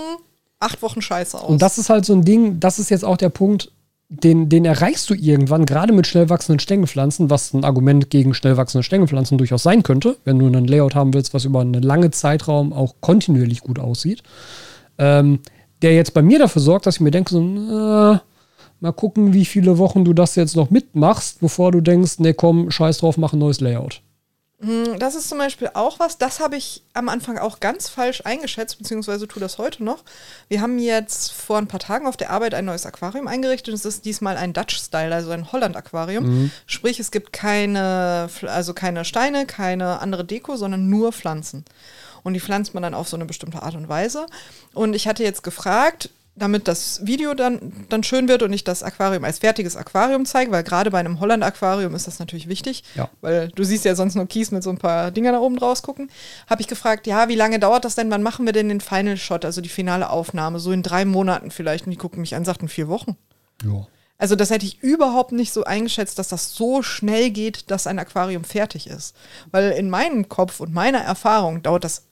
[0.59, 1.49] acht Wochen scheiße aus.
[1.49, 3.71] Und das ist halt so ein Ding, das ist jetzt auch der Punkt,
[4.09, 8.57] den, den erreichst du irgendwann, gerade mit schnell wachsenden Stängelpflanzen, was ein Argument gegen schnell
[8.57, 12.13] wachsende Stängelpflanzen durchaus sein könnte, wenn du ein Layout haben willst, was über einen langen
[12.13, 14.23] Zeitraum auch kontinuierlich gut aussieht.
[14.99, 15.41] Ähm,
[15.83, 18.19] der jetzt bei mir dafür sorgt, dass ich mir denke, so, äh,
[18.81, 22.71] mal gucken, wie viele Wochen du das jetzt noch mitmachst, bevor du denkst, nee, komm,
[22.71, 24.03] scheiß drauf, mach ein neues Layout.
[24.61, 28.23] Hm, Das ist zum Beispiel auch was, das habe ich am Anfang auch ganz falsch
[28.25, 30.03] eingeschätzt, beziehungsweise tue das heute noch.
[30.49, 33.75] Wir haben jetzt vor ein paar Tagen auf der Arbeit ein neues Aquarium eingerichtet.
[33.75, 36.51] Es ist diesmal ein Dutch-Style, also ein Holland-Aquarium.
[36.67, 41.65] Sprich, es gibt keine, also keine Steine, keine andere Deko, sondern nur Pflanzen.
[42.23, 44.27] Und die pflanzt man dann auf so eine bestimmte Art und Weise.
[44.73, 48.83] Und ich hatte jetzt gefragt, damit das Video dann, dann schön wird und ich das
[48.83, 53.09] Aquarium als fertiges Aquarium zeige, weil gerade bei einem Holland-Aquarium ist das natürlich wichtig, Ja.
[53.23, 55.83] weil du siehst ja sonst nur Kies mit so ein paar Dinger da oben draus
[55.83, 56.11] gucken.
[56.49, 58.11] Habe ich gefragt, ja, wie lange dauert das denn?
[58.11, 60.61] Wann machen wir denn den Final Shot, also die finale Aufnahme?
[60.61, 61.87] So in drei Monaten vielleicht.
[61.87, 63.17] Und die gucken mich an, sagten vier Wochen.
[63.65, 63.87] Ja.
[64.19, 67.99] Also das hätte ich überhaupt nicht so eingeschätzt, dass das so schnell geht, dass ein
[67.99, 69.15] Aquarium fertig ist.
[69.51, 72.06] Weil in meinem Kopf und meiner Erfahrung dauert das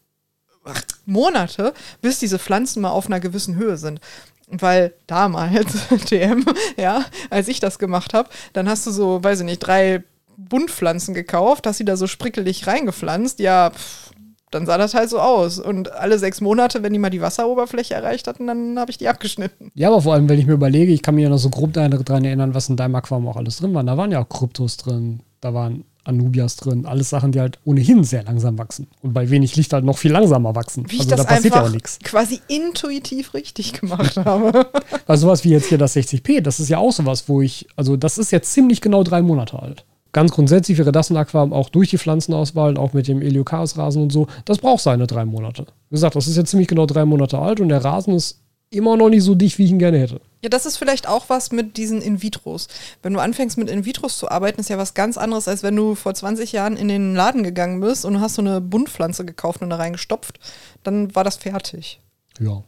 [1.06, 4.00] Monate, bis diese Pflanzen mal auf einer gewissen Höhe sind.
[4.48, 6.44] Weil damals, TM,
[6.76, 10.02] ja, als ich das gemacht habe, dann hast du so, weiß ich nicht, drei
[10.36, 14.10] Buntpflanzen gekauft, hast sie da so sprickelig reingepflanzt, ja, pff,
[14.54, 15.58] dann sah das halt so aus.
[15.58, 19.08] Und alle sechs Monate, wenn die mal die Wasseroberfläche erreicht hatten, dann habe ich die
[19.08, 19.72] abgeschnitten.
[19.74, 21.72] Ja, aber vor allem, wenn ich mir überlege, ich kann mich ja noch so grob
[21.72, 23.82] daran erinnern, was in deinem Aquarium auch alles drin war.
[23.82, 28.05] Da waren ja auch Kryptos drin, da waren Anubias drin, alles Sachen, die halt ohnehin
[28.05, 30.84] sehr langsam wachsen und bei wenig Licht halt noch viel langsamer wachsen.
[30.88, 31.98] Wie ich also das da passiert ja auch nichts.
[32.02, 34.66] quasi intuitiv richtig gemacht habe.
[35.07, 37.96] Also sowas wie jetzt hier das 60p, das ist ja auch sowas, wo ich, also
[37.96, 39.84] das ist jetzt ziemlich genau drei Monate alt.
[40.12, 44.02] Ganz grundsätzlich wäre das ein Aquarium auch durch die Pflanzenauswahl und auch mit dem Eliocharis-Rasen
[44.02, 45.66] und so, das braucht seine drei Monate.
[45.90, 48.40] Wie gesagt, das ist jetzt ziemlich genau drei Monate alt und der Rasen ist
[48.74, 50.20] immer noch nicht so dicht, wie ich ihn gerne hätte.
[50.42, 52.68] Ja, das ist vielleicht auch was mit diesen In-vitros.
[53.02, 55.94] Wenn du anfängst mit In-vitros zu arbeiten, ist ja was ganz anderes, als wenn du
[55.94, 59.62] vor 20 Jahren in den Laden gegangen bist und du hast so eine Buntpflanze gekauft
[59.62, 60.38] und da reingestopft.
[60.82, 62.00] Dann war das fertig.
[62.38, 62.62] Ja.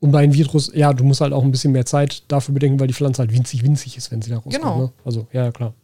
[0.00, 2.80] Und bei den Virus, ja, du musst halt auch ein bisschen mehr Zeit dafür bedenken,
[2.80, 4.56] weil die Pflanze halt winzig, winzig ist, wenn sie da rauskommt.
[4.56, 4.78] Genau.
[4.78, 4.92] Ne?
[5.04, 5.74] Also, ja, klar.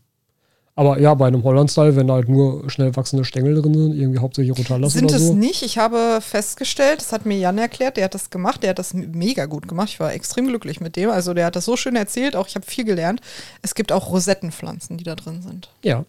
[0.79, 4.21] Aber ja, bei einem Holland-Style, wenn da halt nur schnell wachsende Stängel drin sind, irgendwie
[4.21, 5.35] hauptsächlich Rotalas Sind oder es so.
[5.35, 5.65] nicht?
[5.65, 8.95] Ich habe festgestellt, das hat mir Jan erklärt, der hat das gemacht, der hat das
[8.95, 9.89] mega gut gemacht.
[9.89, 11.11] Ich war extrem glücklich mit dem.
[11.11, 13.21] Also der hat das so schön erzählt, auch ich habe viel gelernt.
[13.61, 15.69] Es gibt auch Rosettenpflanzen, die da drin sind.
[15.83, 16.05] Ja.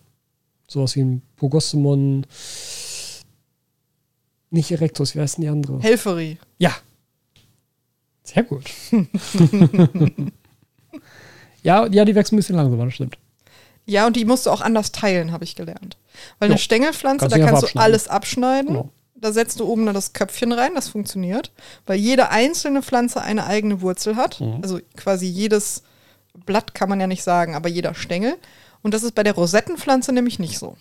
[0.67, 2.27] Sowas wie ein Pogostemon.
[4.51, 5.79] Nicht Erectus, wie heißt denn die andere?
[5.79, 6.37] Helferi.
[6.59, 6.75] Ja.
[8.21, 8.69] Sehr gut.
[11.63, 13.17] ja, ja, die wächst ein bisschen langsamer, das stimmt.
[13.89, 15.97] Ja, und die musst du auch anders teilen, habe ich gelernt.
[16.37, 16.53] Weil Ja.
[16.53, 18.67] eine Stängelpflanze, Kannst da kannst du alles abschneiden.
[18.73, 18.89] Genau.
[19.15, 21.51] Da setzt du oben dann das Köpfchen rein, das funktioniert.
[21.85, 24.39] Weil jede einzelne Pflanze eine eigene Wurzel hat.
[24.39, 24.59] Mhm.
[24.61, 25.83] Also quasi jedes
[26.45, 28.35] Blatt kann man ja nicht sagen, aber jeder Stängel.
[28.81, 30.77] Und das ist bei der Rosettenpflanze nämlich nicht so.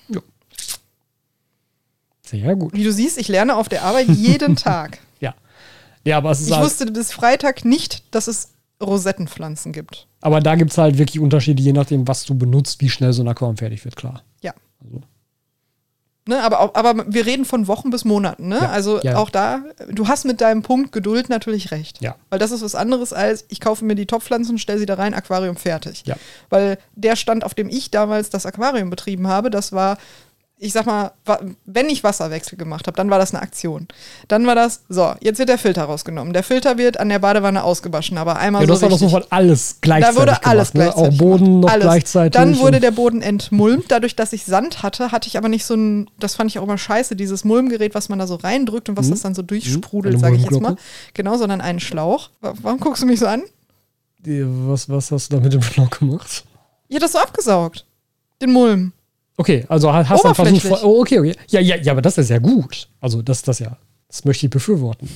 [2.25, 2.75] Sehr gut.
[2.75, 4.99] Wie du siehst, ich lerne auf der Arbeit jeden Tag.
[5.21, 5.35] Ja.
[6.05, 8.51] Ja, aber es ist Ich halt, wusste bis Freitag nicht, dass es
[8.83, 10.07] Rosettenpflanzen gibt.
[10.21, 13.23] aber da gibt es halt wirklich Unterschiede, je nachdem, was du benutzt, wie schnell so
[13.23, 14.23] ein Aquarium fertig wird, klar.
[14.43, 14.53] Ja.
[14.83, 15.01] Also.
[16.27, 18.49] Ne, aber, auch, aber wir reden von Wochen bis Monaten.
[18.49, 18.59] Ne?
[18.61, 19.17] Ja, Also ja.
[19.17, 22.03] auch da, du hast mit deinem Punkt Geduld natürlich recht.
[22.03, 22.17] Ja.
[22.29, 25.15] Weil das ist was anderes als, ich kaufe mir die Topfpflanzen, stelle sie da rein,
[25.15, 26.03] Aquarium fertig.
[26.05, 26.17] Ja.
[26.51, 29.97] Weil der Stand, auf dem ich damals das Aquarium betrieben habe, das war,
[30.61, 31.13] ich sag mal,
[31.67, 33.87] wenn ich Wasserwechsel gemacht habe, dann war das eine Aktion.
[34.27, 36.33] Dann war das, so, jetzt wird der Filter rausgenommen.
[36.33, 39.27] Der Filter wird an der Badewanne ausgewaschen, aber einmal Ja, du so hast aber sofort
[39.31, 40.93] alles gleichzeitig Da wurde alles gemacht, ne?
[41.05, 41.15] gleichzeitig.
[41.15, 41.61] Auch Boden gemacht.
[41.63, 41.85] noch alles.
[41.85, 42.33] gleichzeitig.
[42.33, 43.85] Dann wurde der Boden entmulmt.
[43.91, 46.65] Dadurch, dass ich Sand hatte, hatte ich aber nicht so ein, das fand ich auch
[46.65, 49.11] immer scheiße, dieses Mulmgerät, was man da so reindrückt und was Mhm.
[49.11, 50.75] das dann so durchsprudelt, Eine sage ich jetzt mal.
[51.15, 52.31] Genau, sondern einen Schlauch.
[52.41, 53.43] Wa- Warum guckst du mich so an?
[54.25, 56.45] Was, was hast du da mit dem Schlauch gemacht?
[56.89, 57.87] Ja, das so abgesaugt.
[58.43, 58.93] Den Mulm.
[59.39, 60.83] Okay, also hast dann versucht.
[60.83, 61.35] Oh, okay, okay.
[61.49, 62.89] Ja, ja, ja, aber das ist ja gut.
[63.01, 63.79] Also, das, das ja.
[64.09, 65.09] Das möchte ich befürworten.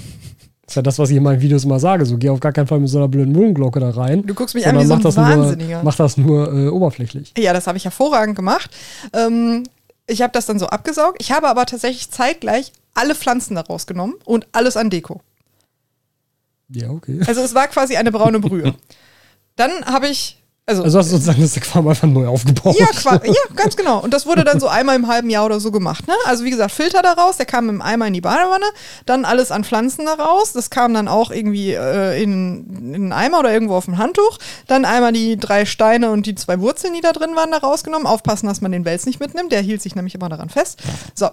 [0.62, 2.06] Das ist ja das, was ich in meinen Videos immer sage.
[2.06, 4.24] So, geh auf gar keinen Fall mit so einer blöden Mulmglocke da rein.
[4.24, 5.76] Du guckst mich an wie so ein das Wahnsinniger.
[5.76, 7.34] Nur, mach das nur äh, oberflächlich.
[7.36, 8.70] Ja, das habe ich hervorragend gemacht.
[9.12, 9.64] Ähm,
[10.06, 11.16] ich habe das dann so abgesaugt.
[11.20, 15.20] Ich habe aber tatsächlich zeitgleich alle Pflanzen daraus genommen und alles an Deko.
[16.68, 17.20] Ja, okay.
[17.26, 18.74] Also es war quasi eine braune Brühe.
[19.56, 22.76] Dann habe ich, also, Also hast du sozusagen das Aquarium einfach neu aufgebaut.
[22.78, 22.86] ja,
[23.34, 23.98] ja, ganz genau.
[23.98, 26.06] Und das wurde dann so einmal im halben Jahr oder so gemacht.
[26.06, 26.14] Ne?
[26.24, 28.66] Also wie gesagt, Filter daraus, der kam im Eimer in die Badewanne,
[29.04, 30.52] dann alles an Pflanzen daraus.
[30.52, 34.38] Das kam dann auch irgendwie äh, in, in einen Eimer oder irgendwo auf ein Handtuch.
[34.68, 38.06] Dann einmal die drei Steine und die zwei Wurzeln, die da drin waren, da rausgenommen.
[38.06, 39.50] Aufpassen, dass man den Wels nicht mitnimmt.
[39.50, 40.80] Der hielt sich nämlich immer daran fest.
[41.14, 41.28] So.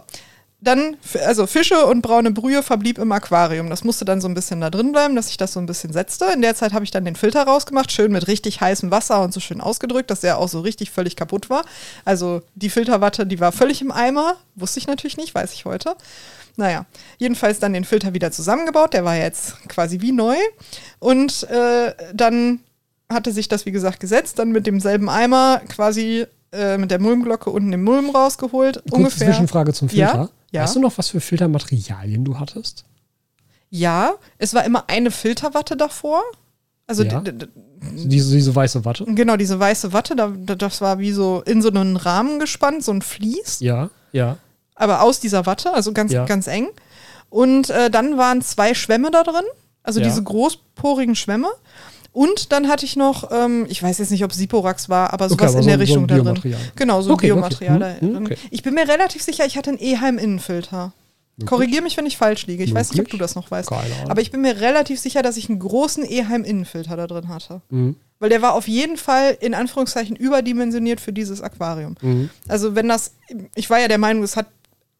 [0.61, 3.69] Dann, also Fische und braune Brühe verblieb im Aquarium.
[3.69, 5.93] Das musste dann so ein bisschen da drin bleiben, dass sich das so ein bisschen
[5.93, 6.25] setzte.
[6.33, 9.33] In der Zeit habe ich dann den Filter rausgemacht, schön mit richtig heißem Wasser und
[9.33, 11.63] so schön ausgedrückt, dass der auch so richtig völlig kaputt war.
[12.03, 14.35] Also die Filterwatte, die war völlig im Eimer.
[14.55, 15.95] Wusste ich natürlich nicht, weiß ich heute.
[16.57, 16.85] Naja,
[17.17, 18.93] jedenfalls dann den Filter wieder zusammengebaut.
[18.93, 20.35] Der war jetzt quasi wie neu.
[20.99, 22.59] Und äh, dann
[23.09, 24.39] hatte sich das, wie gesagt, gesetzt.
[24.39, 28.75] Dann mit demselben Eimer quasi äh, mit der Mulmglocke unten den Mulm rausgeholt.
[28.83, 29.27] Kurze ungefähr.
[29.27, 30.03] Zwischenfrage zum Filter.
[30.15, 30.29] ja.
[30.53, 32.85] Weißt du noch, was für Filtermaterialien du hattest?
[33.69, 36.21] Ja, es war immer eine Filterwatte davor.
[36.87, 37.21] Also Ja.
[37.81, 39.05] Diese, diese weiße Watte?
[39.05, 42.83] genau, diese weiße Watte, da, da- das war wie so in so einen Rahmen gespannt,
[42.83, 44.37] so ein Vlies, Ja, ja.
[44.75, 46.25] aber aus dieser Watte, also ganz, Ja.
[46.25, 46.67] ganz eng.
[47.29, 49.45] Und äh, dann waren zwei Schwämme da drin,
[49.83, 50.07] also Ja.
[50.07, 51.47] diese großporigen Schwämme.
[52.11, 55.33] Und dann hatte ich noch, ähm, ich weiß jetzt nicht, ob Siporax war, aber Okay,
[55.35, 56.55] sowas aber in so- der so Richtung ein da drin.
[56.75, 57.95] Genau, so Okay, Biomaterial okay.
[57.99, 58.25] da Hm, drin.
[58.25, 58.37] okay.
[58.51, 60.93] Ich bin mir relativ sicher, ich hatte einen Eheim-Innenfilter.
[61.45, 62.65] Korrigier mich, wenn ich falsch liege.
[62.65, 63.11] Ich weiß nicht, ob Möglich?
[63.13, 63.71] du das noch weißt.
[64.09, 67.61] Aber ich bin mir relativ sicher, dass ich einen großen Eheim-Innenfilter da drin hatte.
[67.69, 67.95] Mhm.
[68.19, 71.95] Weil der war auf jeden Fall in Anführungszeichen überdimensioniert für dieses Aquarium.
[72.01, 72.29] Mhm.
[72.49, 73.13] Also wenn das,
[73.55, 74.47] ich war ja der Meinung, es hat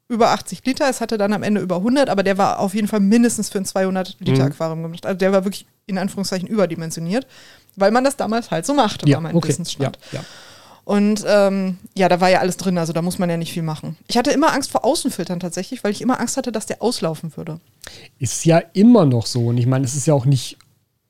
[0.10, 2.88] über 80 Liter, es hatte dann am Ende über 100, aber der war auf jeden
[2.88, 4.52] Fall mindestens für ein 200 Liter Mhm.
[4.52, 5.06] Aquarium gemacht.
[5.06, 7.28] Also der war wirklich in Anführungszeichen überdimensioniert,
[7.76, 9.50] weil man das damals halt so machte, Ja, war mein okay.
[9.50, 10.00] Wissensstand.
[10.12, 10.26] Ja, ja.
[10.84, 13.62] Und ähm, ja, da war ja alles drin, also da muss man ja nicht viel
[13.62, 13.96] machen.
[14.08, 17.38] Ich hatte immer Angst vor Außenfiltern tatsächlich, weil ich immer Angst hatte, dass der auslaufen
[17.38, 17.60] würde.
[18.18, 19.46] Ist ja immer noch so.
[19.48, 20.58] Und ich meine, es ist ja auch nicht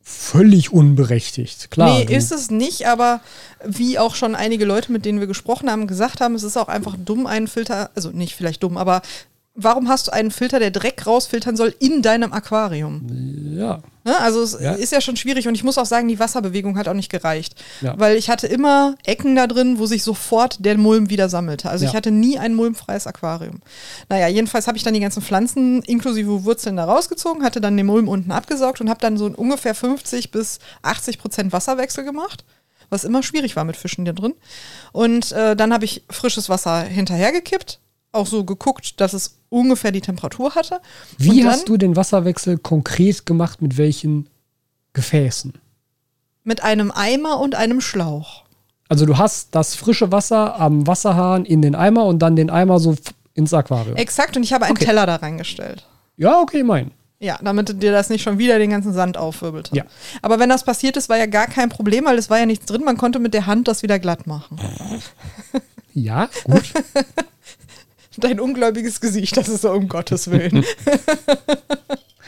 [0.10, 1.69] völlig unberechtigt.
[1.72, 1.99] Klar.
[1.99, 3.22] nee, ist es nicht, aber
[3.64, 6.68] wie auch schon einige Leute, mit denen wir gesprochen haben, gesagt haben, es ist auch
[6.68, 9.02] einfach dumm, einen Filter, also nicht vielleicht dumm, aber
[9.64, 13.06] warum hast du einen Filter, der Dreck rausfiltern soll, in deinem Aquarium?
[13.57, 13.80] Ja.
[14.03, 14.18] Ne?
[14.19, 14.73] Also es Ja.
[14.73, 17.56] ist ja schon schwierig und ich muss auch sagen, die Wasserbewegung hat auch nicht gereicht.
[17.81, 17.94] Ja.
[17.99, 21.69] Weil ich hatte immer Ecken da drin, wo sich sofort der Mulm wieder sammelte.
[21.69, 21.90] Also Ja.
[21.91, 23.61] ich hatte nie ein mulmfreies Aquarium.
[24.07, 27.86] Naja, jedenfalls habe ich dann die ganzen Pflanzen inklusive Wurzeln da rausgezogen, hatte dann den
[27.86, 32.45] Mulm unten abgesaugt und habe dann so ungefähr 50 bis 80 Prozent Wasserwechsel gemacht.
[32.91, 34.34] Was immer schwierig war mit Fischen da drin.
[34.94, 37.80] Und äh, dann habe ich frisches Wasser hinterhergekippt.
[38.11, 40.80] Auch so geguckt, dass es ungefähr die Temperatur hatte.
[41.17, 43.61] Wie dann hast du den Wasserwechsel konkret gemacht?
[43.61, 44.27] Mit welchen
[44.93, 45.53] Gefäßen?
[46.43, 48.43] Mit einem Eimer und einem Schlauch.
[48.88, 52.80] Also du hast das frische Wasser am Wasserhahn in den Eimer und dann den Eimer
[52.80, 52.95] so
[53.35, 53.95] ins Aquarium.
[53.97, 54.85] Exakt, und ich habe einen Okay.
[54.85, 55.85] Teller da reingestellt.
[56.17, 56.91] ja, okay, mein.
[57.21, 59.76] Ja, damit dir das nicht schon wieder den ganzen Sand aufwirbelte.
[59.76, 59.84] Ja.
[60.21, 62.65] Aber wenn das passiert ist, war ja gar kein Problem, weil es war ja nichts
[62.65, 62.84] drin.
[62.85, 64.57] Man konnte mit der Hand das wieder glatt machen.
[65.93, 66.63] Ja, gut.
[68.20, 70.66] Dein ungläubiges Gesicht, das ist so um Gottes Willen.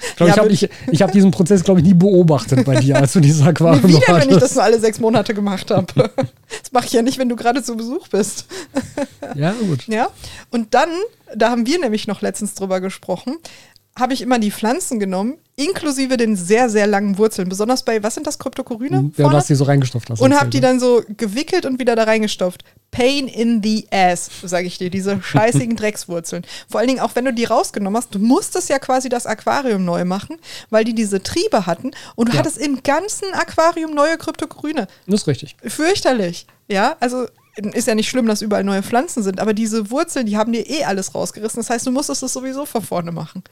[0.03, 2.75] Ich glaube, Ja, ich habe ich, ich hab diesen Prozess, glaube ich, nie beobachtet bei
[2.79, 5.71] dir, als du dieses Aquarium Wie wieder, wenn ich das nur alle sechs Monate gemacht
[5.71, 6.09] habe.
[6.63, 8.45] Das mache ich ja nicht, wenn du gerade zu Besuch bist.
[9.35, 9.87] Ja, gut.
[9.87, 10.09] Ja.
[10.49, 10.89] Und dann,
[11.33, 13.37] da haben wir nämlich noch letztens drüber gesprochen,
[13.97, 17.47] habe ich immer die Pflanzen genommen, inklusive den sehr, sehr langen Wurzeln.
[17.47, 19.11] Besonders bei, was sind das, Kryptokorine?
[19.15, 20.09] Ja, du hast die so reingestopft.
[20.09, 22.63] hast und habe die dann so gewickelt und wieder da reingestopft.
[22.91, 26.43] Pain in the ass, sage ich dir, diese scheißigen Dreckswurzeln.
[26.69, 29.85] Vor allen Dingen auch, wenn du die rausgenommen hast, du musstest ja quasi das Aquarium
[29.85, 30.37] neu machen,
[30.69, 32.39] weil die diese Triebe hatten und du Ja.
[32.39, 34.87] hattest im ganzen Aquarium neue Kryptokorine.
[35.07, 35.55] Das ist richtig.
[35.65, 36.45] Fürchterlich.
[36.67, 37.27] Ja, also
[37.73, 40.69] ist ja nicht schlimm, dass überall neue Pflanzen sind, aber diese Wurzeln, die haben dir
[40.69, 41.59] eh alles rausgerissen.
[41.61, 43.43] Das heißt, du musstest es sowieso von vorne machen.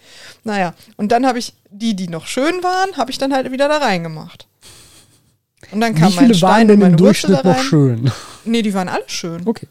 [0.46, 3.68] Naja, und dann habe ich die, die noch schön waren, habe ich dann halt wieder
[3.68, 4.48] da reingemacht.
[5.72, 8.10] Und dann kam Wie mein viele Stein waren denn im Durchschnitt noch schön?
[8.50, 9.48] Nee, die waren alle schön.
[9.48, 9.68] Okay.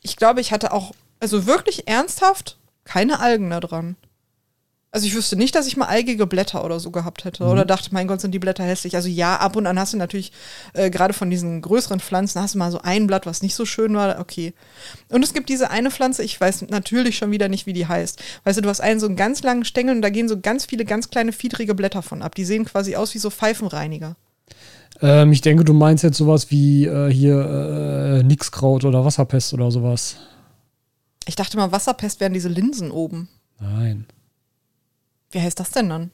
[0.00, 3.96] Ich glaube, ich hatte auch, also wirklich ernsthaft, keine Algen da dran.
[4.94, 7.44] Also ich wüsste nicht, dass ich mal algige Blätter oder so gehabt hätte.
[7.44, 7.50] Mhm.
[7.50, 8.94] Oder dachte, mein Gott, sind die Blätter hässlich.
[8.94, 10.32] Also ja, ab und an hast du natürlich,
[10.74, 13.64] äh, gerade von diesen größeren Pflanzen, hast du mal so ein Blatt, was nicht so
[13.64, 14.20] schön war.
[14.20, 14.52] Okay.
[15.08, 18.22] Und es gibt diese eine Pflanze, ich weiß natürlich schon wieder nicht, wie die heißt.
[18.44, 20.66] Weißt du, du hast einen so einen ganz langen Stängel und da gehen so ganz
[20.66, 22.34] viele ganz kleine, fiedrige Blätter von ab.
[22.34, 24.16] Die sehen quasi aus wie so Pfeifenreiniger.
[25.02, 29.70] Ähm, ich denke, du meinst jetzt sowas wie äh, hier äh, Nixkraut oder Wasserpest oder
[29.70, 30.16] sowas.
[31.26, 33.28] Ich dachte mal, Wasserpest wären diese Linsen oben.
[33.60, 34.06] Nein.
[35.30, 36.10] Wie heißt das denn dann?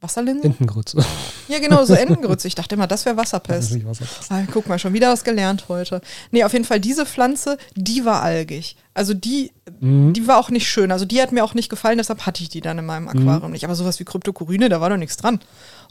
[0.00, 0.52] Wasserlinsen?
[0.52, 1.04] Entengrütze.
[1.48, 2.48] Ja, genau, so Entengrütze.
[2.48, 3.84] Ich dachte immer, das wäre Wasserpest.
[3.84, 4.32] Wasserpest.
[4.32, 6.00] Ah, guck mal, schon wieder was gelernt heute.
[6.30, 8.76] Nee, auf jeden Fall, diese Pflanze, die war algig.
[8.94, 10.12] Also die, Mhm.
[10.14, 10.90] die war auch nicht schön.
[10.90, 13.50] Also die hat mir auch nicht gefallen, deshalb hatte ich die dann in meinem Aquarium
[13.52, 13.64] nicht.
[13.64, 15.40] Aber sowas wie Kryptokoryne, da war doch nichts dran.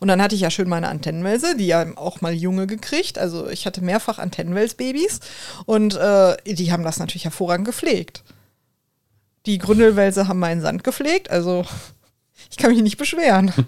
[0.02, 3.18] Und dann hatte ich ja schön meine Antennenwelse, die ja auch mal Junge gekriegt.
[3.18, 5.20] Also ich hatte mehrfach Antennenwelsbabys
[5.66, 8.24] und äh, die haben das natürlich hervorragend gepflegt.
[9.46, 11.66] Die Gründelwälse haben meinen Sand gepflegt, also
[12.50, 13.54] ich kann mich nicht beschweren.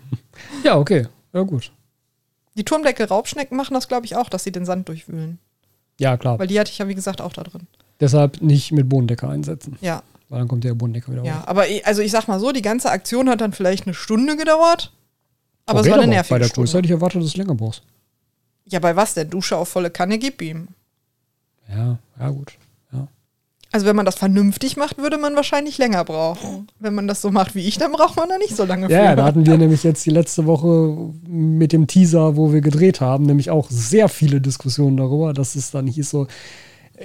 [0.63, 1.07] Ja, okay.
[1.33, 1.71] Ja, gut.
[2.55, 5.37] Die Turmdeckel-Raubschnecken machen das, glaube ich, auch, dass sie den Sand durchwühlen.
[5.99, 6.39] Ja, klar.
[6.39, 7.67] Weil die hatte ich ja, wie gesagt, auch da drin.
[7.99, 9.77] Deshalb nicht mit Bodendecker einsetzen.
[9.81, 11.41] Ja, Weil dann kommt der Bodendecker wieder ja.
[11.43, 11.47] hoch.
[11.47, 14.35] Aber ich- also ich sag mal so, die ganze Aktion hat dann vielleicht eine Stunde
[14.35, 14.91] gedauert.
[15.65, 16.77] Aber Okay, es war eine nervige Bei der Größe Stunde.
[16.77, 17.83] hätte ich erwartet, dass du es länger brauchst.
[18.67, 19.29] Ja, bei was denn?
[19.29, 20.67] Dusche auf volle Kanne, gib ihm.
[21.69, 22.53] Ja, ja, gut.
[22.91, 23.07] Ja.
[23.71, 26.67] Also wenn man das vernünftig macht, würde man wahrscheinlich länger brauchen.
[26.79, 29.03] Wenn man das so macht wie ich, dann braucht man da nicht so lange Ja,
[29.03, 29.15] ja, für.
[29.17, 33.25] da hatten wir nämlich jetzt die letzte Woche mit dem Teaser, wo wir gedreht haben,
[33.25, 36.27] nämlich auch sehr viele Diskussionen darüber, dass es dann hieß so,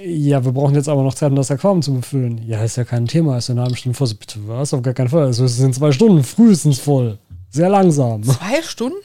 [0.03, 2.37] ja, wir brauchen jetzt aber noch Zeit, um das Aquarium zu befüllen.
[2.45, 4.09] Ja, ist ja kein Thema, ist in einer halben Stunde voll.
[4.19, 4.73] Bitte was?
[4.73, 5.23] Auf gar keinen Fall.
[5.25, 7.17] Also es sind zwei Stunden frühestens voll.
[7.57, 8.23] Sehr langsam.
[8.23, 8.95] Zwei Stunden?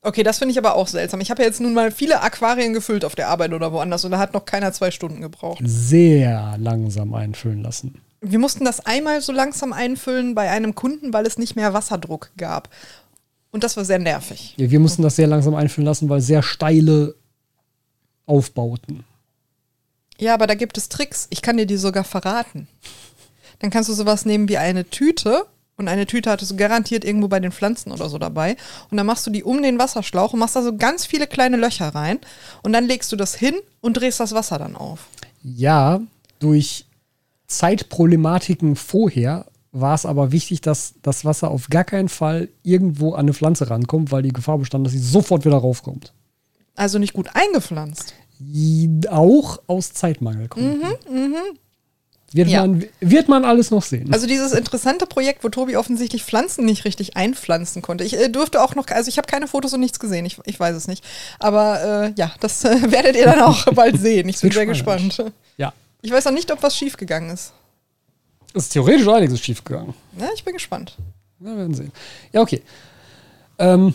[0.00, 1.20] Okay, das finde ich aber auch seltsam.
[1.20, 4.10] Ich habe ja jetzt nun mal viele Aquarien gefüllt auf der Arbeit oder woanders und
[4.10, 5.60] da hat noch keiner zwei Stunden gebraucht.
[5.64, 8.00] Sehr langsam einfüllen lassen.
[8.22, 12.30] Wir mussten das einmal so langsam einfüllen bei einem Kunden, weil es nicht mehr Wasserdruck
[12.38, 12.70] gab.
[13.50, 14.54] Und das war sehr nervig.
[14.56, 17.14] Ja, wir mussten das sehr langsam einfüllen lassen, weil sehr steile
[18.24, 19.04] Aufbauten.
[20.18, 21.26] Ja, aber da gibt es Tricks.
[21.28, 22.66] Ich kann dir die sogar verraten.
[23.58, 25.44] Dann kannst du sowas nehmen wie eine Tüte.
[25.76, 28.56] Und eine Tüte hattest du garantiert irgendwo bei den Pflanzen oder so dabei.
[28.90, 31.56] Und dann machst du die um den Wasserschlauch und machst da so ganz viele kleine
[31.56, 32.20] Löcher rein.
[32.62, 35.08] Und dann legst du das hin und drehst das Wasser dann auf.
[35.42, 36.00] Ja,
[36.38, 36.86] durch
[37.48, 43.20] Zeitproblematiken vorher war es aber wichtig, dass das Wasser auf gar keinen Fall irgendwo an
[43.20, 46.12] eine Pflanze rankommt, weil die Gefahr bestand, dass sie sofort wieder raufkommt.
[46.76, 48.14] Also nicht gut eingepflanzt.
[49.10, 50.82] Auch aus Zeitmangelgründen.
[52.34, 52.62] Wird, Ja.
[52.66, 54.12] man, wird man alles noch sehen.
[54.12, 58.02] Also dieses interessante Projekt, wo Tobi offensichtlich Pflanzen nicht richtig einpflanzen konnte.
[58.02, 60.58] Ich äh, dürfte auch noch, also ich habe keine Fotos und nichts gesehen, ich, ich
[60.58, 61.04] weiß es nicht.
[61.38, 64.28] Aber äh, ja, das äh, werdet ihr dann auch bald sehen.
[64.28, 65.10] Ich bin sehr spannend.
[65.16, 65.32] gespannt.
[65.58, 67.52] ja, Ich weiß auch nicht, ob was schiefgegangen ist.
[68.52, 69.94] ist theoretisch einiges schiefgegangen.
[70.18, 70.96] Ja, ich bin gespannt.
[71.38, 71.92] Wir werden sehen.
[72.32, 72.62] Ja, okay.
[73.60, 73.94] Ähm,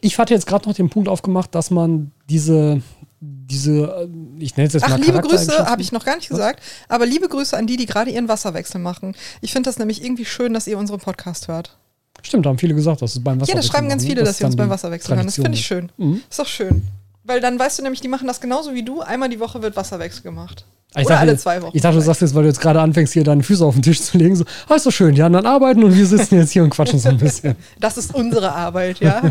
[0.00, 2.80] ich hatte jetzt gerade noch den Punkt aufgemacht, dass man diese,
[3.24, 4.08] diese, äh,
[4.40, 6.60] ich nenne es jetzt Ach, mal liebe Grüße, habe ich noch gar nicht gesagt.
[6.88, 9.14] Aber liebe Grüße an die, die gerade ihren Wasserwechsel machen.
[9.40, 11.78] Ich finde das nämlich irgendwie schön, dass ihr unseren Podcast hört.
[12.22, 14.44] Stimmt, haben viele gesagt, dass es beim Ja, Wasserwechsel das schreiben ganz viele, dass sie
[14.44, 15.26] uns beim Wasserwechsel hören.
[15.26, 15.86] Das finde ich schön.
[15.86, 15.98] ist.
[15.98, 16.22] Mhm.
[16.28, 16.82] Ist doch schön.
[17.24, 19.00] Weil dann weißt du nämlich, die machen das genauso wie du.
[19.00, 20.64] Einmal die Woche wird Wasserwechsel gemacht.
[20.90, 21.76] Ich Oder dachte, alle zwei Wochen.
[21.76, 23.82] Ich dachte, du sagst jetzt, weil du jetzt gerade anfängst, hier deine Füße auf den
[23.82, 26.50] Tisch zu legen, so, ah, ist doch schön, die anderen arbeiten und wir sitzen jetzt
[26.50, 27.56] hier und quatschen so ein bisschen.
[27.80, 29.22] Das ist unsere Arbeit, ja.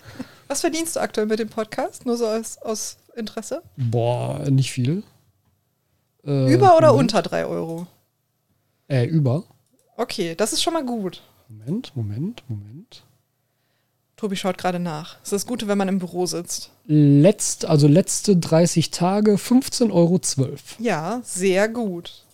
[0.48, 2.04] Was verdienst du aktuell mit dem Podcast?
[2.04, 3.62] Nur so aus, aus Interesse?
[3.76, 5.02] Boah, nicht viel.
[6.24, 7.12] Äh, Über oder Moment.
[7.12, 7.86] unter drei Euro?
[8.88, 9.44] Äh, über.
[9.96, 11.22] Okay, das ist schon mal gut.
[11.48, 13.04] Moment, Moment, Moment.
[14.16, 15.16] Tobi schaut gerade nach.
[15.22, 16.70] Es ist das Gute, wenn man im Büro sitzt.
[16.86, 20.20] Letzt, also letzte 30 Tage 15,12 Euro.
[20.78, 22.24] Ja, sehr gut.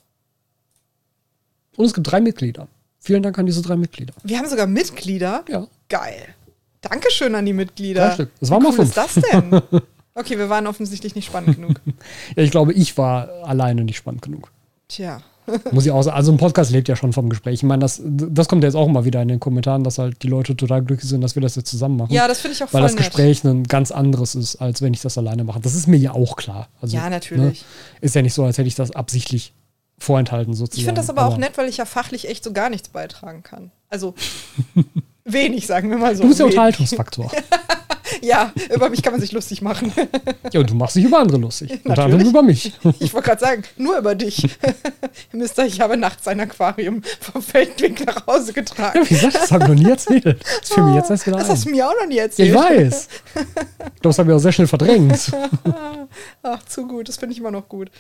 [1.77, 2.69] Und es gibt drei Mitglieder.
[2.99, 4.15] Vielen Dank an diese drei Mitglieder.
[4.23, 5.45] Wir haben sogar Mitglieder.
[5.49, 5.67] Ja.
[5.89, 6.35] Geil.
[6.83, 8.09] Dankeschön an die Mitglieder.
[8.09, 8.31] Drei Stück.
[8.39, 8.89] Das waren Wie mal cool fünf.
[8.89, 9.63] ist das denn?
[10.15, 11.81] Okay, wir waren offensichtlich nicht spannend genug.
[12.37, 12.43] ja.
[12.43, 14.51] Ich glaube, ich war alleine nicht spannend genug.
[14.89, 15.23] Tja.
[15.73, 16.17] Muss ich auch sagen.
[16.17, 17.55] Also ein Podcast lebt ja schon vom Gespräch.
[17.55, 20.23] Ich meine, das, das kommt ja jetzt auch immer wieder in den Kommentaren, dass halt
[20.23, 22.13] die Leute total glücklich sind, dass wir das jetzt zusammen machen.
[22.13, 23.07] Ja, das finde ich auch weil das nett.
[23.07, 25.61] Gespräch ein ganz anderes ist, als wenn ich das alleine mache.
[25.61, 26.69] Das ist mir ja auch klar.
[26.81, 27.63] Also, Ja, natürlich.
[27.63, 27.67] Ne,
[28.01, 29.53] ist ja nicht so, als hätte ich das absichtlich
[29.99, 30.81] vorenthalten sozusagen.
[30.81, 33.43] Ich finde das aber auch nett, weil ich ja fachlich echt so gar nichts beitragen
[33.43, 33.71] kann.
[33.89, 34.15] Also
[35.25, 36.23] wenig, sagen wir mal so.
[36.23, 36.57] Du bist der Wenig.
[36.57, 37.31] Unterhaltungsfaktor.
[38.23, 39.93] Ja, über mich kann man sich lustig machen.
[40.53, 41.71] ja, und du machst dich über andere lustig.
[41.73, 42.13] Unter Natürlich.
[42.13, 42.73] anderem über mich.
[43.01, 44.49] Ich wollte gerade sagen, nur über dich.
[45.33, 48.99] Mister, ich habe nachts ein Aquarium vom Feldweg nach Hause getragen.
[49.03, 50.25] Ja, wie gesagt, das habe ich noch nie erzählt.
[50.25, 51.73] Das ist für mich jetzt erst wieder Das hast du ein.
[51.73, 52.49] mir auch noch nie erzählt.
[52.49, 53.09] ich weiß.
[53.35, 55.33] Ich glaube, das habe ich auch sehr schnell verdrängt.
[56.43, 57.09] Ach, zu gut.
[57.09, 57.91] Das finde ich immer noch gut.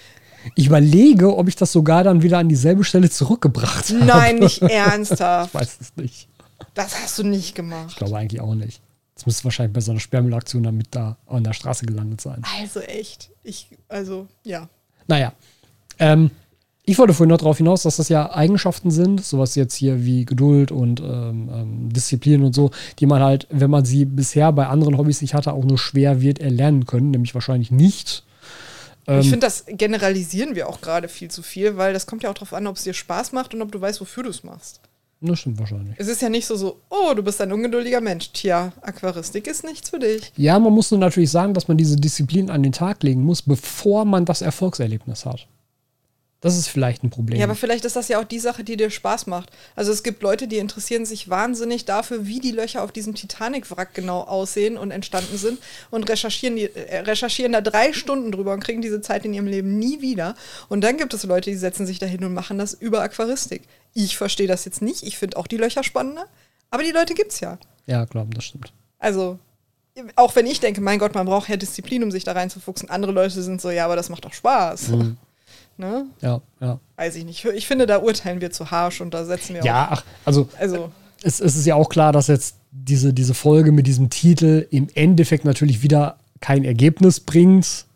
[0.55, 4.05] Ich überlege, ob ich das sogar dann wieder an dieselbe Stelle zurückgebracht habe.
[4.05, 5.55] Nein, nicht Ich ernsthaft.
[5.55, 6.29] weiß es nicht.
[6.75, 7.87] Das hast du nicht gemacht.
[7.91, 8.81] Ich glaube eigentlich auch nicht.
[9.23, 12.43] Das müsste wahrscheinlich bei so einer Sperrmüllaktion dann mit da an der Straße gelandet sein.
[12.59, 13.31] Also echt.
[13.45, 14.69] Ich, also, ja.
[15.07, 15.33] Naja.
[16.01, 16.33] Ähm,
[16.85, 20.25] Ich wollte vorhin noch darauf hinaus, dass das ja Eigenschaften sind, sowas jetzt hier wie
[20.25, 24.67] Geduld und ähm, ähm, Disziplin und so, die man halt, wenn man sie bisher bei
[24.67, 28.25] anderen Hobbys nicht hatte, auch nur schwer wird erlernen können, nämlich wahrscheinlich nicht.
[29.07, 32.35] ich finde, das generalisieren wir auch gerade viel zu viel, weil das kommt ja auch
[32.35, 34.81] darauf an, ob es dir Spaß macht und ob du weißt, wofür du es machst.
[35.25, 35.95] Das stimmt wahrscheinlich.
[35.99, 38.33] Es ist ja nicht so, so, oh, du bist ein ungeduldiger Mensch.
[38.33, 40.33] Tja, Aquaristik ist nichts für dich.
[40.37, 43.41] Ja, man muss nur natürlich sagen, dass man diese Disziplin an den Tag legen muss,
[43.41, 45.47] bevor man das Erfolgserlebnis hat.
[46.43, 47.39] Das ist vielleicht ein Problem.
[47.39, 49.51] Ja, aber vielleicht ist das ja auch die Sache, die dir Spaß macht.
[49.77, 53.95] Also es gibt Leute, die interessieren sich wahnsinnig dafür, wie die Löcher auf diesem Titanic-Wrack
[53.95, 55.61] genau aussehen und entstanden sind
[55.93, 59.47] und recherchieren, die, äh, recherchieren da drei Stunden drüber und kriegen diese Zeit in ihrem
[59.47, 60.35] Leben nie wieder.
[60.69, 63.63] Und dann gibt es Leute, die setzen sich dahin und machen das über Aquaristik.
[63.95, 65.05] Ich verstehe das jetzt nicht.
[65.05, 66.27] Ich finde auch die Löcher spannender.
[66.71, 67.57] Aber die Leute gibt's ja.
[67.87, 68.73] ja, klar, das stimmt.
[68.99, 69.39] Also,
[70.17, 72.91] auch wenn ich denke, mein Gott, man braucht ja Disziplin, um sich da reinzufuchsen.
[72.91, 74.89] Andere Leute sind so, ja, aber das macht doch Spaß.
[74.89, 75.17] Mhm.
[75.79, 76.07] Ne?
[76.21, 76.79] Ja, ja.
[76.97, 77.45] Weiß ich nicht.
[77.45, 79.93] Ich finde, da urteilen wir zu harsch und da setzen wir Ja, auch.
[79.93, 80.91] ach, also Also,
[81.23, 84.89] es, es ist ja auch klar, dass jetzt diese, diese Folge mit diesem Titel im
[84.95, 87.87] Endeffekt natürlich wieder kein Ergebnis bringt,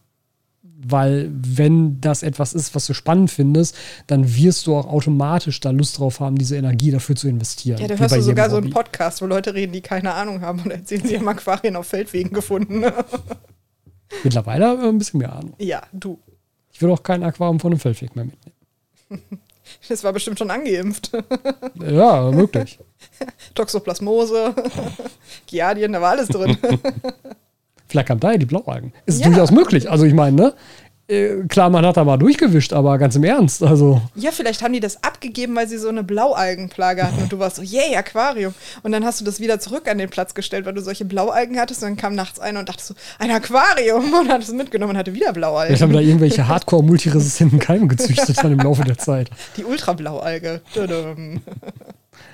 [0.88, 3.74] weil wenn das etwas ist, was du spannend findest,
[4.06, 7.80] dann wirst du auch automatisch da Lust drauf haben, diese Energie dafür zu investieren.
[7.80, 8.70] ja, da hörst du sogar so einen.
[8.70, 12.32] Podcast, wo Leute reden, die keine Ahnung haben und erzählen, sie haben Aquarien auf Feldwegen
[12.32, 12.84] gefunden.
[14.22, 15.54] Mittlerweile haben wir ein bisschen mehr Ahnung.
[15.58, 16.18] ja, du.
[16.76, 19.22] Ich will auch kein Aquarium von einem Feldweg mehr mitnehmen.
[19.88, 21.10] Das war bestimmt schon angeimpft.
[21.84, 22.78] Ja, möglich.
[23.56, 24.54] Toxoplasmose,
[25.48, 26.56] Giardien, da war alles drin.
[27.88, 28.92] Vielleicht kam daher die Blaualgen.
[29.06, 29.26] Ist Ja.
[29.26, 29.90] durchaus möglich.
[29.90, 30.54] Also ich meine, ne?
[31.08, 33.62] Äh, Klar, man hat da mal durchgewischt, aber ganz im Ernst.
[33.62, 37.38] Also, ja, vielleicht haben die das abgegeben, weil sie so eine Blaualgenplage hatten und du
[37.38, 38.54] warst so, yay, Aquarium.
[38.82, 41.60] Und dann hast du das wieder zurück an den Platz gestellt, weil du solche Blaualgen
[41.60, 44.90] hattest und dann kam nachts einer und dachte so, ein Aquarium und hat es mitgenommen
[44.92, 45.92] und hatte wieder vielleicht haben Blaualgen.
[45.92, 49.30] da irgendwelche hardcore-multiresistenten Keime gezüchtet dann im Laufe der Zeit.
[49.56, 50.60] Die Ultrablaualge.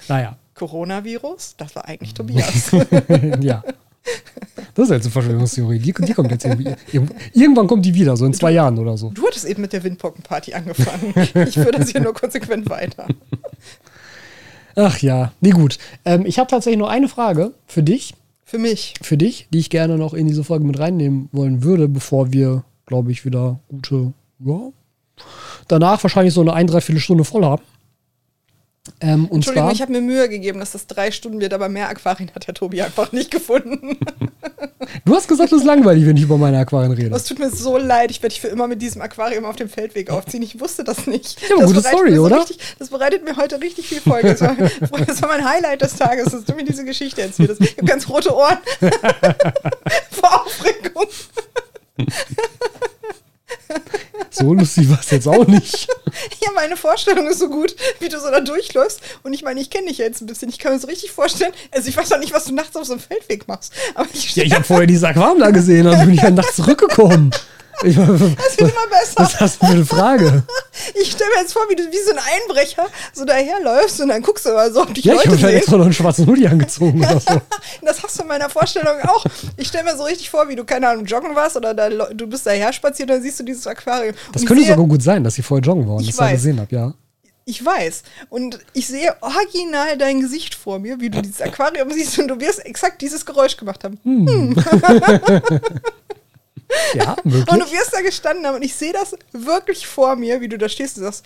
[0.09, 2.71] Naja, Coronavirus, das war eigentlich Tobias.
[3.41, 3.63] ja.
[4.75, 5.79] Das ist jetzt eine Verschwörungstheorie.
[5.79, 6.71] Die, die kommt jetzt irgendwie.
[6.93, 9.11] irg- Irgendwann kommt die wieder, so in zwei Jahren oder so.
[9.11, 11.13] Du hattest eben mit der Windpockenparty angefangen.
[11.47, 13.07] Ich führe das hier nur konsequent weiter.
[14.75, 15.79] Ach ja, nee, gut.
[16.05, 18.15] Ähm, ich habe tatsächlich nur eine Frage für dich,
[18.45, 18.95] Für mich.
[19.03, 22.65] für dich, die ich gerne noch in diese Folge mit reinnehmen wollen würde, bevor wir,
[22.87, 24.13] glaube ich, wieder gute,
[24.45, 24.61] ja,
[25.69, 27.63] danach wahrscheinlich so eine ein, dreiviertel Stunde voll haben.
[29.01, 31.89] Ähm, Entschuldigung, zwar, ich habe mir Mühe gegeben, dass das drei Stunden wird, aber mehr
[31.89, 33.97] Aquarien hat der Tobi einfach nicht gefunden.
[35.05, 37.11] du hast gesagt, es ist langweilig, wenn ich über meine Aquarien rede.
[37.11, 38.11] Das tut mir so leid.
[38.11, 40.43] Ich werde dich für immer mit diesem Aquarium auf dem Feldweg aufziehen.
[40.43, 41.41] Ich wusste das nicht.
[41.43, 42.41] Ja, aber das gute bereitet Story, mir so oder?
[42.41, 44.31] Richtig, das bereitet mir heute richtig viel Freude.
[44.31, 44.57] Das war,
[45.07, 47.61] das war mein Highlight des Tages, dass du mir diese Geschichte erzählst.
[47.61, 48.59] Ich habe ganz rote Ohren
[50.11, 51.07] vor Aufregung.
[54.33, 55.89] So lustig war es jetzt auch nicht.
[56.45, 59.01] Ja, meine Vorstellung ist so gut, wie du so da durchläufst.
[59.23, 60.51] Und ich meine, ich kenne dich ja jetzt ein bisschen.
[60.51, 61.53] Ich kann mir so richtig vorstellen.
[61.71, 63.73] Also, ich weiß auch nicht, was du nachts auf so einem Feldweg machst.
[63.95, 66.57] Aber ich Ja, ich habe vorher dieses Aquarium da gesehen, also bin ich dann nachts
[66.57, 67.31] zurückgekommen.
[67.85, 68.09] Ich, Das
[68.59, 69.15] wird immer besser.
[69.17, 70.43] was hast du für eine Frage?
[71.01, 74.23] Ich stelle mir jetzt vor, wie du wie so ein Einbrecher so daherläufst und dann
[74.23, 75.59] guckst du mal so, ob dich Ja, ich Leute habe vielleicht sehen.
[75.59, 77.41] extra noch einen schwarzen Hoodie angezogen oder so.
[77.83, 79.25] Das hast du in meiner Vorstellung auch.
[79.57, 82.27] Ich stelle mir so richtig vor, wie du, keine Ahnung, joggen warst oder da, du
[82.27, 84.15] bist daher spaziert und dann siehst du dieses Aquarium.
[84.33, 86.19] Das Und könnte ich sogar gut sein, dass sie vorher joggen waren, Ich das ich
[86.19, 86.33] da weiß.
[86.33, 86.95] gesehen habe, ja.
[87.45, 88.03] Ich weiß.
[88.31, 92.41] Und ich sehe original dein Gesicht vor mir, wie du dieses Aquarium siehst und du
[92.41, 93.99] wirst exakt dieses Geräusch gemacht haben.
[96.95, 97.45] Ja, Und möglich.
[97.65, 100.69] du wirst da gestanden haben und ich sehe das wirklich vor mir, wie du da
[100.69, 101.25] stehst und sagst,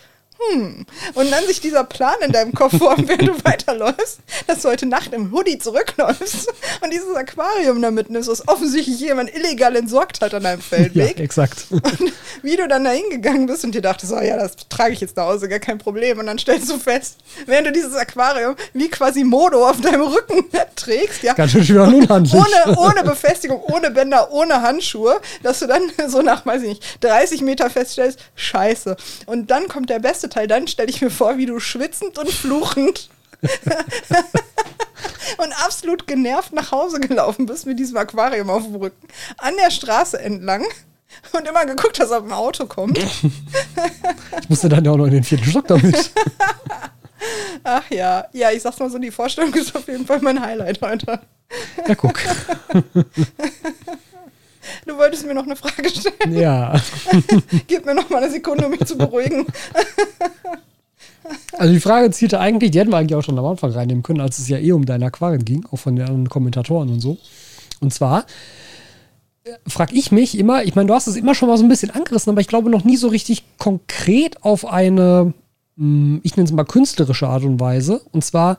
[0.51, 0.85] hm.
[1.15, 4.87] Und dann sich dieser Plan in deinem Kopf formt, während du weiterläufst, dass du heute
[4.87, 6.49] Nacht im Hoodie zurückläufst
[6.83, 11.21] und dieses Aquarium da mitnimmst, was offensichtlich jemand illegal entsorgt hat an deinem Ja, Feldweg.
[11.21, 11.67] exakt.
[11.71, 15.01] Und wie du dann da hingegangen bist und dir dachtest, oh ja, das trage ich
[15.01, 16.19] jetzt nach Hause, gar kein Problem.
[16.19, 20.45] Und dann stellst du fest, während du dieses Aquarium wie quasi Modo auf deinem Rücken
[20.77, 22.35] trägst, ja, Ganz schön schwer unhandlich.
[22.35, 27.05] ohne, ohne Befestigung, ohne Bänder, ohne Handschuhe, dass du dann so nach, weiß ich nicht,
[27.05, 28.97] 30 Meter feststellst, scheiße.
[29.27, 32.31] Und dann kommt der beste Teil, dann stelle ich mir vor, wie du schwitzend und
[32.31, 33.09] fluchend
[35.39, 39.09] und absolut genervt nach Hause gelaufen bist mit diesem Aquarium auf dem Rücken,
[39.39, 40.65] an der Straße entlang
[41.33, 42.99] und immer geguckt hast, ob ein Auto kommt.
[44.41, 46.13] Ich musste dann ja auch noch in den vierten Stock damit.
[47.65, 50.81] Ach ja, ja, ich sag's mal so, die Vorstellung ist auf jeden Fall mein Highlight
[50.83, 51.21] heute.
[51.87, 52.21] Ja, guck.
[54.87, 56.37] Du wolltest mir noch eine Frage stellen.
[56.37, 56.81] Ja.
[57.67, 59.47] Gib mir noch mal eine Sekunde, um mich zu beruhigen.
[61.59, 64.21] Also die Frage zielte eigentlich, die hätten wir eigentlich auch schon am Anfang reinnehmen können,
[64.21, 67.19] als es ja eh um deine Aquarien ging, auch von den anderen Kommentatoren und so.
[67.81, 68.27] Und zwar,
[69.67, 71.91] frage ich mich immer, ich meine, du hast es immer schon mal so ein bisschen
[71.91, 75.35] angerissen, aber ich glaube noch nie so richtig konkret auf eine,
[75.77, 78.03] mh, ich nenne es mal künstlerische Art und Weise.
[78.13, 78.59] Und zwar,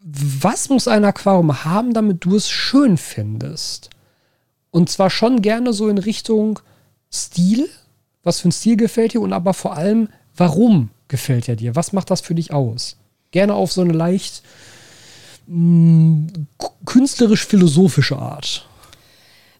[0.00, 3.90] was muss ein Aquarium haben, damit du es schön findest?
[4.70, 6.60] Und zwar schon gerne so in Richtung
[7.12, 7.68] Stil,
[8.22, 11.74] was für ein Stil gefällt dir und aber vor allem, warum gefällt er dir?
[11.74, 12.96] Was macht das für dich aus?
[13.30, 14.42] Gerne auf so eine leicht
[16.84, 18.68] künstlerisch-philosophische Art.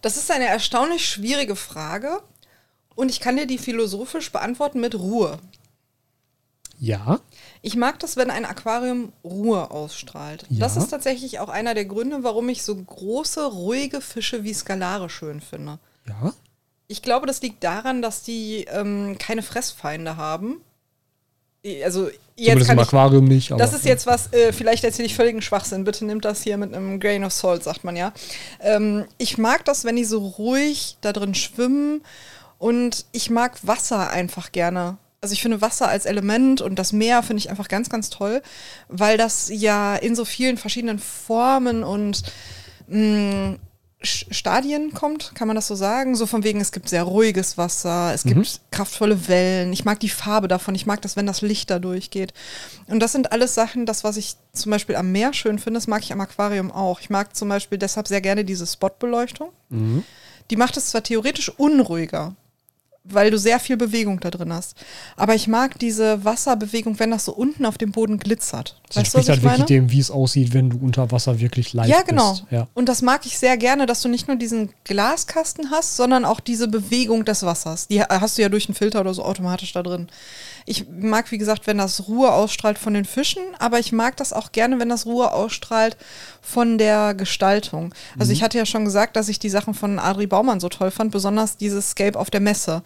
[0.03, 2.21] Das ist eine erstaunlich schwierige Frage
[2.95, 5.39] und ich kann dir die philosophisch beantworten mit Ruhe.
[6.79, 7.21] Ja.
[7.63, 10.45] Ich mag das, wenn ein Aquarium Ruhe ausstrahlt.
[10.49, 10.61] Ja.
[10.61, 15.11] Das ist tatsächlich auch einer der Gründe, warum ich so große, ruhige Fische wie Skalare
[15.11, 15.79] schön finde.
[16.07, 16.33] Ja.
[16.87, 20.61] Ich glaube, das liegt daran, dass die ähm, keine Fressfeinde haben.
[21.85, 23.53] Also jetzt Zumindest kann im ich, Aquarium nicht.
[23.53, 25.85] Aber, das ist jetzt was, äh, vielleicht erzähle ich völligen Schwachsinn.
[25.85, 28.13] Bitte nimmt das hier mit einem Grain of Salt, sagt man ja.
[28.61, 32.03] Ähm, ich mag das, wenn die so ruhig da drin schwimmen.
[32.59, 34.99] Und ich mag Wasser einfach gerne.
[35.21, 38.41] Also ich finde Wasser als Element und das Meer finde ich einfach ganz, ganz toll,
[38.89, 42.23] weil das ja in so vielen verschiedenen Formen und
[42.87, 43.57] mh,
[44.01, 46.15] Sch- Stadien kommt, kann man das so sagen?
[46.15, 50.09] So von wegen, es gibt sehr ruhiges Wasser, es gibt kraftvolle Wellen, ich mag die
[50.09, 52.33] Farbe davon, ich mag das, wenn das Licht da durchgeht.
[52.87, 55.89] Und das sind alles Sachen, das, was ich zum Beispiel am Meer schön finde, das
[55.89, 57.01] mag ich am Aquarium auch.
[57.01, 59.49] Ich mag zum Beispiel deshalb sehr gerne diese Spotbeleuchtung.
[60.51, 62.37] Die macht es zwar theoretisch unruhiger,
[63.11, 64.75] weil du sehr viel Bewegung da drin hast.
[65.17, 68.81] Aber ich mag diese Wasserbewegung, wenn das so unten auf dem Boden glitzert.
[68.89, 71.41] Das Weißt du, entspricht halt ich wirklich dem, wie es aussieht, wenn du unter Wasser
[71.41, 72.33] wirklich leicht Ja, genau.
[72.33, 72.45] bist.
[72.51, 72.69] Ja.
[72.75, 76.41] Und das mag ich sehr gerne, dass du nicht nur diesen Glaskasten hast, sondern auch
[76.41, 77.87] diese Bewegung des Wassers.
[77.89, 80.09] Die ha- hast du ja durch einen Filter oder so automatisch da drin.
[80.69, 84.33] Ich mag, wie gesagt, wenn das Ruhe ausstrahlt von den Fischen, aber ich mag das
[84.33, 85.97] auch gerne, wenn das Ruhe ausstrahlt
[86.43, 87.95] von der Gestaltung.
[88.19, 90.91] Also ich hatte ja schon gesagt, dass ich die Sachen von Adri Baumann so toll
[90.91, 92.83] fand, besonders dieses Scape auf der Messe,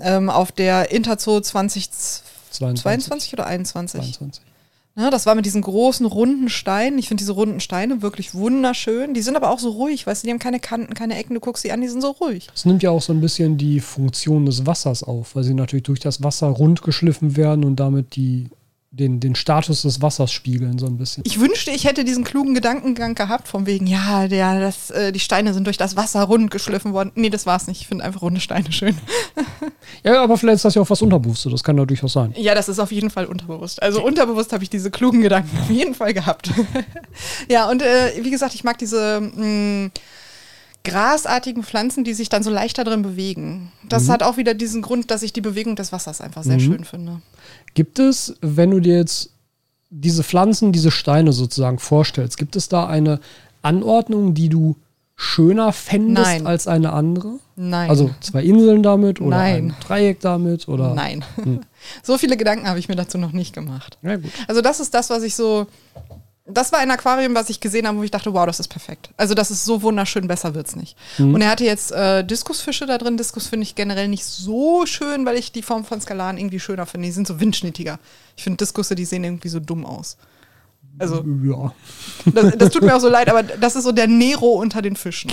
[0.00, 4.00] ähm, auf der Interzoo 2022 22, oder 21.
[4.00, 4.51] 22.
[4.94, 6.98] Ne, das war mit diesen großen runden Steinen.
[6.98, 9.14] Ich finde diese runden Steine wirklich wunderschön.
[9.14, 11.32] Die sind aber auch so ruhig, weißt du, die haben keine Kanten, keine Ecken.
[11.32, 12.48] Du guckst sie an, die sind so ruhig.
[12.54, 15.84] Es nimmt ja auch so ein bisschen die Funktion des Wassers auf, weil sie natürlich
[15.84, 18.50] durch das Wasser rund geschliffen werden und damit die,
[18.92, 21.24] den, den Status des Wassers spiegeln, so ein bisschen.
[21.26, 25.20] Ich wünschte, ich hätte diesen klugen Gedankengang gehabt, von wegen, ja, der, das, äh, die
[25.20, 27.10] Steine sind durch das Wasser rund geschliffen worden.
[27.14, 27.80] Nee, das war's nicht.
[27.80, 28.96] Ich finde einfach runde Steine schön.
[30.04, 32.34] Ja, aber vielleicht ist das ja auch was Unterbewusstes, das kann ja durchaus sein.
[32.36, 33.82] Ja, das ist auf jeden Fall unterbewusst.
[33.82, 36.50] Also unterbewusst habe ich diese klugen Gedanken auf jeden Fall gehabt.
[37.48, 39.90] ja, und äh, wie gesagt, ich mag diese mh,
[40.84, 43.70] grasartigen Pflanzen, die sich dann so leichter drin bewegen.
[43.88, 46.84] Das hat auch wieder diesen Grund, dass ich die Bewegung des Wassers einfach sehr schön
[46.84, 47.22] finde.
[47.74, 49.30] Gibt es, wenn du dir jetzt
[49.90, 53.20] diese Pflanzen, diese Steine sozusagen vorstellst, gibt es da eine
[53.60, 54.76] Anordnung, die du
[55.14, 56.46] schöner fändest Nein.
[56.46, 57.38] als eine andere?
[57.54, 57.90] Nein.
[57.90, 59.66] Also zwei Inseln damit oder Nein.
[59.66, 60.94] ein Dreieck damit oder?
[60.94, 61.24] Nein.
[62.02, 63.98] so viele Gedanken habe ich mir dazu noch nicht gemacht.
[64.02, 64.32] Ja, gut.
[64.48, 65.66] Also das ist das, was ich so.
[66.44, 69.10] Das war ein Aquarium, was ich gesehen habe, wo ich dachte, wow, das ist perfekt.
[69.16, 70.96] Also das ist so wunderschön, besser wird's nicht.
[71.18, 73.16] Und er hatte jetzt äh, Diskusfische da drin.
[73.16, 76.84] Diskus finde ich generell nicht so schön, weil ich die Form von Skalaren irgendwie schöner
[76.84, 77.06] finde.
[77.06, 78.00] Die sind so windschnittiger.
[78.36, 80.16] Ich finde Diskusse, die sehen irgendwie so dumm aus.
[80.98, 81.72] Also Ja.
[82.26, 84.96] das, das tut mir auch so leid, aber das ist so der Nero unter den
[84.96, 85.30] Fischen.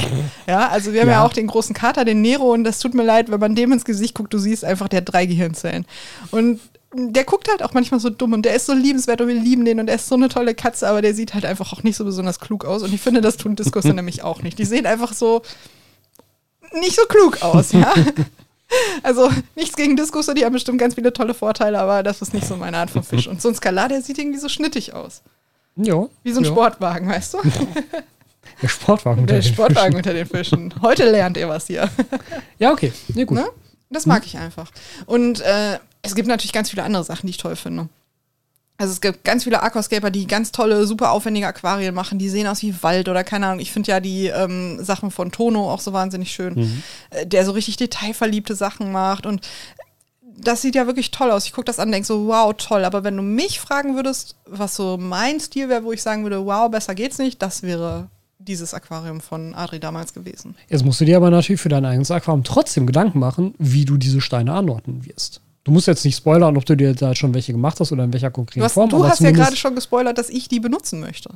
[0.48, 1.16] Ja, also wir haben ja.
[1.16, 1.26] Ja.
[1.26, 3.84] auch den großen Kater, den Nero, und das tut mir leid, wenn man dem ins
[3.84, 5.86] Gesicht guckt, du siehst einfach, der hat drei Gehirnzellen.
[6.32, 6.60] Und
[6.94, 9.64] der guckt halt auch manchmal so dumm und der ist so liebenswert und wir lieben
[9.66, 11.96] den und er ist so eine tolle Katze, aber der sieht halt einfach auch nicht
[11.96, 12.82] so besonders klug aus.
[12.82, 14.58] Und ich finde, das tun Diskusse nämlich auch nicht.
[14.58, 15.42] Die sehen einfach so
[16.74, 17.94] nicht so klug aus, ja.
[19.02, 22.46] Also nichts gegen Diskusse, die haben bestimmt ganz viele tolle Vorteile, aber das ist nicht
[22.46, 23.28] so meine Art von Fisch.
[23.28, 25.24] Und so ein Skalar, der sieht irgendwie so schnittig aus.
[25.76, 26.06] Ja.
[26.22, 26.52] Wie so ein ja.
[26.52, 27.40] Sportwagen, weißt du?
[28.62, 29.22] Der Sportwagen.
[29.22, 29.98] unter Der den Sportwagen Fischen.
[29.98, 30.74] unter den Fischen.
[30.84, 31.90] Heute lernt ihr was hier.
[32.60, 32.94] Ja, okay.
[33.16, 33.38] Nee, gut.
[33.38, 33.48] Ne?
[33.90, 34.70] Das mag ich einfach.
[35.06, 37.90] Und äh, es gibt natürlich ganz viele andere Sachen, die ich toll finde.
[38.80, 42.18] Also es gibt ganz viele Aquascaper, die ganz tolle, super aufwendige Aquarien machen.
[42.18, 43.60] Die sehen aus wie Wald oder keine Ahnung.
[43.60, 46.82] Ich finde ja die ähm, Sachen von Tono auch so wahnsinnig schön.
[47.10, 49.26] Äh, der so richtig detailverliebte Sachen macht.
[49.26, 49.46] Und
[50.38, 51.44] das sieht ja wirklich toll aus.
[51.44, 52.86] Ich gucke das an und denke so, wow, toll.
[52.86, 56.46] Aber wenn du mich fragen würdest, was so mein Stil wäre, wo ich sagen würde,
[56.46, 58.08] wow, besser geht's nicht, das wäre
[58.38, 60.56] dieses Aquarium von Adri damals gewesen.
[60.70, 63.98] Jetzt musst du dir aber natürlich für dein eigenes Aquarium trotzdem Gedanken machen, wie du
[63.98, 65.42] diese Steine anordnen wirst.
[65.64, 68.14] Du musst jetzt nicht spoilern, ob du dir da schon welche gemacht hast oder in
[68.14, 68.90] welcher konkreten Du hast, Form.
[68.90, 71.30] du hast ja gerade schon gespoilert, dass ich die benutzen möchte.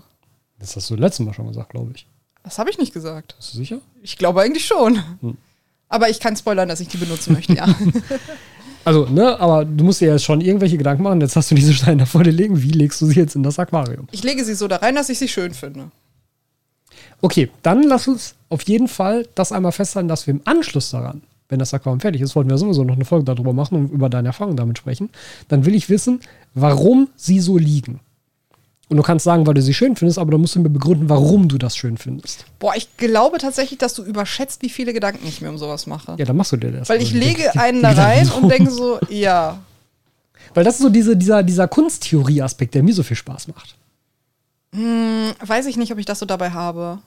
[0.59, 2.07] Das hast du letztes Mal schon gesagt, glaube ich.
[2.43, 3.35] Das habe ich nicht gesagt.
[3.37, 3.79] Bist du sicher?
[4.01, 5.01] Ich glaube eigentlich schon.
[5.21, 5.37] Hm.
[5.89, 7.67] Aber ich kann spoilern, dass ich die benutzen möchte, ja.
[8.85, 11.21] Also, ne, aber du musst dir jetzt schon irgendwelche Gedanken machen.
[11.21, 12.61] Jetzt hast du diese Steine vor dir liegen.
[12.61, 14.07] Wie legst du sie jetzt in das Aquarium?
[14.11, 15.89] Ich lege sie so da rein, dass ich sie schön finde.
[17.21, 21.21] Okay, dann lass uns auf jeden Fall das einmal festhalten, dass wir im Anschluss daran,
[21.49, 24.09] wenn das Aquarium fertig ist, wollten wir sowieso noch eine Folge darüber machen und über
[24.09, 25.09] deine Erfahrungen damit sprechen,
[25.49, 26.19] dann will ich wissen,
[26.53, 27.99] warum sie so liegen.
[28.89, 31.09] Und du kannst sagen, weil du sie schön findest, aber dann musst du mir begründen,
[31.09, 32.45] warum du das schön findest.
[32.59, 36.15] Boah, ich glaube tatsächlich, dass du überschätzt, wie viele Gedanken ich mir um sowas mache.
[36.19, 36.89] Ja, dann machst du dir das.
[36.89, 39.59] Weil ich lege die- einen da rein und denke so, ja.
[40.53, 43.75] Weil das ist so diese, dieser, dieser Kunsttheorie-Aspekt, der mir so viel Spaß macht.
[45.45, 46.99] Weiß ich nicht, ob ich das so dabei habe.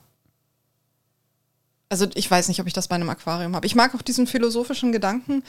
[1.89, 3.65] Also ich weiß nicht, ob ich das bei einem Aquarium habe.
[3.65, 5.41] Ich mag auch diesen philosophischen Gedanken,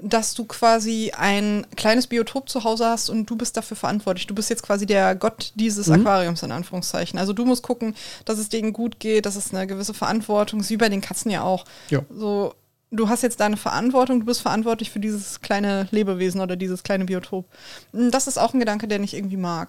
[0.00, 4.26] dass du quasi ein kleines Biotop zu Hause hast und du bist dafür verantwortlich.
[4.26, 5.94] Du bist jetzt quasi der Gott dieses Mhm.
[6.00, 7.18] Aquariums in Anführungszeichen.
[7.18, 7.94] Also du musst gucken,
[8.24, 11.30] dass es denen gut geht, dass es eine gewisse Verantwortung ist, wie bei den Katzen
[11.30, 11.66] ja auch.
[11.90, 12.00] Ja.
[12.10, 12.54] So,
[12.90, 17.04] du hast jetzt deine Verantwortung, du bist verantwortlich für dieses kleine Lebewesen oder dieses kleine
[17.04, 17.46] Biotop.
[17.92, 19.68] Das ist auch ein Gedanke, den ich irgendwie mag.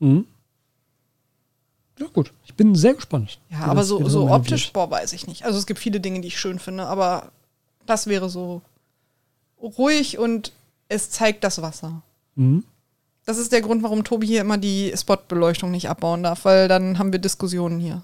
[0.00, 0.26] Mhm.
[1.98, 2.32] Ja, gut.
[2.44, 3.38] Ich bin sehr gespannt.
[3.50, 4.72] Ja, aber das- so, so optisch, wird.
[4.72, 5.44] boah, weiß ich nicht.
[5.44, 7.30] Also es gibt viele Dinge, die ich schön finde, aber
[7.86, 8.62] das wäre so
[9.60, 10.52] ruhig und
[10.88, 12.02] es zeigt das Wasser.
[12.34, 12.64] Mhm.
[13.24, 16.98] Das ist der Grund, warum Tobi hier immer die Spotbeleuchtung nicht abbauen darf, weil dann
[16.98, 18.02] haben wir Diskussionen hier.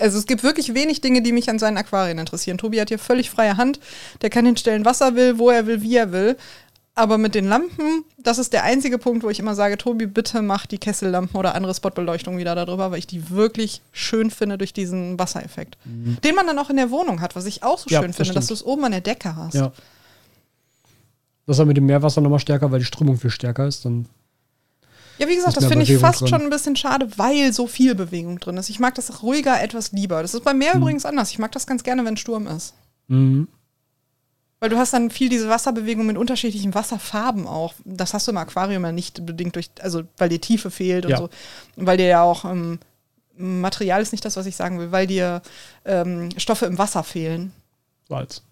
[0.00, 2.58] Also es gibt wirklich wenig Dinge, die mich an seinen Aquarien interessieren.
[2.58, 3.80] Tobi hat hier völlig freie Hand.
[4.20, 6.36] Der kann hinstellen, was er will, wo er will, wie er will.
[7.00, 10.42] Aber mit den Lampen, das ist der einzige Punkt, wo ich immer sage, Tobi, bitte
[10.42, 14.74] mach die Kessellampen oder andere Spotbeleuchtung wieder darüber, weil ich die wirklich schön finde durch
[14.74, 15.78] diesen Wassereffekt.
[15.84, 17.92] Den man dann auch in der Wohnung hat, was ich auch so Mhm.
[17.94, 18.66] Ja, schön das finde, dass du stimmt.
[18.68, 19.54] es oben an der Decke hast.
[19.54, 19.72] Ja.
[21.46, 23.84] Das ist halt mit dem Meerwasser nochmal stärker, weil die Strömung viel stärker ist.
[23.86, 24.04] Dann
[25.18, 26.28] Ja, wie gesagt, das finde ich fast drin.
[26.28, 28.68] schon ein bisschen schade, weil so viel Bewegung drin ist.
[28.68, 30.20] Ich mag das ruhiger etwas lieber.
[30.22, 31.30] Das ist bei mir übrigens anders.
[31.30, 32.74] Ich mag das ganz gerne, wenn Sturm ist.
[33.08, 33.48] mhm.
[34.60, 37.72] Weil du hast dann viel diese Wasserbewegung mit unterschiedlichen Wasserfarben auch.
[37.84, 41.12] Das hast du im Aquarium ja nicht bedingt durch, also weil dir Tiefe fehlt und
[41.12, 41.16] Ja.
[41.16, 41.30] so.
[41.76, 42.78] Und weil dir ja auch ähm,
[43.36, 45.40] Material ist nicht das, was ich sagen will, weil dir
[45.86, 47.52] ähm, Stoffe im Wasser fehlen.
[48.08, 48.42] Salz.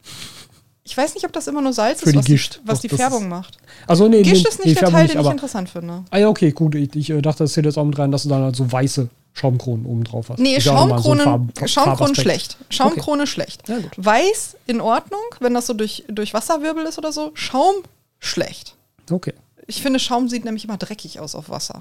[0.83, 2.61] Ich weiß nicht, ob das immer nur Salz Für ist, die was Gischt.
[2.65, 3.59] die, was Doch, die das Färbung ist- macht.
[3.87, 6.05] Also nee, Gischt nee, ist nee, nicht der Färbung Teil, nicht, den ich interessant finde.
[6.11, 6.75] Ah ja, okay, gut.
[6.75, 8.73] Ich, ich äh, dachte, das zählt jetzt auch mit rein, dass du dann halt so
[8.73, 9.09] weiße
[9.39, 10.39] Schaumkronen oben drauf hast.
[10.39, 12.57] Nee, auch nochmal so Schaumkronen, Farb- Schaumkronen schlecht.
[12.71, 13.69] Schaumkrone schlecht.
[13.69, 13.77] Ja.
[13.97, 17.31] Weiß in Ordnung, wenn das so durch, durch Wasserwirbel ist oder so.
[17.35, 17.75] Schaum
[18.19, 18.75] schlecht.
[19.11, 19.35] Okay.
[19.67, 21.81] Ich finde, Schaum sieht nämlich immer dreckig aus auf Wasser.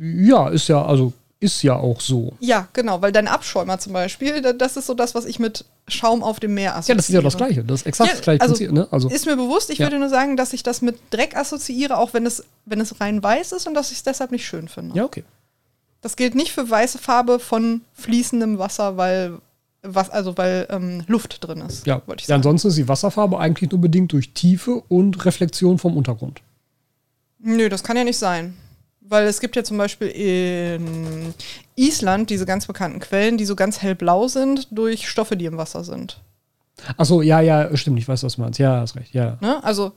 [0.00, 2.32] Ja, ist ja, also ist ja auch so.
[2.40, 5.64] Ja, genau, weil dein Abschäumer zum Beispiel, da- das ist so das, was ich mit
[5.88, 6.94] Schaum auf dem Meer assoziiere.
[6.94, 7.64] Ja, das ist ja das Gleiche.
[7.64, 8.88] Das ist exakt Ja, das gleiche also ne?
[8.90, 9.86] Also, Ist mir bewusst, ich Ja.
[9.86, 13.22] würde nur sagen, dass ich das mit Dreck assoziiere, auch wenn es, wenn es rein
[13.22, 14.96] weiß ist und dass ich es deshalb nicht schön finde.
[14.96, 15.24] ja, okay.
[16.04, 19.38] Das gilt nicht für weiße Farbe von fließendem Wasser, weil,
[19.82, 21.86] was, also weil ähm, Luft drin ist.
[21.86, 22.40] Ja, wollte ich ja sagen.
[22.40, 26.42] ansonsten ist die Wasserfarbe eigentlich nur bedingt durch Tiefe und Reflexion vom Untergrund.
[27.38, 28.54] Nö, das kann ja nicht sein.
[29.00, 31.32] Weil es gibt ja zum Beispiel in
[31.74, 35.84] Island diese ganz bekannten Quellen, die so ganz hellblau sind durch Stoffe, die im Wasser
[35.84, 36.20] sind.
[36.98, 38.58] Achso, ja, ja, stimmt, ich weiß, was du meinst.
[38.58, 39.38] Ja, hast recht, ja.
[39.40, 39.64] Ne?
[39.64, 39.92] Also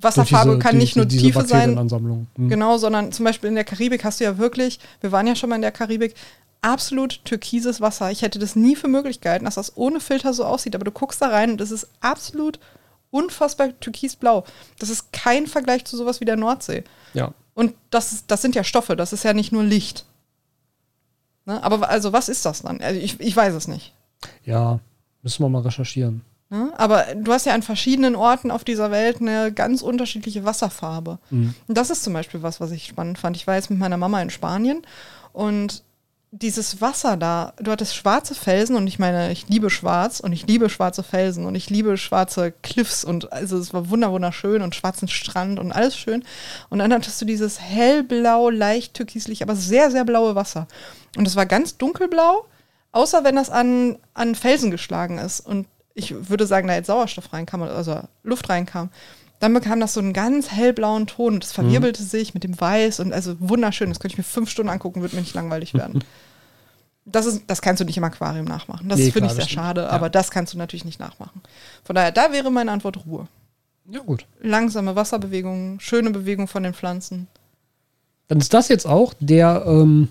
[0.00, 2.26] Wasserfarbe diese- kann nicht nur diese- diese Tiefe sein, Bakterienansammlung.
[2.36, 2.48] Hm.
[2.48, 5.50] genau, sondern zum Beispiel in der Karibik hast du ja wirklich, wir waren ja schon
[5.50, 6.14] mal in der Karibik,
[6.62, 8.10] absolut türkises Wasser.
[8.10, 10.90] Ich hätte das nie für möglich gehalten, dass das ohne Filter so aussieht, aber du
[10.90, 12.58] guckst da rein und es ist absolut
[13.10, 14.44] unfassbar türkisblau.
[14.78, 16.84] Das ist kein Vergleich zu sowas wie der Nordsee.
[17.14, 17.32] Ja.
[17.54, 20.04] Und das, ist, das sind ja Stoffe, das ist ja nicht nur Licht.
[21.46, 21.62] Ne?
[21.62, 22.80] Aber also, was ist das dann?
[22.80, 23.94] Also ich, ich weiß es nicht.
[24.44, 24.80] Ja,
[25.22, 26.22] müssen wir mal recherchieren.
[26.50, 26.72] Ne?
[26.76, 31.18] Aber du hast ja an verschiedenen Orten auf dieser Welt eine ganz unterschiedliche Wasserfarbe.
[31.30, 31.54] Mhm.
[31.68, 33.36] Und das ist zum Beispiel was, was ich spannend fand.
[33.36, 34.82] Ich war jetzt mit meiner Mama in Spanien
[35.32, 35.84] und
[36.32, 40.46] dieses Wasser da, du hattest schwarze Felsen und ich meine, ich liebe schwarz und ich
[40.46, 44.76] liebe schwarze Felsen und ich liebe schwarze Cliffs und also es war wunder wunderschön und
[44.76, 46.24] schwarzen Strand und alles schön.
[46.68, 50.68] Und dann hattest du dieses hellblau, leicht türkislich, aber sehr, sehr blaue Wasser.
[51.16, 52.44] Und es war ganz dunkelblau,
[52.92, 55.40] außer wenn das an, an Felsen geschlagen ist.
[55.40, 58.90] Und ich würde sagen, da jetzt Sauerstoff reinkam, also Luft reinkam.
[59.38, 63.00] Dann bekam das so einen ganz hellblauen Ton und es verwirbelte sich mit dem Weiß
[63.00, 63.88] und also wunderschön.
[63.88, 66.04] Das könnte ich mir fünf Stunden angucken, würde mir nicht langweilig werden.
[67.06, 68.88] Das, ist, das kannst du nicht im Aquarium nachmachen.
[68.88, 69.88] Das Nee, finde ich das sehr schade, Ja.
[69.88, 71.40] aber das kannst du natürlich nicht nachmachen.
[71.82, 73.26] Von daher, da wäre meine Antwort Ruhe.
[73.88, 74.26] Ja, gut.
[74.40, 77.26] Langsame Wasserbewegungen, schöne Bewegung von den Pflanzen.
[78.28, 80.08] Dann ist das jetzt auch der, ähm,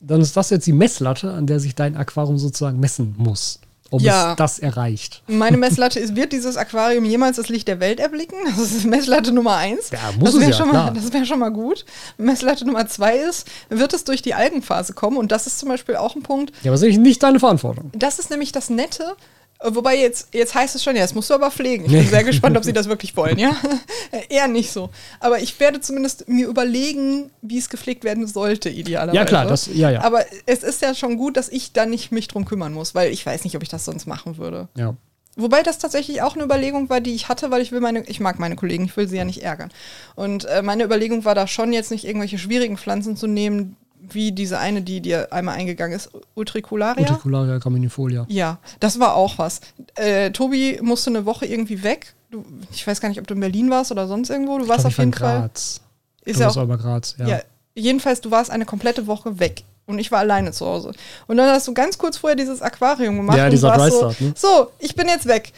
[0.00, 3.60] dann ist das jetzt die Messlatte, an der sich dein Aquarium sozusagen messen muss.
[3.90, 4.32] Ob Ja.
[4.32, 5.22] es das erreicht.
[5.26, 8.38] Meine Messlatte ist, wird dieses Aquarium jemals das Licht der Welt erblicken?
[8.46, 9.90] Das ist Messlatte Nummer eins.
[9.90, 11.84] Ja, muss das wäre ja, schon, mal, das wär schon mal gut.
[12.16, 15.16] Messlatte Nummer zwei ist, wird es durch die Algenphase kommen?
[15.16, 17.90] Und das ist zum Beispiel auch ein Punkt, Ja, aber das ist nicht deine Verantwortung.
[17.94, 19.16] das ist nämlich das Nette,
[19.66, 21.86] Wobei jetzt, jetzt heißt es schon, ja, das musst du aber pflegen.
[21.86, 23.56] Ich bin sehr gespannt, ob sie das wirklich wollen, ja?
[24.28, 24.90] Eher nicht so.
[25.20, 29.16] Aber ich werde zumindest mir überlegen, wie es gepflegt werden sollte, idealerweise.
[29.16, 30.02] Ja, klar, das, ja, ja.
[30.02, 33.12] Aber es ist ja schon gut, dass ich da nicht mich drum kümmern muss, weil
[33.12, 34.68] ich weiß nicht, ob ich das sonst machen würde.
[34.76, 34.94] ja.
[35.36, 38.20] Wobei das tatsächlich auch eine Überlegung war, die ich hatte, weil ich will meine, ich
[38.20, 39.72] mag meine Kollegen, ich will sie ja nicht ärgern.
[40.14, 43.76] Und äh, meine Überlegung war da schon jetzt nicht irgendwelche schwierigen Pflanzen zu nehmen,
[44.10, 47.02] wie diese eine, die dir einmal eingegangen ist, Utricularia.
[47.02, 48.26] Utricularia graminifolia.
[48.28, 49.60] Ja, das war auch was.
[49.94, 52.14] Äh, Tobi musste eine Woche irgendwie weg.
[52.30, 54.58] Du, ich weiß gar nicht, ob du in Berlin warst oder sonst irgendwo.
[54.58, 55.40] Du warst Glaub, auf ich war in jeden Fall.
[55.40, 55.80] Graz.
[56.24, 57.26] Ist ja auch, bei Graz, ja.
[57.26, 57.40] ja,
[57.74, 59.64] jedenfalls, du warst eine komplette Woche weg.
[59.86, 60.92] Und ich war alleine zu Hause.
[61.26, 63.36] Und dann hast du ganz kurz vorher dieses Aquarium gemacht.
[63.36, 64.32] Ja, und dieser warst so, ne?
[64.34, 65.52] so, ich bin jetzt weg.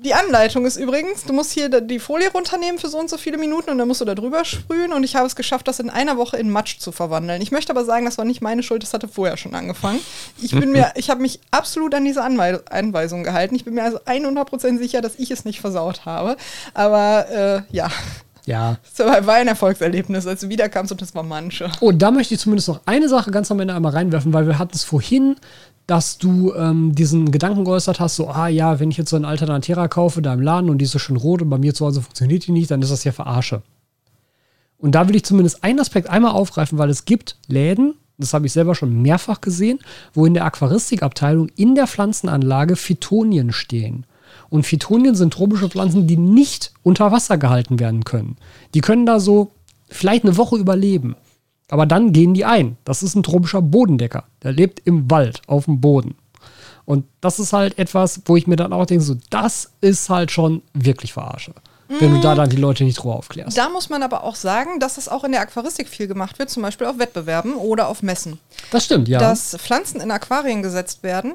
[0.00, 3.36] Die Anleitung ist übrigens, du musst hier die Folie runternehmen für so und so viele
[3.36, 5.90] Minuten und dann musst du da drüber sprühen und ich habe es geschafft, das in
[5.90, 7.42] einer Woche in Matsch zu verwandeln.
[7.42, 9.98] Ich möchte aber sagen, das war nicht meine Schuld, das hatte vorher schon angefangen.
[10.40, 13.56] Ich bin mir, ich habe mich absolut an diese Anwei Anweisung gehalten.
[13.56, 16.36] Ich bin mir also 100% sicher, dass ich es nicht versaut habe.
[16.74, 17.90] Aber äh, ja,
[18.46, 18.76] Ja.
[18.92, 21.72] es war ein Erfolgserlebnis, als du wiederkamst und das war manche.
[21.80, 24.58] Oh, da möchte ich zumindest noch eine Sache ganz am Ende einmal reinwerfen, weil wir
[24.60, 25.34] hatten es vorhin,
[25.88, 29.24] dass du ähm, diesen Gedanken geäußert hast, so, ah ja, wenn ich jetzt so einen
[29.24, 31.86] Alternatera kaufe da im Laden und die ist so schön rot und bei mir zu
[31.86, 33.62] Hause funktioniert die nicht, dann ist das ja verarsche.
[34.76, 38.46] Und da will ich zumindest einen Aspekt einmal aufgreifen, weil es gibt Läden, das habe
[38.46, 39.78] ich selber schon mehrfach gesehen,
[40.12, 44.04] wo in der Aquaristikabteilung in der Pflanzenanlage Phytonien stehen.
[44.50, 48.36] Und Phytonien sind tropische Pflanzen, die nicht unter Wasser gehalten werden können.
[48.74, 49.52] Die können da so
[49.88, 51.16] vielleicht eine Woche überleben.
[51.70, 52.76] Aber dann gehen die ein.
[52.84, 54.24] Das ist ein tropischer Bodendecker.
[54.42, 56.16] Der lebt im Wald, auf dem Boden.
[56.84, 60.30] Und das ist halt etwas, wo ich mir dann auch denke, so, das ist halt
[60.30, 61.52] schon wirklich verarsche.
[62.00, 63.56] Wenn du da dann die Leute nicht drüber aufklärst.
[63.56, 66.50] Da muss man aber auch sagen, dass es auch in der Aquaristik viel gemacht wird,
[66.50, 68.38] zum Beispiel auf Wettbewerben oder auf Messen.
[68.70, 69.18] Das stimmt, ja.
[69.18, 71.32] Dass Pflanzen in Aquarien gesetzt werden,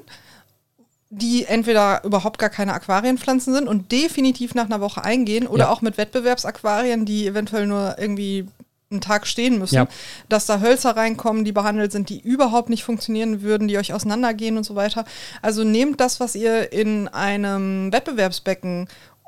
[1.09, 5.69] die entweder überhaupt gar keine Aquarienpflanzen sind und definitiv nach einer Woche eingehen oder Ja.
[5.71, 8.47] auch mit Wettbewerbsaquarien, die eventuell nur irgendwie
[8.93, 9.87] einen Tag stehen müssen, Ja.
[10.29, 14.55] dass da Hölzer reinkommen, die behandelt sind, die überhaupt nicht funktionieren würden, die euch auseinandergehen
[14.57, 15.03] und so weiter.
[15.41, 18.87] Also nehmt das, was ihr in einem Wettbewerbsbecken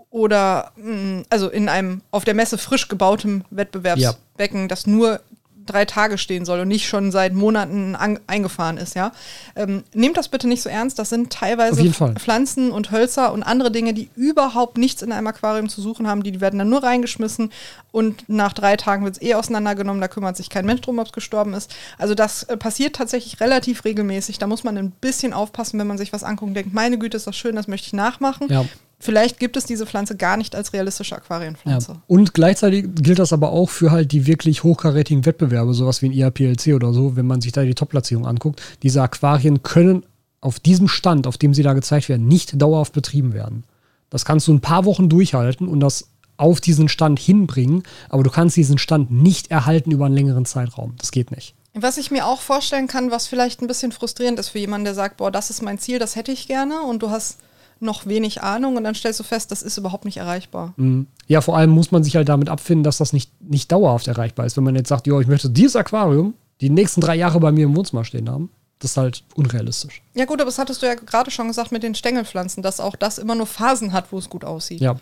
[0.09, 5.19] oder mh, also in einem auf der Messe frisch gebautem Wettbewerbsbecken, das nur
[5.65, 9.11] drei Tage stehen soll und nicht schon seit Monaten an, eingefahren ist, ja.
[9.55, 10.99] Ähm, nehmt das bitte nicht so ernst.
[10.99, 11.75] Das sind teilweise.
[12.19, 16.23] Pflanzen und Hölzer und andere Dinge, die überhaupt nichts in einem Aquarium zu suchen haben.
[16.23, 17.51] Die werden dann nur reingeschmissen
[17.91, 20.01] und nach drei Tagen wird es eh auseinandergenommen.
[20.01, 21.73] Da kümmert sich kein Mensch drum, ob es gestorben ist.
[21.97, 24.37] Also das äh, passiert tatsächlich relativ regelmäßig.
[24.37, 27.17] Da muss man ein bisschen aufpassen, wenn man sich was anguckt und denkt, meine Güte,
[27.17, 28.47] ist das schön, das möchte ich nachmachen.
[28.49, 28.65] Ja.
[28.99, 31.17] Vielleicht gibt es diese Pflanze gar nicht als realistische Ja.
[31.17, 31.97] Aquarienpflanze.
[32.07, 36.13] Und gleichzeitig gilt das aber auch für halt die wirklich hochkarätigen Wettbewerbe, sowas wie ein
[36.13, 38.61] IAPLC oder so, wenn man sich da die Top-Platzierung anguckt.
[38.83, 40.05] Diese Aquarien können
[40.41, 43.63] auf diesem Stand, auf dem sie da gezeigt werden, nicht dauerhaft betrieben werden.
[44.09, 46.07] Das kannst du ein paar Wochen durchhalten und das
[46.37, 50.95] auf diesen Stand hinbringen, aber du kannst diesen Stand nicht erhalten über einen längeren Zeitraum.
[50.97, 51.55] Das geht nicht.
[51.73, 54.93] Was ich mir auch vorstellen kann, was vielleicht ein bisschen frustrierend ist für jemanden, der
[54.93, 57.37] sagt, boah, das ist mein Ziel, das hätte ich gerne und du hast
[57.79, 60.73] noch wenig Ahnung und dann stellst du fest, das ist überhaupt nicht erreichbar.
[60.77, 61.07] Mhm.
[61.27, 64.45] Ja, vor allem muss man sich halt damit abfinden, dass das nicht, nicht dauerhaft erreichbar
[64.45, 64.57] ist.
[64.57, 67.65] Wenn man jetzt sagt, jo, ich möchte dieses Aquarium die nächsten drei Jahre bei mir
[67.65, 68.49] im Wohnzimmer stehen haben,
[68.79, 70.01] das ist halt unrealistisch.
[70.13, 72.95] Ja gut, aber das hattest du ja gerade schon gesagt mit den Stängelpflanzen, dass auch
[72.95, 74.81] das immer nur Phasen hat, wo es gut aussieht.
[74.81, 74.95] Ja.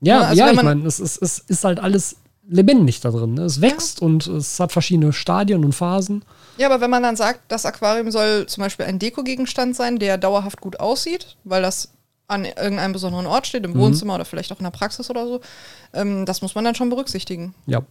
[0.00, 2.16] Ja, Ja, also ja ich meine, es ist, es ist halt alles
[2.48, 3.34] lebendig da drin.
[3.34, 3.42] Ne?
[3.42, 6.24] Es wächst und es hat verschiedene Stadien und Phasen.
[6.58, 10.18] Ja, aber wenn man dann sagt, das Aquarium soll zum Beispiel ein Dekogegenstand sein, der
[10.18, 11.90] dauerhaft gut aussieht, weil das
[12.26, 13.78] an irgendeinem besonderen Ort steht, im Mhm.
[13.78, 15.40] Wohnzimmer oder vielleicht auch in der Praxis oder so,
[15.92, 17.54] ähm, das muss man dann schon berücksichtigen.
[17.66, 17.82] Ja.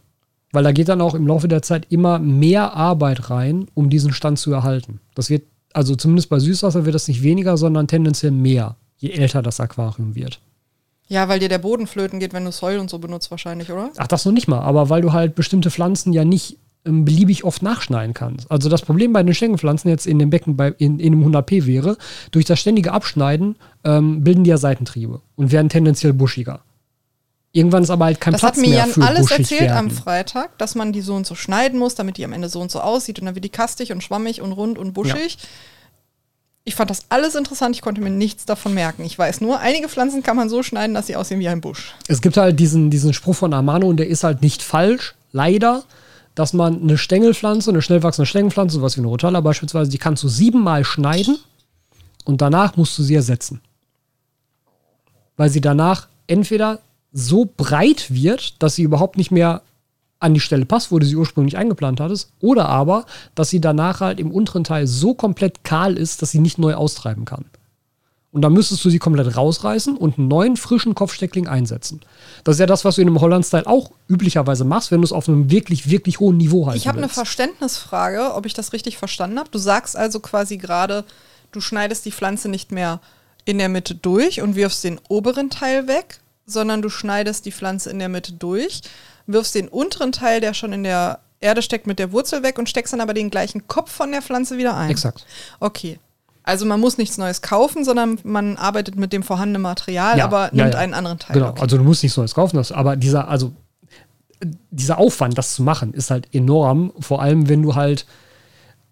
[0.52, 4.14] Weil da geht dann auch im Laufe der Zeit immer mehr Arbeit rein, um diesen
[4.14, 5.00] Stand zu erhalten.
[5.16, 5.44] Das wird,
[5.74, 10.16] also zumindest bei Süßwasser wird das nicht weniger, sondern tendenziell mehr, je älter das Aquarium
[10.16, 10.40] wird.
[11.14, 13.92] Ja, weil dir der Boden flöten geht, wenn du Soil und so benutzt wahrscheinlich, oder?
[13.98, 17.44] Ach, das noch nicht mal, aber weil du halt bestimmte Pflanzen ja nicht ähm, beliebig
[17.44, 18.50] oft nachschneiden kannst.
[18.50, 21.68] Also das Problem bei den Stängelpflanzen jetzt in dem Becken bei, in, in einem 100p
[21.68, 21.98] wäre,
[22.32, 26.62] durch das ständige Abschneiden ähm, bilden die ja Seitentriebe und werden tendenziell buschiger.
[27.52, 29.92] Irgendwann ist aber halt kein Das Platz hat mir mehr Jan alles erzählt am werden.
[29.92, 32.72] Freitag, dass man die so und so schneiden muss, damit die am Ende so und
[32.72, 35.38] so aussieht und dann wird die kastig und schwammig und rund und buschig.
[36.66, 39.04] Ich fand das alles interessant, ich konnte mir nichts davon merken.
[39.04, 41.94] Ich weiß nur, einige Pflanzen kann man so schneiden, dass sie aussehen wie ein Busch.
[42.08, 45.84] Es gibt halt diesen, diesen Spruch von Amano und der ist halt nicht falsch, leider,
[46.36, 50.24] dass man eine Stängelpflanze, eine schnell wachsende Stängelpflanze, sowas wie eine Rotala beispielsweise, die kannst
[50.24, 51.38] du siebenmal schneiden
[52.24, 53.60] und danach musst du sie ersetzen.
[55.36, 56.80] Weil sie danach entweder
[57.12, 59.64] so breit wird, dass sie überhaupt nicht mehr
[60.24, 63.06] an die Stelle passt, wo du sie ursprünglich eingeplant hattest, oder aber,
[63.36, 66.76] dass sie danach halt im unteren Teil so komplett kahl ist, dass sie nicht neu
[66.76, 67.46] austreiben kann.
[68.32, 72.02] Und dann müsstest du sie komplett rausreißen und einen neuen, frischen Kopfsteckling einsetzen.
[72.44, 75.12] Das ist ja das, was du in einem Holland-Style auch üblicherweise machst, wenn du es
[75.12, 77.10] auf einem wirklich, wirklich hohen Niveau halten Ich habe eine.
[77.10, 79.52] Verständnisfrage, ob ich das richtig verstanden habe.
[79.52, 81.04] Du sagst also quasi gerade,
[81.52, 83.02] du schneidest die Pflanze nicht mehr
[83.46, 87.92] in der Mitte durch und wirfst den oberen Teil weg, sondern du schneidest die Pflanze
[87.92, 88.82] in der Mitte durch,
[89.28, 92.70] wirfst den unteren Teil, der schon in der Erde steckt, mit der Wurzel weg und
[92.70, 94.90] steckst dann aber den gleichen Kopf von der Pflanze wieder ein.
[94.90, 95.26] Exakt.
[95.60, 96.00] Okay.
[96.44, 100.48] Also man muss nichts Neues kaufen, sondern man arbeitet mit dem vorhandenen Material, Ja, aber
[100.48, 100.80] ja, nimmt ja.
[100.80, 101.36] einen anderen Teil.
[101.36, 101.62] Genau, Okay.
[101.62, 103.54] also du musst nichts Neues kaufen, das, aber dieser, also
[104.72, 106.92] dieser Aufwand, das zu machen, ist halt enorm.
[107.00, 108.06] Vor allem, wenn du halt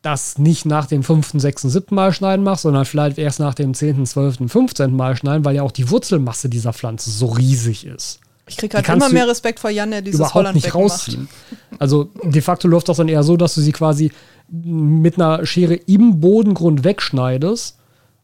[0.02, 3.74] das nicht nach dem fünften, sechsten, siebten Mal schneiden machst, sondern vielleicht erst nach dem
[3.74, 8.20] zehnten, zwölften, fünfzehnten Mal schneiden, weil ja auch die Wurzelmasse dieser Pflanze so riesig ist.
[8.52, 11.30] Ich kriege kannst immer mehr Respekt vor Jan, der dieses überhaupt Holland nicht rausziehen.
[11.80, 14.12] Also de facto läuft das dann eher so, dass du sie quasi
[14.50, 17.78] mit einer Schere im Bodengrund wegschneidest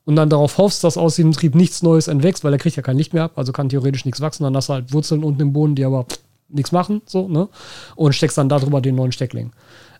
[0.06, 2.84] und dann darauf hoffst, dass aus dem Trieb nichts Neues entwächst, weil er kriegt ja
[2.84, 4.44] kein Licht mehr ab, also kann theoretisch nichts wachsen.
[4.44, 6.06] Dann hast du halt Wurzeln unten im Boden, die aber
[6.49, 7.48] nichts machen, so, ne?
[7.95, 9.52] Und steckst dann darüber den neuen Steckling.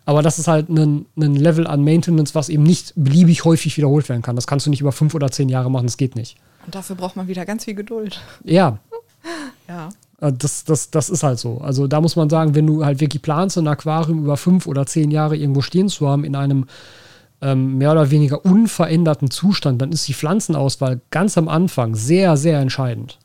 [0.04, 4.08] Aber das ist halt ein, ein Level an Maintenance, was eben nicht beliebig häufig wiederholt
[4.08, 4.36] werden kann.
[4.36, 6.36] Das kannst du nicht über fünf oder zehn Jahre machen, das geht nicht.
[6.64, 8.20] Und dafür braucht man wieder ganz viel Geduld.
[8.44, 8.78] Ja,
[9.68, 9.90] Ja.
[10.20, 11.58] Äh, Das, das, das ist halt so.
[11.58, 14.86] Also da muss man sagen, wenn du halt wirklich planst, ein Aquarium über fünf oder
[14.86, 16.66] zehn Jahre irgendwo stehen zu haben in einem
[17.40, 22.58] ähm, mehr oder weniger unveränderten Zustand, dann ist die Pflanzenauswahl ganz am Anfang sehr, sehr
[22.60, 23.18] entscheidend.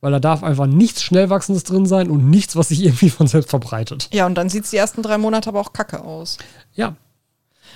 [0.00, 3.50] Weil da darf einfach nichts Schnellwachsendes drin sein und nichts, was sich irgendwie von selbst
[3.50, 4.08] verbreitet.
[4.12, 6.38] Ja, und dann sieht es die ersten drei Monate aber auch kacke aus.
[6.74, 6.96] Ja,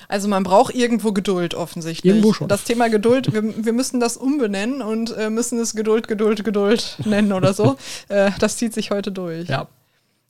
[0.09, 2.11] Also man braucht irgendwo Geduld offensichtlich.
[2.13, 2.49] Irgendwo schon.
[2.49, 6.97] Das Thema Geduld, wir, wir müssen das umbenennen und äh, müssen es Geduld, Geduld, Geduld
[7.05, 7.77] nennen oder so.
[8.09, 9.49] äh, das zieht sich heute durch.
[9.49, 9.69] ja.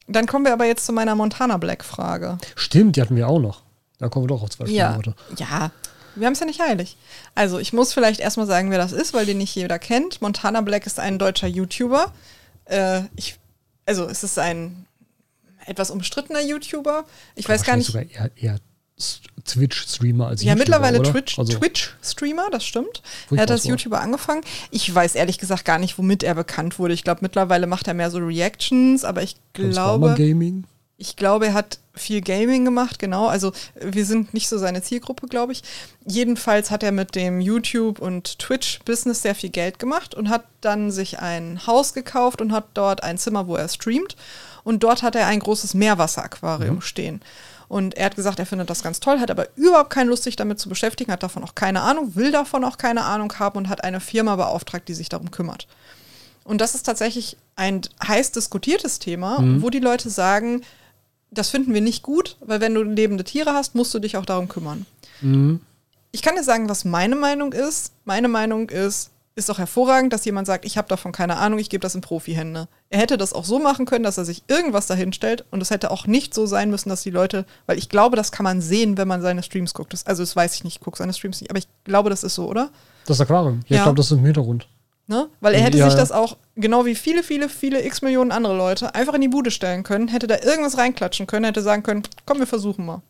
[0.06, 2.36] Dann kommen wir aber jetzt zu meiner Montana Black Frage.
[2.56, 3.62] Stimmt, die hatten wir auch noch.
[3.98, 5.14] Da kommen wir doch auf zwei Stunden Ja, heute.
[5.38, 5.70] ja.
[6.14, 6.96] Wir haben es ja nicht heilig.
[7.34, 10.20] Also, ich muss vielleicht erstmal sagen, wer das ist, weil den nicht jeder kennt.
[10.20, 12.12] Montana Black ist ein deutscher YouTuber.
[12.66, 13.38] Äh, ich,
[13.86, 14.84] also, es ist ein
[15.66, 17.05] etwas umstrittener YouTuber.
[17.34, 17.86] Ich weiß gar nicht.
[17.86, 18.59] Sogar eher, eher
[19.44, 21.10] Twitch-Streamer als Ja, YouTuber, mittlerweile oder?
[21.10, 23.02] Twitch- Also, Twitch-Streamer, das stimmt.
[23.30, 23.64] Er hat als.
[23.64, 24.42] YouTuber angefangen.
[24.70, 26.94] Ich weiß ehrlich gesagt gar nicht, womit er bekannt wurde.
[26.94, 30.64] Ich glaube, mittlerweile macht er mehr so Reactions, aber ich glaube, Gaming.
[30.96, 33.26] ich glaube, er hat viel Gaming gemacht, genau.
[33.26, 35.62] Also wir sind nicht so seine Zielgruppe, glaube ich.
[36.06, 40.90] Jedenfalls hat er mit dem YouTube- und Twitch-Business sehr viel Geld gemacht und hat dann
[40.90, 44.16] sich ein Haus gekauft und hat dort ein Zimmer, wo er streamt.
[44.64, 47.20] Und dort hat er ein großes Meerwasseraquarium stehen.
[47.74, 50.36] Und er hat gesagt, er findet das ganz toll, hat aber überhaupt keine Lust, sich
[50.36, 53.68] damit zu beschäftigen, hat davon auch keine Ahnung, will davon auch keine Ahnung haben und
[53.68, 55.66] hat eine Firma beauftragt, die sich darum kümmert.
[56.44, 60.62] Und das ist tatsächlich ein heiß diskutiertes Thema, wo die Leute sagen,
[61.32, 64.24] das finden wir nicht gut, weil wenn du lebende Tiere hast, musst du dich auch
[64.24, 64.86] darum kümmern.
[66.12, 67.90] Ich kann dir sagen, was meine Meinung ist.
[68.05, 71.69] Meine Meinung ist, ist doch hervorragend, dass jemand sagt, ich habe davon keine Ahnung, ich
[71.69, 72.69] gebe das in Profihände.
[72.89, 75.70] Er hätte das auch so machen können, dass er sich irgendwas dahin stellt und es
[75.70, 78.61] hätte auch nicht so sein müssen, dass die Leute, weil ich glaube, das kann man
[78.61, 79.93] sehen, wenn man seine Streams guckt.
[79.93, 82.23] Das, also das weiß ich nicht, ich gucke seine Streams nicht, aber ich glaube, das
[82.23, 82.70] ist so, oder?
[83.06, 83.61] Das Aquarium.
[83.66, 83.77] Ja, Ja.
[83.78, 84.69] ich glaube, das ist im Hintergrund.
[85.06, 85.28] Ne?
[85.40, 88.56] Weil er hätte Ja, sich das auch, genau wie viele, viele, viele x Millionen andere
[88.56, 92.05] Leute, einfach in die Bude stellen können, hätte da irgendwas reinklatschen können, hätte sagen können,
[92.24, 93.02] komm, wir versuchen mal.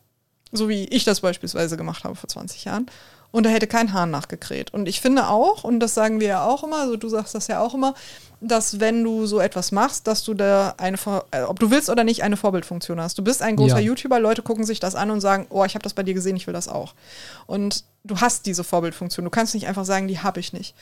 [0.51, 2.87] So wie ich das beispielsweise gemacht habe vor 20 Jahren.
[3.35, 4.73] Und da hätte kein Hahn nachgekräht.
[4.73, 7.47] Und ich finde auch, und das sagen wir ja auch immer, also du sagst das
[7.47, 7.93] ja auch immer,
[8.39, 11.89] dass wenn du so etwas machst, dass du da eine, Vor äh, ob du willst
[11.89, 13.17] oder nicht, eine Vorbildfunktion hast.
[13.17, 13.87] Du bist ein großer Ja.
[13.87, 16.37] YouTuber, Leute gucken sich das an und sagen, oh, ich habe das bei dir gesehen,
[16.37, 16.93] ich will das auch.
[17.45, 19.25] Und du hast diese Vorbildfunktion.
[19.25, 20.73] Du kannst nicht einfach sagen, die habe ich nicht.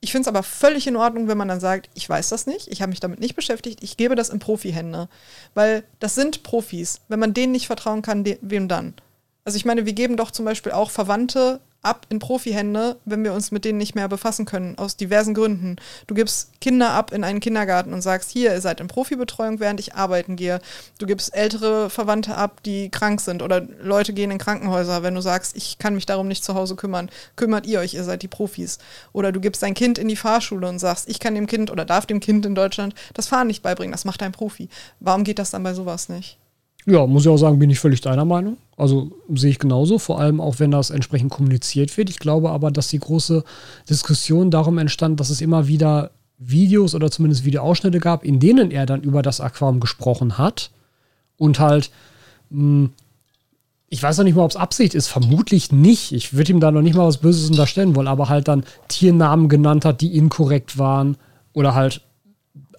[0.00, 2.68] Ich finde es aber völlig in Ordnung, wenn man dann sagt, ich weiß das nicht,
[2.68, 5.10] ich habe mich damit nicht beschäftigt, ich gebe das in Profihände.
[5.52, 7.02] Weil das sind Profis.
[7.08, 8.94] Wenn man denen nicht vertrauen kann, wem dann?
[9.44, 13.32] Also ich meine, wir geben doch zum Beispiel auch Verwandte ab in Profihände, wenn wir
[13.32, 15.76] uns mit denen nicht mehr befassen können, aus diversen Gründen.
[16.06, 19.78] Du gibst Kinder ab in einen Kindergarten und sagst, hier, ihr seid in Profibetreuung, während
[19.80, 20.60] ich arbeiten gehe.
[20.98, 25.20] Du gibst ältere Verwandte ab, die krank sind oder Leute gehen in Krankenhäuser, wenn du
[25.20, 27.10] sagst, ich kann mich darum nicht zu Hause kümmern.
[27.36, 28.78] Kümmert ihr euch, ihr seid die Profis.
[29.12, 31.84] Oder du gibst dein Kind in die Fahrschule und sagst, ich kann dem Kind oder
[31.84, 34.68] darf dem Kind in Deutschland das Fahren nicht beibringen, das macht ein Profi.
[35.00, 36.38] Warum geht das dann bei sowas nicht?
[36.86, 38.56] Ja, muss ich auch sagen, bin ich völlig deiner Meinung.
[38.76, 42.08] Also sehe ich genauso, vor allem auch wenn das entsprechend kommuniziert wird.
[42.08, 43.44] Ich glaube aber, dass die große
[43.90, 48.86] Diskussion darum entstand, dass es immer wieder Videos oder zumindest Videoausschnitte gab, in denen er
[48.86, 50.70] dann über das Aquarium gesprochen hat
[51.36, 51.90] und halt,
[52.50, 52.90] mh,
[53.90, 56.12] ich weiß noch nicht mal, ob es Absicht ist, vermutlich nicht.
[56.12, 59.48] Ich würde ihm da noch nicht mal was Böses unterstellen wollen, aber halt dann Tiernamen
[59.48, 61.16] genannt hat, die inkorrekt waren
[61.54, 62.02] oder halt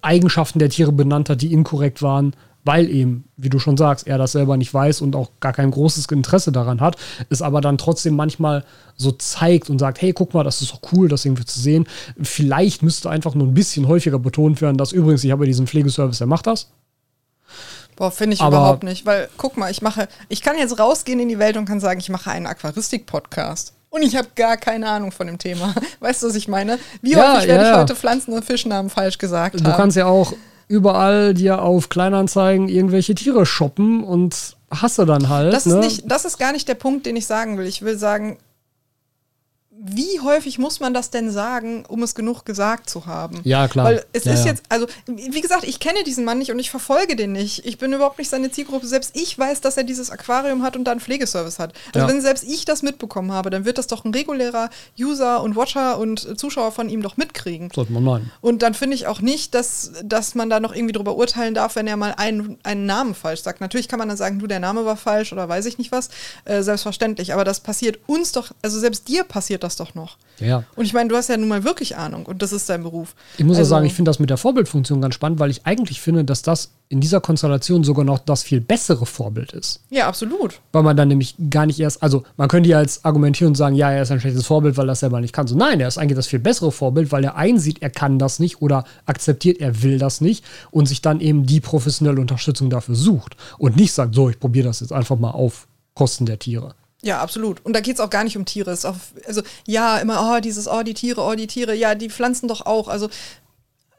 [0.02, 2.32] Eigenschaften der Tiere benannt hat, die inkorrekt waren,
[2.70, 5.72] weil eben, wie du schon sagst, er das selber nicht weiß und auch gar kein
[5.72, 6.94] großes Interesse daran hat,
[7.28, 8.64] es aber dann trotzdem manchmal
[8.96, 11.88] so zeigt und sagt, hey, guck mal, das ist doch cool, das irgendwie zu sehen.
[12.22, 16.18] Vielleicht müsste einfach nur ein bisschen häufiger betont werden, dass übrigens, ich habe diesen Pflegeservice,
[16.18, 16.70] der macht das.
[17.96, 21.18] Boah, finde ich Aber- überhaupt nicht, weil guck mal, ich mache, ich kann jetzt rausgehen
[21.18, 23.72] in die Welt und kann sagen, ich mache einen Aquaristik-Podcast.
[23.90, 25.74] Und ich habe gar keine Ahnung von dem Thema.
[26.00, 26.78] Weißt du, was ich meine?
[27.02, 27.80] Wie Ja, häufig werde ja, ich ja.
[27.82, 29.76] heute Pflanzen- und Fischnamen falsch gesagt Du haben?
[29.76, 30.32] kannst ja auch
[30.70, 35.52] überall dir auf Kleinanzeigen irgendwelche Tiere shoppen und hast du dann halt.
[35.52, 35.74] das, ne?
[35.74, 37.66] ist nicht, das ist gar nicht der Punkt, den ich sagen will.
[37.66, 38.38] Ich will sagen,
[39.82, 43.40] wie häufig muss man das denn sagen, um es genug gesagt zu haben?
[43.44, 43.86] Ja, klar.
[43.86, 44.50] Weil es Ja, ist ja.
[44.50, 47.64] jetzt, also wie gesagt, ich kenne diesen Mann nicht und ich verfolge den nicht.
[47.64, 48.86] Ich bin überhaupt nicht seine Zielgruppe.
[48.86, 51.72] Selbst ich weiß, dass er dieses Aquarium hat und da einen Pflegeservice hat.
[51.94, 52.08] Also Ja.
[52.12, 55.96] wenn selbst ich das mitbekommen habe, dann wird das doch ein regulärer User und Watcher
[55.98, 57.70] und Zuschauer von ihm doch mitkriegen.
[57.74, 58.30] Sollte man meinen.
[58.42, 61.76] Und dann finde ich auch nicht, dass, dass man da noch irgendwie drüber urteilen darf,
[61.76, 63.62] wenn er mal einen, einen Namen falsch sagt.
[63.62, 66.10] Natürlich kann man dann sagen, du, der Name war falsch oder weiß ich nicht was.
[66.44, 67.32] Äh, selbstverständlich.
[67.32, 70.16] Aber das passiert uns doch, also selbst dir passiert das doch noch.
[70.40, 70.64] Ja.
[70.76, 73.14] Und ich meine, du hast ja nun mal wirklich Ahnung und das ist dein Beruf.
[73.38, 75.66] Ich muss auch Also- sagen, ich finde das mit der Vorbildfunktion ganz spannend, weil ich
[75.66, 79.80] eigentlich finde, dass das in dieser Konstellation sogar noch das viel bessere Vorbild ist.
[79.90, 80.60] Ja, absolut.
[80.72, 83.76] Weil man dann nämlich gar nicht erst, also man könnte ja jetzt argumentieren und sagen,
[83.76, 85.46] ja, er ist ein schlechtes Vorbild, weil er das selber nicht kann.
[85.46, 88.40] So, nein, er ist eigentlich das viel bessere Vorbild, weil er einsieht, er kann das
[88.40, 92.96] nicht oder akzeptiert, er will das nicht und sich dann eben die professionelle Unterstützung dafür
[92.96, 96.74] sucht und nicht sagt, so, ich probiere das jetzt einfach mal auf Kosten der Tiere.
[97.02, 97.64] Ja, absolut.
[97.64, 98.76] Und da geht es auch gar nicht um Tiere.
[98.84, 98.96] Auch,
[99.26, 101.74] also ja, immer, oh, dieses, oh, die Tiere, oh, die Tiere.
[101.74, 102.88] Ja, die Pflanzen doch auch.
[102.88, 103.08] Also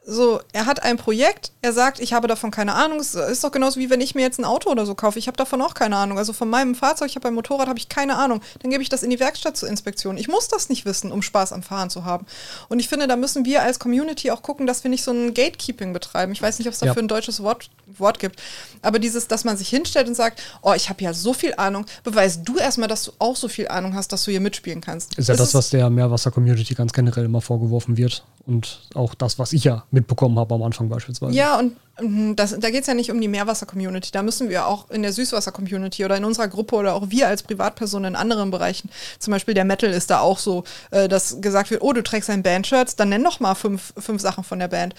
[0.04, 3.00] so, er hat ein Projekt, er sagt, ich habe davon keine Ahnung.
[3.00, 5.20] Es ist doch genauso wie wenn ich mir jetzt ein Auto oder so kaufe.
[5.20, 6.18] Ich habe davon auch keine Ahnung.
[6.18, 8.42] Also von meinem Fahrzeug, ich habe ein Motorrad, habe ich keine Ahnung.
[8.62, 10.18] Dann gebe ich das in die Werkstatt zur Inspektion.
[10.18, 12.26] Ich muss das nicht wissen, um Spaß am Fahren zu haben.
[12.68, 15.36] Und ich finde, da müssen wir als Community auch gucken, dass wir nicht so ein
[15.36, 16.32] Gatekeeping betreiben.
[16.32, 17.02] Ich weiß nicht, ob es dafür Ja.
[17.04, 18.42] ein deutsches Wort, Wort gibt.
[18.82, 21.86] Aber dieses, dass man sich hinstellt und sagt, oh, ich habe ja so viel Ahnung,
[22.04, 25.16] beweis du erstmal, dass du auch so viel Ahnung hast, dass du hier mitspielen kannst.
[25.20, 28.26] Ist ja das, was der Meerwasser-Community ganz generell immer vorgeworfen wird.
[28.46, 31.34] Und auch das, was ich ja mitbekommen habe am Anfang beispielsweise.
[31.34, 34.12] Ja, und mhm, das, da geht es ja nicht um die Meerwasser-Community.
[34.12, 37.44] Da müssen wir auch in der Süßwasser-Community oder in unserer Gruppe oder auch wir als
[37.44, 38.90] Privatpersonen in anderen Bereichen,
[39.20, 42.30] zum Beispiel der Metal ist da auch so, äh, dass gesagt wird, oh, du trägst
[42.30, 44.96] ein Band-Shirts, dann nenn doch mal fünf, fünf Sachen von der Band.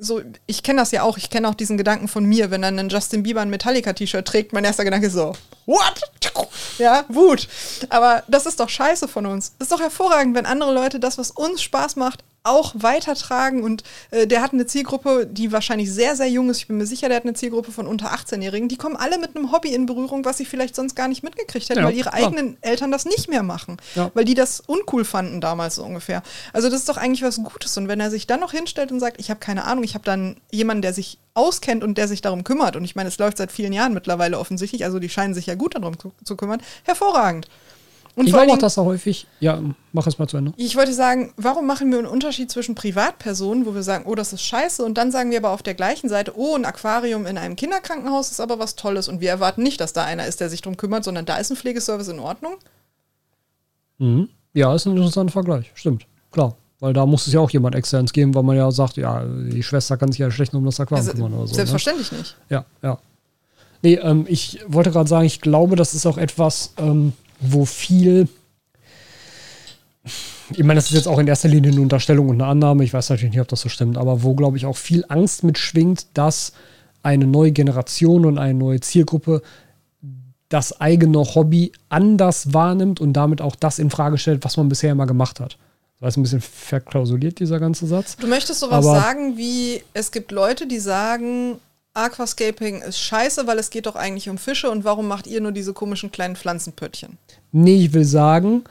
[0.00, 2.78] So, ich kenne das ja auch, ich kenne auch diesen Gedanken von mir, wenn dann
[2.78, 5.34] ein Justin Bieber ein Metallica-T-Shirt trägt, mein erster Gedanke ist so,
[5.66, 6.00] what?
[6.78, 7.48] Ja, Wut.
[7.88, 9.52] Aber das ist doch scheiße von uns.
[9.58, 13.62] Ist doch hervorragend, wenn andere Leute das, was uns Spaß macht, auch weitertragen.
[13.62, 16.58] Und äh, der hat eine Zielgruppe, die wahrscheinlich sehr, sehr jung ist.
[16.58, 18.68] Ich bin mir sicher, der hat eine Zielgruppe von unter 18-Jährigen.
[18.68, 21.68] Die kommen alle mit einem Hobby in Berührung, was sie vielleicht sonst gar nicht mitgekriegt
[21.68, 23.76] hätten, Ja, weil ihre eigenen Eltern das nicht mehr machen.
[23.94, 24.10] Ja.
[24.14, 26.22] Weil die das uncool fanden damals so ungefähr.
[26.52, 27.76] Also das ist doch eigentlich was Gutes.
[27.76, 30.04] Und wenn er sich dann noch hinstellt und sagt, ich habe keine Ahnung, ich habe
[30.04, 32.76] dann jemanden, der sich auskennt und der sich darum kümmert.
[32.76, 34.84] Und ich meine, es läuft seit vielen Jahren mittlerweile offensichtlich.
[34.84, 36.60] Also die scheinen sich ja gut darum zu, zu kümmern.
[36.84, 37.48] Hervorragend.
[38.18, 39.60] Und ich allen glaube auch, häufig, ja,
[39.92, 40.52] mach es mal zu Ende.
[40.56, 44.32] ich wollte sagen, warum machen wir einen Unterschied zwischen Privatpersonen, wo wir sagen, oh, das
[44.32, 47.38] ist scheiße, und dann sagen wir aber auf der gleichen Seite, oh, ein Aquarium in
[47.38, 50.50] einem Kinderkrankenhaus ist aber was Tolles und wir erwarten nicht, dass da einer ist, der
[50.50, 52.54] sich drum kümmert, sondern da ist ein Pflegeservice in Ordnung.
[53.98, 54.28] Mhm.
[54.52, 55.70] Ja, ist ein interessanter Vergleich.
[55.74, 56.56] Stimmt, klar.
[56.80, 59.62] Weil da muss es ja auch jemand externes geben, weil man ja sagt, ja, die
[59.62, 61.52] Schwester kann sich ja schlecht um das Aquarium Also, kümmern oder so.
[61.52, 61.56] Ne?
[61.56, 62.36] selbstverständlich nicht.
[62.48, 62.98] Ja, ja.
[63.82, 68.28] Nee, ähm, ich wollte gerade sagen, ich glaube, das ist auch etwas, ähm, wo viel.
[70.52, 72.82] Ich meine, das ist jetzt auch in erster Linie eine Unterstellung und eine Annahme.
[72.84, 75.44] Ich weiß natürlich nicht, ob das so stimmt, aber wo, glaube ich, auch viel Angst
[75.44, 76.52] mitschwingt, dass
[77.02, 79.42] eine neue Generation und eine neue Zielgruppe
[80.48, 84.92] das eigene Hobby anders wahrnimmt und damit auch das in Frage stellt, was man bisher
[84.92, 85.58] immer gemacht hat.
[86.00, 88.16] Das ist ein bisschen verklausuliert, dieser ganze Satz.
[88.16, 91.56] Du möchtest sowas Aber- sagen wie, es gibt Leute, die sagen,
[91.98, 95.52] Aquascaping ist scheiße, weil es geht doch eigentlich um Fische und warum macht ihr nur
[95.52, 97.18] diese komischen kleinen Pflanzenpöttchen?
[97.52, 98.64] Nee, ich will sagen,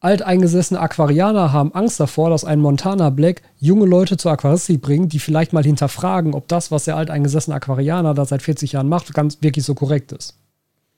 [0.00, 5.18] alteingesessene Aquarianer haben Angst davor, dass ein Montana Black junge Leute zur Aquaristik bringt, die
[5.18, 9.38] vielleicht mal hinterfragen, ob das, was der alteingesessene Aquarianer da seit 40 Jahren macht, ganz
[9.40, 10.34] wirklich so korrekt ist.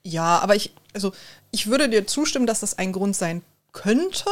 [0.05, 1.13] Ja, aber ich, also
[1.51, 3.43] ich würde dir zustimmen, dass das ein Grund sein
[3.73, 4.25] könnte.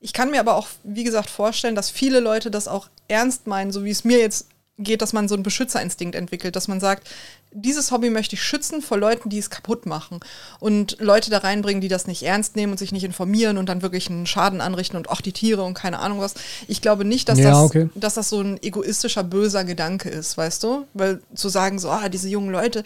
[0.00, 3.72] Ich kann mir aber auch, wie gesagt, vorstellen, dass viele Leute das auch ernst meinen,
[3.72, 4.48] so wie es mir jetzt
[4.78, 7.08] geht, dass man so einen Beschützerinstinkt entwickelt, dass man sagt,
[7.52, 10.18] dieses Hobby möchte ich schützen vor Leuten, die es kaputt machen
[10.58, 13.82] und Leute da reinbringen, die das nicht ernst nehmen und sich nicht informieren und dann
[13.82, 16.34] wirklich einen Schaden anrichten und auch die Tiere und keine Ahnung was.
[16.66, 17.88] Ich glaube nicht, dass, Ja, das, okay.
[17.94, 20.86] dass das so ein egoistischer, böser Gedanke ist, weißt du?
[20.92, 22.82] Weil zu sagen, so, ah, diese jungen Leute,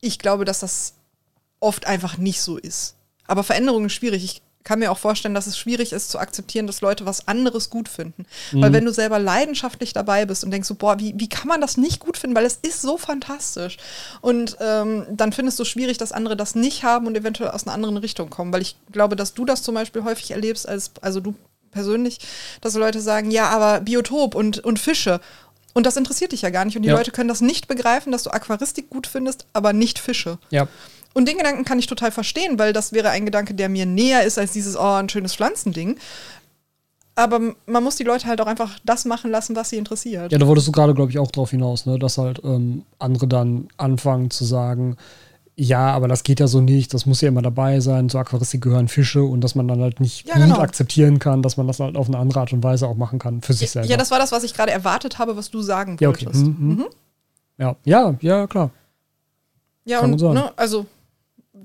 [0.00, 0.94] ich glaube, dass das
[1.60, 2.94] oft einfach nicht so ist.
[3.28, 4.24] Aber Veränderung ist schwierig.
[4.24, 7.70] Ich kann mir auch vorstellen, dass es schwierig ist zu akzeptieren, dass Leute was anderes
[7.70, 8.26] gut finden.
[8.52, 11.62] Weil wenn du selber leidenschaftlich dabei bist und denkst so, boah, wie, wie kann man
[11.62, 12.36] das nicht gut finden?
[12.36, 13.78] Weil es ist so fantastisch.
[14.20, 17.72] Und ähm, dann findest du schwierig, dass andere das nicht haben und eventuell aus einer
[17.72, 18.52] anderen Richtung kommen.
[18.52, 21.34] Weil ich glaube, dass du das zum Beispiel häufig erlebst, als, also du
[21.70, 22.18] persönlich,
[22.60, 25.22] dass Leute sagen, ja, aber Biotop und, und Fische.
[25.72, 26.76] Und das interessiert dich ja gar nicht.
[26.76, 26.96] Und die Ja.
[26.98, 30.36] Leute können das nicht begreifen, dass du Aquaristik gut findest, aber nicht Fische.
[30.50, 30.68] Ja.
[31.18, 34.22] Und den Gedanken kann ich total verstehen, weil das wäre ein Gedanke, der mir näher
[34.22, 35.96] ist als dieses, oh, ein schönes Pflanzending.
[37.16, 40.30] Aber man muss die Leute halt auch einfach das machen lassen, was sie interessiert.
[40.30, 41.98] Ja, da wolltest du gerade, glaube ich, auch drauf hinaus, ne?
[41.98, 44.96] dass halt ähm, andere dann anfangen zu sagen,
[45.56, 48.60] ja, aber das geht ja so nicht, das muss ja immer dabei sein, zur Aquaristik
[48.60, 50.60] gehören Fische und dass man dann halt nicht Ja, gut genau.
[50.60, 53.42] akzeptieren kann, dass man das halt auf eine andere Art und Weise auch machen kann
[53.42, 53.88] für sich selber.
[53.88, 56.26] Ja, das war das, was ich gerade erwartet habe, was du sagen Ja, okay.
[56.26, 56.46] wolltest.
[56.46, 56.86] Mhm, mhm.
[57.58, 58.70] Ja, ja, ja, klar.
[59.84, 60.86] Ja, Kann und ne, also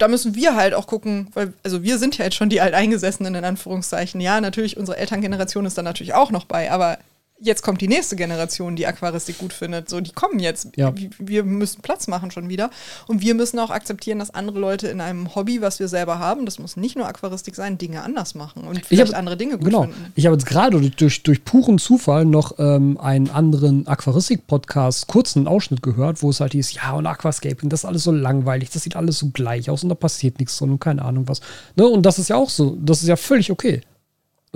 [0.04, 3.36] da müssen wir halt auch gucken, weil, also wir sind ja jetzt schon die Alteingesessenen
[3.36, 4.20] in Anführungszeichen.
[4.20, 6.98] Ja, natürlich, unsere Elterngeneration ist da natürlich auch noch bei, aber
[7.40, 9.90] jetzt kommt die nächste Generation, die Aquaristik gut findet.
[9.90, 10.70] So, die kommen jetzt.
[10.78, 10.94] Ja.
[11.20, 12.70] Wir- müssen Platz machen schon wieder.
[13.08, 16.46] Und wir müssen auch akzeptieren, dass andere Leute in einem Hobby, was wir selber haben,
[16.46, 19.66] das muss nicht nur Aquaristik sein, Dinge anders machen und vielleicht hab- andere Dinge gut
[19.66, 19.82] Genau.
[19.84, 20.12] finden.
[20.16, 25.48] Ich habe jetzt gerade durch, durch, durch puren Zufall noch ähm, einen anderen Aquaristik-Podcast, kurzen
[25.48, 28.84] Ausschnitt gehört, wo es halt hieß, ja, und Aquascaping, das ist alles so langweilig, das
[28.84, 31.42] sieht alles so gleich aus und da passiert nichts drin und keine Ahnung was.
[31.76, 31.86] Ne?
[31.88, 33.82] Und das ist ja auch so, das ist ja völlig okay.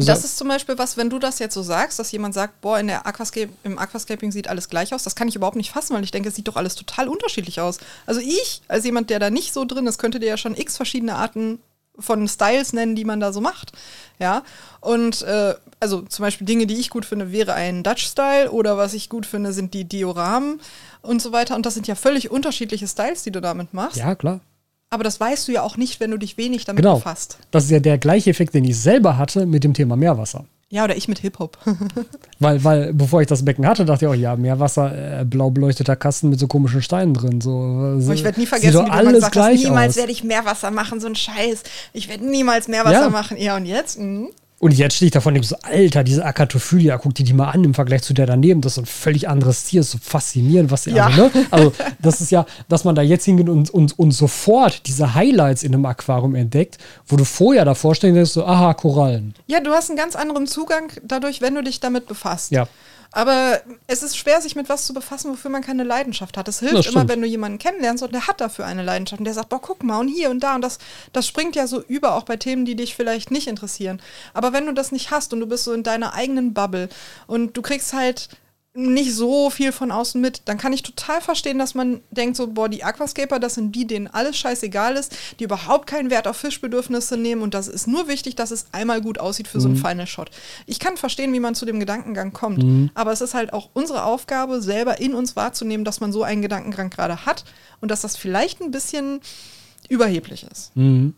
[0.05, 2.79] Das ist zum Beispiel was, wenn du das jetzt so sagst, dass jemand sagt, boah,
[2.79, 5.95] in der Aquascape, im Aquascaping sieht alles gleich aus, das kann ich überhaupt nicht fassen,
[5.95, 7.79] weil ich denke, es sieht doch alles total unterschiedlich aus.
[8.05, 10.77] Also ich, als jemand, der da nicht so drin ist, könnte dir ja schon x
[10.77, 11.59] verschiedene Arten
[11.99, 13.71] von Styles nennen, die man da so macht.
[14.19, 14.43] Ja.
[14.81, 18.93] Und äh, also zum Beispiel Dinge, die ich gut finde, wäre ein Dutch-Style oder was
[18.93, 20.61] ich gut finde, sind die Dioramen
[21.01, 21.55] und so weiter.
[21.55, 23.97] Und das sind ja völlig unterschiedliche Styles, die du damit machst.
[23.97, 24.41] ja, klar.
[24.89, 26.95] Aber das weißt du ja auch nicht, wenn du dich wenig damit Genau.
[26.95, 27.37] befasst.
[27.51, 30.45] Das ist ja der gleiche Effekt, den ich selber hatte mit dem Thema Meerwasser.
[30.69, 31.57] Ja, oder ich mit Hip-Hop.
[32.39, 35.95] Weil, weil, bevor ich das Becken hatte, dachte ich auch, ja, Meerwasser, äh, blau beleuchteter
[35.95, 37.39] Kasten mit so komischen Steinen drin.
[37.41, 37.51] So,
[38.03, 39.97] Aber ich werde nie vergessen, wie alles gesagt hast, gleich niemals aus.
[39.97, 41.63] werde ich Meerwasser machen, so ein Scheiß.
[41.93, 43.09] Ich werde niemals Meerwasser Ja.
[43.09, 43.37] machen.
[43.37, 43.97] Ja, und jetzt?
[43.97, 44.29] Mhm.
[44.59, 47.51] Und jetzt stehe ich davon und denke so, Alter, diese Akatophilia, guck dir die mal
[47.51, 48.61] an im Vergleich zu der daneben.
[48.61, 51.05] Das ist ein völlig anderes Tier, ist so faszinierend, was sie Ja.
[51.05, 51.31] also, ne?
[51.51, 55.61] Also, das ist ja, dass man da jetzt hingeht und, und, und sofort diese Highlights
[55.61, 59.35] in einem Aquarium entdeckt, wo du vorher davor stehst und denkst so, aha, Korallen.
[59.45, 62.49] Ja, du hast einen ganz anderen Zugang dadurch, wenn du dich damit befasst.
[62.51, 62.67] Ja.
[63.17, 66.47] Aber es ist schwer, sich mit was zu befassen, wofür man keine Leidenschaft hat.
[66.47, 69.33] Es hilft immer, wenn du jemanden kennenlernst und der hat dafür eine Leidenschaft und der
[69.33, 70.77] sagt, boah, guck mal und hier und da und das,
[71.13, 73.99] das springt ja so über, auch bei Themen, die dich vielleicht nicht interessieren.
[74.35, 76.89] Aber wenn du das nicht hast und du bist so in deiner eigenen Bubble
[77.25, 78.29] und du kriegst halt
[78.77, 82.47] nicht so viel von außen mit, dann kann ich total verstehen, dass man denkt so,
[82.47, 86.37] boah, die Aquascaper, das sind die, denen alles scheißegal ist, die überhaupt keinen Wert auf
[86.37, 89.77] Fischbedürfnisse nehmen und das ist nur wichtig, dass es einmal gut aussieht für so einen
[89.77, 90.29] Final Shot.
[90.67, 94.03] Ich kann verstehen, wie man zu dem Gedankengang kommt, aber es ist halt auch unsere
[94.03, 97.45] Aufgabe, selber in uns wahrzunehmen, dass man so einen Gedankengang gerade hat
[97.81, 99.21] und dass das vielleicht ein bisschen
[99.89, 100.75] überheblich ist.
[100.75, 101.15] Mhm.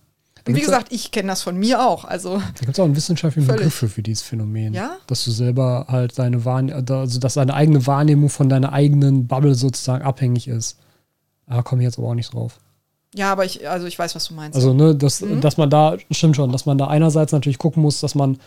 [0.48, 2.06] Und wie gesagt, ich kenne das von mir auch.
[2.06, 3.60] Also Da gibt es auch einen wissenschaftlichen Völlig.
[3.61, 4.74] Begriff für, für dieses Phänomen.
[4.74, 4.98] Ja?
[5.07, 9.56] Dass du selber halt deine Wahrnehmung, also dass deine eigene Wahrnehmung von deiner eigenen Bubble
[9.56, 10.78] sozusagen abhängig ist.
[11.48, 12.60] Da komme ich jetzt aber auch nicht drauf.
[13.16, 14.56] ja, aber ich, also ich weiß, was du meinst.
[14.56, 15.41] Also, ne, dass, Mhm.
[15.41, 18.38] dass man da, stimmt schon, dass man da einerseits natürlich gucken muss, dass man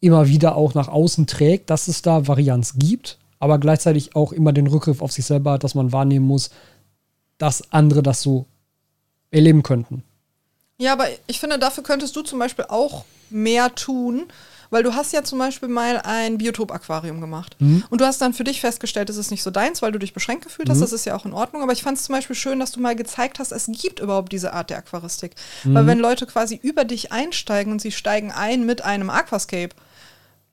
[0.00, 4.52] immer wieder auch nach außen trägt, dass es da Varianz gibt, aber gleichzeitig auch immer
[4.52, 6.50] den Rückgriff auf sich selber hat, dass man wahrnehmen muss,
[7.38, 8.46] dass andere das so
[9.30, 10.02] erleben könnten.
[10.78, 14.26] Ja, aber ich finde, dafür könntest du zum Beispiel auch mehr tun,
[14.68, 17.56] weil du hast ja zum Beispiel mal ein Biotop-Aquarium gemacht.
[17.88, 20.12] Und du hast dann für dich festgestellt, es ist nicht so deins, weil du dich
[20.12, 20.80] beschränkt gefühlt hast.
[20.82, 21.62] Das ist ja auch in Ordnung.
[21.62, 24.32] Aber ich fand es zum Beispiel schön, dass du mal gezeigt hast, es gibt überhaupt
[24.32, 25.32] diese Art der Aquaristik.
[25.64, 29.74] Weil wenn Leute quasi über dich einsteigen und sie steigen ein mit einem Aquascape,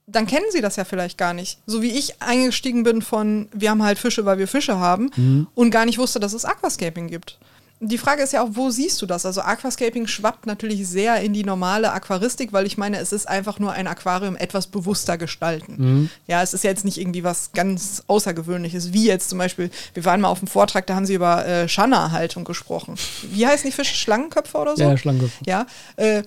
[0.05, 1.59] dann kennen sie das ja vielleicht gar nicht.
[1.65, 5.71] So wie ich eingestiegen bin von, wir haben halt Fische, weil wir Fische haben und
[5.71, 7.39] gar nicht wusste, dass es Aquascaping gibt.
[7.85, 9.25] Die Frage ist ja auch, wo siehst du das?
[9.25, 13.59] Also Aquascaping schwappt natürlich sehr in die normale Aquaristik, weil ich meine, es ist einfach
[13.59, 16.09] nur ein Aquarium etwas bewusster gestalten.
[16.27, 20.21] Ja, es ist jetzt nicht irgendwie was ganz Außergewöhnliches, wie jetzt zum Beispiel, wir waren
[20.21, 22.95] mal auf dem Vortrag, da haben sie über äh, Schanna-Haltung gesprochen.
[23.31, 23.95] Wie heißen die Fische?
[23.95, 24.83] Schlangenköpfe oder so?
[24.83, 25.43] Ja, Schlangenköpfe.
[25.45, 25.65] Ja,
[25.97, 26.23] äh,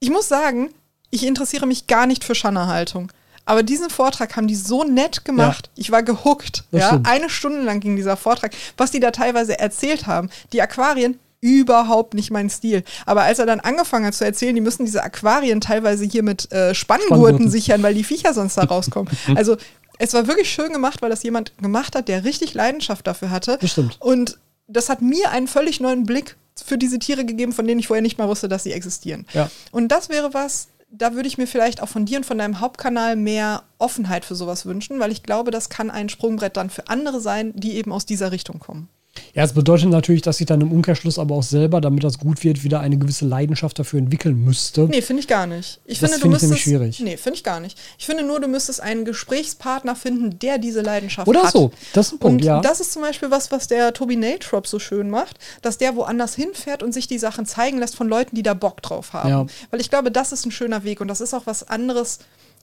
[0.00, 0.70] ich muss sagen,
[1.10, 3.12] ich interessiere mich gar nicht für Schanna-Haltung.
[3.46, 5.70] Aber diesen Vortrag haben die so nett gemacht.
[5.76, 6.64] Ich war gehuckt.
[6.72, 8.52] Ja, eine Stunde lang ging dieser Vortrag.
[8.76, 12.82] Was die da teilweise erzählt haben, die Aquarien überhaupt nicht mein Stil.
[13.04, 16.50] Aber als er dann angefangen hat zu erzählen, die müssen diese Aquarien teilweise hier mit
[16.52, 17.50] äh, Spanngurten Spanngurten.
[17.50, 19.12] sichern, weil die Viecher sonst da rauskommen.
[19.36, 19.56] Also
[19.98, 23.58] es war wirklich schön gemacht, weil das jemand gemacht hat, der richtig Leidenschaft dafür hatte.
[23.60, 23.96] Das stimmt.
[24.00, 27.86] Und das hat mir einen völlig neuen Blick für diese Tiere gegeben, von denen ich
[27.86, 29.26] vorher nicht mal wusste, dass sie existieren.
[29.32, 29.50] Ja.
[29.70, 30.68] Und das wäre was,
[30.98, 34.34] da würde ich mir vielleicht auch von dir und von deinem Hauptkanal mehr Offenheit für
[34.34, 37.92] sowas wünschen, weil ich glaube, das kann ein Sprungbrett dann für andere sein, die eben
[37.92, 38.88] aus dieser Richtung kommen.
[39.34, 42.42] Ja, es bedeutet natürlich, dass ich dann im Umkehrschluss aber auch selber, damit das gut
[42.44, 44.82] wird, wieder eine gewisse Leidenschaft dafür entwickeln müsste.
[44.82, 45.80] Nee, finde ich gar nicht.
[45.84, 46.50] Ich Das finde, du ich müsstest.
[46.50, 47.00] nämlich schwierig.
[47.00, 47.78] Nee, finde ich gar nicht.
[47.98, 51.52] Ich finde nur, du müsstest einen Gesprächspartner finden, der diese Leidenschaft Oder hat.
[51.52, 51.70] so.
[51.92, 52.60] Das ist ein Punkt, und ja.
[52.60, 56.34] das ist zum Beispiel was, was der Toby Natrop so schön macht, dass der woanders
[56.34, 59.28] hinfährt und sich die Sachen zeigen lässt von Leuten, die da Bock drauf haben.
[59.28, 59.46] Ja.
[59.70, 62.18] Weil ich glaube, das ist ein schöner Weg und das ist auch was anderes.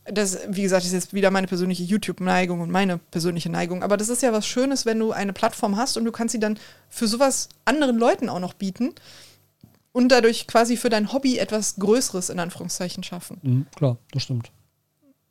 [0.06, 3.84] Das, wie gesagt, ist jetzt wieder meine persönliche YouTube-Neigung und meine persönliche Neigung.
[3.84, 6.40] Aber das ist ja was Schönes, wenn du eine Plattform hast und du kannst sie
[6.40, 6.60] dann
[6.90, 8.94] für sowas anderen Leuten auch noch bieten
[9.94, 13.40] und dadurch quasi für dein Hobby etwas Größeres in Anführungszeichen schaffen.
[13.44, 14.52] Mhm, klar, das stimmt.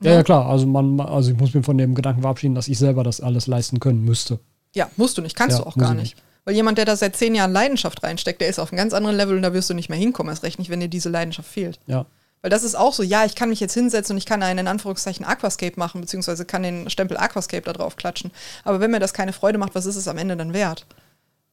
[0.03, 0.47] Ja, ja, klar.
[0.47, 3.47] Also, man, also ich muss mir von dem Gedanken verabschieden, dass ich selber das alles
[3.47, 4.41] leisten können müsste.
[4.75, 6.17] Ja, musst du nicht, kannst Ja, du auch gar ich nicht.
[6.17, 6.25] nicht.
[6.45, 9.17] Weil jemand, der da seit zehn Jahren Leidenschaft reinsteckt, der ist auf einem ganz anderen
[9.17, 11.49] Level und da wirst du nicht mehr hinkommen, erst recht nicht, wenn dir diese Leidenschaft
[11.49, 11.79] fehlt.
[11.87, 12.07] Ja.
[12.43, 14.59] Weil das ist auch so, ja, ich kann mich jetzt hinsetzen und ich kann einen
[14.59, 18.33] in Anführungszeichen Aquascape machen, beziehungsweise kann den Stempel Aquascape da drauf klatschen.
[18.65, 20.85] Aber wenn mir das keine Freude macht, was ist es am Ende dann wert?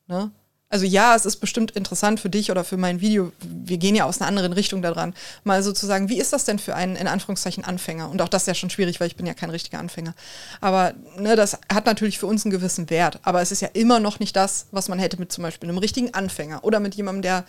[0.07, 0.31] Ne?
[0.71, 3.31] Also ja, es ist bestimmt interessant für dich oder für mein Video.
[3.41, 5.15] Wir gehen ja aus einer anderen Richtung daran.
[5.43, 8.07] Mal sozusagen, wie ist das denn für einen in Anführungszeichen Anfänger?
[8.11, 10.13] Und auch das ist ja schon schwierig, weil ich bin ja kein richtiger Anfänger.
[10.61, 13.19] Aber ne, das hat natürlich für uns einen gewissen Wert.
[13.23, 15.79] Aber es ist ja immer noch nicht das, was man hätte mit zum Beispiel einem
[15.79, 17.45] richtigen Anfänger oder mit jemandem, der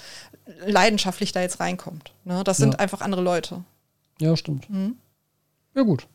[0.64, 2.14] leidenschaftlich da jetzt reinkommt.
[2.24, 2.42] Ne?
[2.42, 2.78] Das sind Ja.
[2.78, 3.62] einfach andere Leute.
[4.18, 4.70] Ja, stimmt.
[4.70, 4.96] Mhm.
[5.74, 6.06] Ja, gut.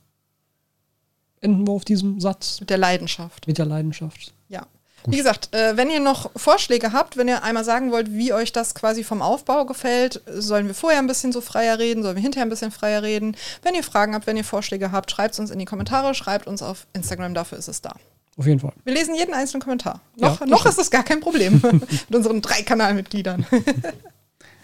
[1.39, 3.45] Enden wir auf diesem Satz Mit der Leidenschaft.
[3.45, 4.33] mit der Leidenschaft.
[4.49, 4.65] Ja.
[5.11, 8.51] Wie gesagt, äh, wenn ihr noch Vorschläge habt, wenn ihr einmal sagen wollt, wie euch
[8.51, 12.21] das quasi vom Aufbau gefällt, sollen wir vorher ein bisschen so freier reden, sollen wir
[12.23, 13.35] hinterher ein bisschen freier reden.
[13.61, 16.47] Wenn ihr Fragen habt, wenn ihr Vorschläge habt, schreibt es uns in die Kommentare, schreibt
[16.47, 17.93] uns auf Instagram, dafür ist es da.
[18.37, 18.73] Auf jeden Fall.
[18.83, 20.01] Wir lesen jeden einzelnen Kommentar.
[20.17, 20.71] Ja, Noch, das noch stimmt.
[20.71, 21.61] ist das gar kein Problem
[22.09, 23.45] mit unseren drei Kanalmitgliedern.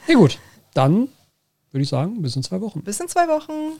[0.08, 0.40] Ja, gut.
[0.74, 1.10] Dann
[1.72, 2.82] würde ich sagen, bis in zwei Wochen.
[2.84, 3.80] Bis in zwei Wochen.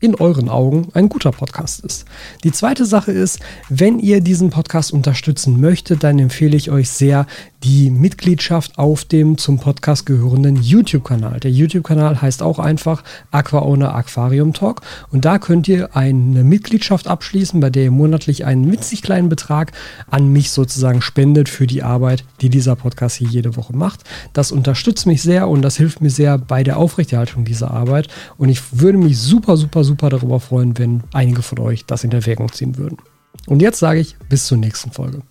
[0.00, 2.04] in euren Augen ein guter Podcast ist.
[2.44, 7.26] Die zweite Sache ist, wenn ihr diesen Podcast unterstützen möchtet, dann empfehle ich euch sehr
[7.64, 11.40] die Mitgliedschaft auf dem zum Podcast gehörenden YouTube-Kanal.
[11.40, 17.08] Der YouTube-Kanal heißt auch einfach Aqua Owner Aquarium Talk und da könnt ihr eine Mitgliedschaft
[17.08, 19.72] abschließen, bei der ihr monatlich einen winzig kleinen Betrag
[20.10, 24.04] an mich sozusagen spendet für die Arbeit, die dieser Podcast hier jede Woche macht.
[24.32, 28.48] Das unterstützt mich sehr und das hilft mir sehr bei der Aufrechterhaltung dieser Arbeit und
[28.48, 32.52] ich würde mich super, super, super darüber freuen, wenn einige von euch das in Erwägung
[32.52, 32.98] ziehen würden.
[33.46, 35.22] Und jetzt sage ich bis zur nächsten Folge.